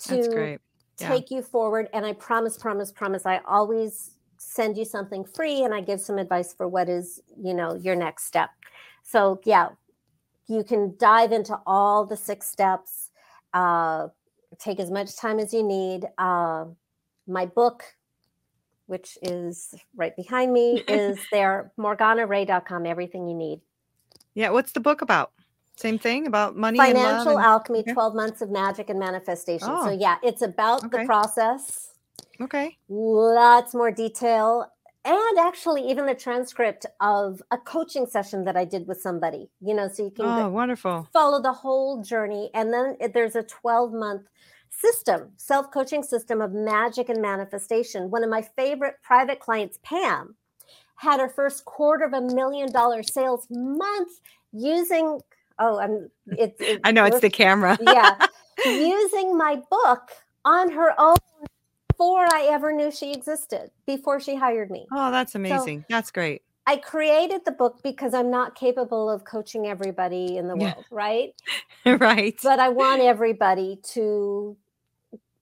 to 0.00 0.58
yeah. 0.98 1.08
take 1.08 1.30
you 1.30 1.42
forward. 1.42 1.88
And 1.92 2.04
I 2.04 2.12
promise, 2.14 2.58
promise, 2.58 2.90
promise, 2.90 3.24
I 3.24 3.40
always 3.46 4.16
send 4.52 4.76
you 4.76 4.84
something 4.84 5.24
free 5.24 5.64
and 5.64 5.72
I 5.72 5.80
give 5.80 6.00
some 6.00 6.18
advice 6.18 6.52
for 6.52 6.68
what 6.68 6.88
is, 6.88 7.20
you 7.42 7.54
know, 7.54 7.74
your 7.74 7.96
next 7.96 8.24
step. 8.26 8.50
So, 9.02 9.40
yeah, 9.44 9.70
you 10.46 10.62
can 10.62 10.94
dive 10.98 11.32
into 11.32 11.58
all 11.66 12.04
the 12.04 12.16
six 12.16 12.48
steps, 12.48 13.10
uh, 13.54 14.08
take 14.58 14.78
as 14.78 14.90
much 14.90 15.16
time 15.16 15.38
as 15.38 15.54
you 15.54 15.62
need. 15.62 16.06
Uh, 16.18 16.66
my 17.26 17.46
book, 17.46 17.84
which 18.86 19.16
is 19.22 19.74
right 19.96 20.14
behind 20.16 20.52
me, 20.52 20.82
is 20.86 21.18
there, 21.32 21.72
morganarae.com, 21.78 22.84
everything 22.84 23.26
you 23.26 23.34
need. 23.34 23.60
Yeah. 24.34 24.50
What's 24.50 24.72
the 24.72 24.80
book 24.80 25.00
about? 25.00 25.32
Same 25.76 25.98
thing 25.98 26.26
about 26.26 26.54
money 26.54 26.76
financial 26.76 27.38
and 27.38 27.44
alchemy, 27.44 27.80
okay. 27.80 27.94
12 27.94 28.14
months 28.14 28.42
of 28.42 28.50
magic 28.50 28.90
and 28.90 28.98
manifestation. 28.98 29.68
Oh. 29.70 29.86
So, 29.86 29.90
yeah, 29.90 30.16
it's 30.22 30.42
about 30.42 30.84
okay. 30.84 30.98
the 30.98 31.06
process 31.06 31.91
Okay. 32.40 32.76
Lots 32.88 33.74
more 33.74 33.90
detail. 33.90 34.66
And 35.04 35.38
actually, 35.38 35.88
even 35.90 36.06
the 36.06 36.14
transcript 36.14 36.86
of 37.00 37.42
a 37.50 37.58
coaching 37.58 38.06
session 38.06 38.44
that 38.44 38.56
I 38.56 38.64
did 38.64 38.86
with 38.86 39.00
somebody, 39.00 39.50
you 39.60 39.74
know, 39.74 39.88
so 39.88 40.04
you 40.04 40.10
can 40.10 40.26
oh, 40.26 40.48
wonderful. 40.48 41.08
follow 41.12 41.42
the 41.42 41.52
whole 41.52 42.02
journey. 42.02 42.50
And 42.54 42.72
then 42.72 42.96
there's 43.12 43.34
a 43.34 43.42
12 43.42 43.92
month 43.92 44.22
system, 44.70 45.30
self 45.36 45.72
coaching 45.72 46.02
system 46.02 46.40
of 46.40 46.52
magic 46.52 47.08
and 47.08 47.20
manifestation. 47.20 48.10
One 48.10 48.22
of 48.22 48.30
my 48.30 48.42
favorite 48.42 48.96
private 49.02 49.40
clients, 49.40 49.78
Pam, 49.82 50.36
had 50.96 51.18
her 51.18 51.28
first 51.28 51.64
quarter 51.64 52.04
of 52.04 52.12
a 52.12 52.20
million 52.20 52.70
dollar 52.70 53.02
sales 53.02 53.46
month 53.50 54.20
using. 54.52 55.20
Oh, 55.58 55.80
I'm. 55.80 56.10
It's. 56.26 56.60
It, 56.60 56.80
I 56.84 56.92
know 56.92 57.04
it's 57.04 57.20
the 57.20 57.30
camera. 57.30 57.76
yeah, 57.80 58.26
using 58.64 59.36
my 59.36 59.60
book 59.68 60.10
on 60.44 60.70
her 60.70 60.94
own 60.98 61.16
before 62.02 62.26
I 62.34 62.48
ever 62.50 62.72
knew 62.72 62.90
she 62.90 63.12
existed. 63.12 63.70
Before 63.86 64.18
she 64.18 64.34
hired 64.34 64.70
me. 64.70 64.86
Oh, 64.92 65.10
that's 65.10 65.34
amazing. 65.34 65.80
So, 65.80 65.86
that's 65.88 66.10
great. 66.10 66.42
I 66.66 66.76
created 66.76 67.44
the 67.44 67.52
book 67.52 67.80
because 67.82 68.14
I'm 68.14 68.30
not 68.30 68.54
capable 68.54 69.10
of 69.10 69.24
coaching 69.24 69.66
everybody 69.66 70.36
in 70.36 70.48
the 70.48 70.56
world, 70.56 70.74
yeah. 70.78 70.82
right? 70.90 71.34
right. 72.00 72.38
But 72.42 72.60
I 72.60 72.68
want 72.68 73.02
everybody 73.02 73.78
to 73.94 74.56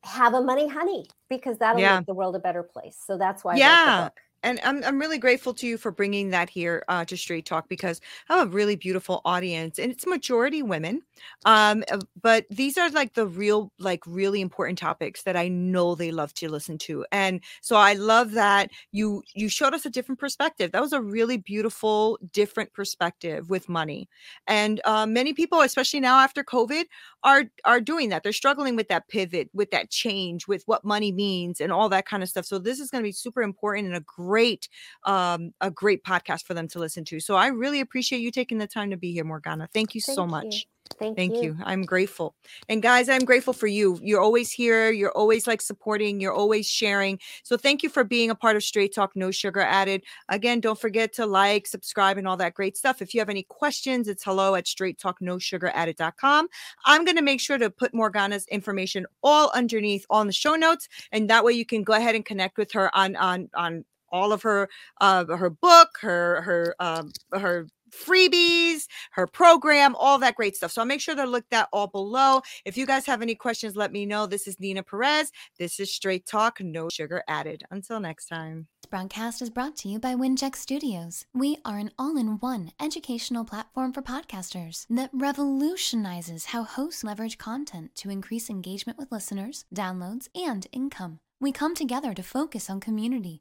have 0.04 0.32
a 0.32 0.40
money 0.40 0.66
honey 0.66 1.06
because 1.28 1.58
that'll 1.58 1.80
yeah. 1.80 1.98
make 1.98 2.06
the 2.06 2.14
world 2.14 2.36
a 2.36 2.38
better 2.38 2.62
place. 2.62 2.96
So 3.06 3.18
that's 3.18 3.44
why 3.44 3.56
yeah 3.56 4.08
and 4.42 4.60
I'm 4.64 4.82
I'm 4.84 4.98
really 4.98 5.18
grateful 5.18 5.52
to 5.54 5.66
you 5.66 5.76
for 5.76 5.90
bringing 5.90 6.30
that 6.30 6.48
here 6.48 6.84
uh, 6.88 7.04
to 7.04 7.16
Straight 7.16 7.44
Talk 7.46 7.68
because 7.68 8.00
I 8.28 8.38
have 8.38 8.48
a 8.48 8.50
really 8.50 8.76
beautiful 8.76 9.20
audience 9.24 9.78
and 9.78 9.92
it's 9.92 10.06
majority 10.06 10.62
women. 10.62 11.02
Um, 11.44 11.84
uh, 11.90 11.98
but 12.20 12.46
these 12.50 12.78
are 12.78 12.90
like 12.90 13.14
the 13.14 13.26
real, 13.26 13.72
like 13.78 14.02
really 14.06 14.40
important 14.40 14.78
topics 14.78 15.22
that 15.24 15.36
I 15.36 15.48
know 15.48 15.94
they 15.94 16.10
love 16.10 16.32
to 16.34 16.48
listen 16.48 16.78
to, 16.78 17.04
and 17.12 17.40
so 17.60 17.76
I 17.76 17.94
love 17.94 18.32
that 18.32 18.70
you 18.92 19.22
you 19.34 19.48
showed 19.48 19.74
us 19.74 19.84
a 19.84 19.90
different 19.90 20.18
perspective. 20.18 20.72
That 20.72 20.82
was 20.82 20.92
a 20.92 21.02
really 21.02 21.36
beautiful, 21.36 22.18
different 22.32 22.72
perspective 22.72 23.50
with 23.50 23.68
money, 23.68 24.08
and 24.46 24.80
uh, 24.84 25.06
many 25.06 25.32
people, 25.34 25.60
especially 25.60 26.00
now 26.00 26.18
after 26.18 26.42
COVID, 26.42 26.84
are 27.24 27.44
are 27.64 27.80
doing 27.80 28.08
that. 28.10 28.22
They're 28.22 28.32
struggling 28.32 28.76
with 28.76 28.88
that 28.88 29.08
pivot, 29.08 29.50
with 29.52 29.70
that 29.72 29.90
change, 29.90 30.48
with 30.48 30.62
what 30.66 30.84
money 30.84 31.12
means, 31.12 31.60
and 31.60 31.72
all 31.72 31.88
that 31.90 32.06
kind 32.06 32.22
of 32.22 32.28
stuff. 32.28 32.46
So 32.46 32.58
this 32.58 32.80
is 32.80 32.90
going 32.90 33.02
to 33.02 33.08
be 33.08 33.12
super 33.12 33.42
important 33.42 33.88
and 33.88 33.96
a 33.96 34.00
great 34.00 34.29
great 34.30 34.68
um, 35.04 35.52
a 35.60 35.70
great 35.70 36.04
podcast 36.04 36.44
for 36.44 36.54
them 36.54 36.68
to 36.68 36.78
listen 36.78 37.04
to. 37.04 37.20
So 37.20 37.34
I 37.34 37.48
really 37.48 37.80
appreciate 37.80 38.20
you 38.20 38.30
taking 38.30 38.58
the 38.58 38.66
time 38.66 38.90
to 38.90 38.96
be 38.96 39.12
here, 39.12 39.24
Morgana. 39.24 39.68
Thank 39.72 39.94
you 39.94 40.00
Thank 40.00 40.16
so 40.16 40.26
much. 40.26 40.54
You. 40.54 40.60
Thank, 40.98 41.16
Thank 41.16 41.36
you. 41.36 41.42
you. 41.42 41.56
I'm 41.64 41.82
grateful. 41.82 42.34
And 42.68 42.82
guys, 42.82 43.08
I'm 43.08 43.24
grateful 43.24 43.52
for 43.52 43.66
you. 43.66 43.98
You're 44.02 44.20
always 44.20 44.50
here. 44.50 44.90
You're 44.90 45.12
always 45.12 45.46
like 45.46 45.62
supporting. 45.62 46.20
You're 46.20 46.32
always 46.32 46.66
sharing. 46.66 47.18
So 47.42 47.56
thank 47.56 47.82
you 47.82 47.88
for 47.88 48.04
being 48.04 48.30
a 48.30 48.34
part 48.34 48.56
of 48.56 48.64
Straight 48.64 48.94
Talk 48.94 49.12
No 49.14 49.30
Sugar 49.30 49.60
Added. 49.60 50.02
Again, 50.28 50.60
don't 50.60 50.78
forget 50.78 51.12
to 51.14 51.26
like, 51.26 51.66
subscribe, 51.66 52.18
and 52.18 52.26
all 52.26 52.36
that 52.38 52.54
great 52.54 52.76
stuff. 52.76 53.00
If 53.00 53.14
you 53.14 53.20
have 53.20 53.28
any 53.28 53.44
questions, 53.44 54.08
it's 54.08 54.24
hello 54.24 54.54
at 54.54 54.66
straighttalknosugaradded.com. 54.66 56.48
I'm 56.86 57.04
going 57.04 57.16
to 57.16 57.22
make 57.22 57.40
sure 57.40 57.58
to 57.58 57.70
put 57.70 57.94
Morgana's 57.94 58.46
information 58.48 59.06
all 59.22 59.50
underneath 59.54 60.04
on 60.10 60.26
the 60.26 60.32
show 60.32 60.54
notes. 60.54 60.88
And 61.12 61.30
that 61.30 61.44
way 61.44 61.52
you 61.52 61.64
can 61.64 61.82
go 61.82 61.92
ahead 61.94 62.14
and 62.14 62.24
connect 62.24 62.58
with 62.58 62.72
her 62.72 62.94
on 62.96 63.16
on 63.16 63.48
on 63.54 63.84
all 64.10 64.32
of 64.32 64.42
her 64.42 64.68
uh 65.00 65.24
her 65.26 65.50
book, 65.50 65.98
her 66.00 66.42
her 66.42 66.74
um 66.78 67.12
her 67.32 67.66
freebies, 67.90 68.86
her 69.12 69.26
program, 69.26 69.94
all 69.96 70.18
that 70.18 70.36
great 70.36 70.56
stuff. 70.56 70.72
So 70.72 70.80
I'll 70.80 70.86
make 70.86 71.00
sure 71.00 71.14
to 71.14 71.24
look 71.24 71.44
that 71.50 71.68
all 71.72 71.86
below. 71.86 72.40
If 72.64 72.76
you 72.76 72.86
guys 72.86 73.06
have 73.06 73.22
any 73.22 73.34
questions, 73.34 73.76
let 73.76 73.92
me 73.92 74.06
know. 74.06 74.26
This 74.26 74.46
is 74.46 74.58
Nina 74.60 74.82
Perez. 74.82 75.30
This 75.58 75.80
is 75.80 75.92
Straight 75.92 76.26
Talk, 76.26 76.60
no 76.60 76.88
sugar 76.88 77.22
added. 77.28 77.64
Until 77.70 78.00
next 78.00 78.26
time. 78.26 78.68
This 78.82 78.90
broadcast 78.90 79.42
is 79.42 79.50
brought 79.50 79.76
to 79.76 79.88
you 79.88 79.98
by 79.98 80.14
Winject 80.14 80.56
Studios. 80.56 81.26
We 81.34 81.58
are 81.64 81.78
an 81.78 81.90
all-in-one 81.98 82.72
educational 82.80 83.44
platform 83.44 83.92
for 83.92 84.02
podcasters 84.02 84.86
that 84.90 85.10
revolutionizes 85.12 86.46
how 86.46 86.64
hosts 86.64 87.04
leverage 87.04 87.38
content 87.38 87.94
to 87.96 88.10
increase 88.10 88.50
engagement 88.50 88.98
with 88.98 89.12
listeners, 89.12 89.64
downloads, 89.74 90.28
and 90.34 90.66
income. 90.72 91.20
We 91.40 91.52
come 91.52 91.74
together 91.74 92.12
to 92.14 92.22
focus 92.22 92.68
on 92.68 92.80
community 92.80 93.40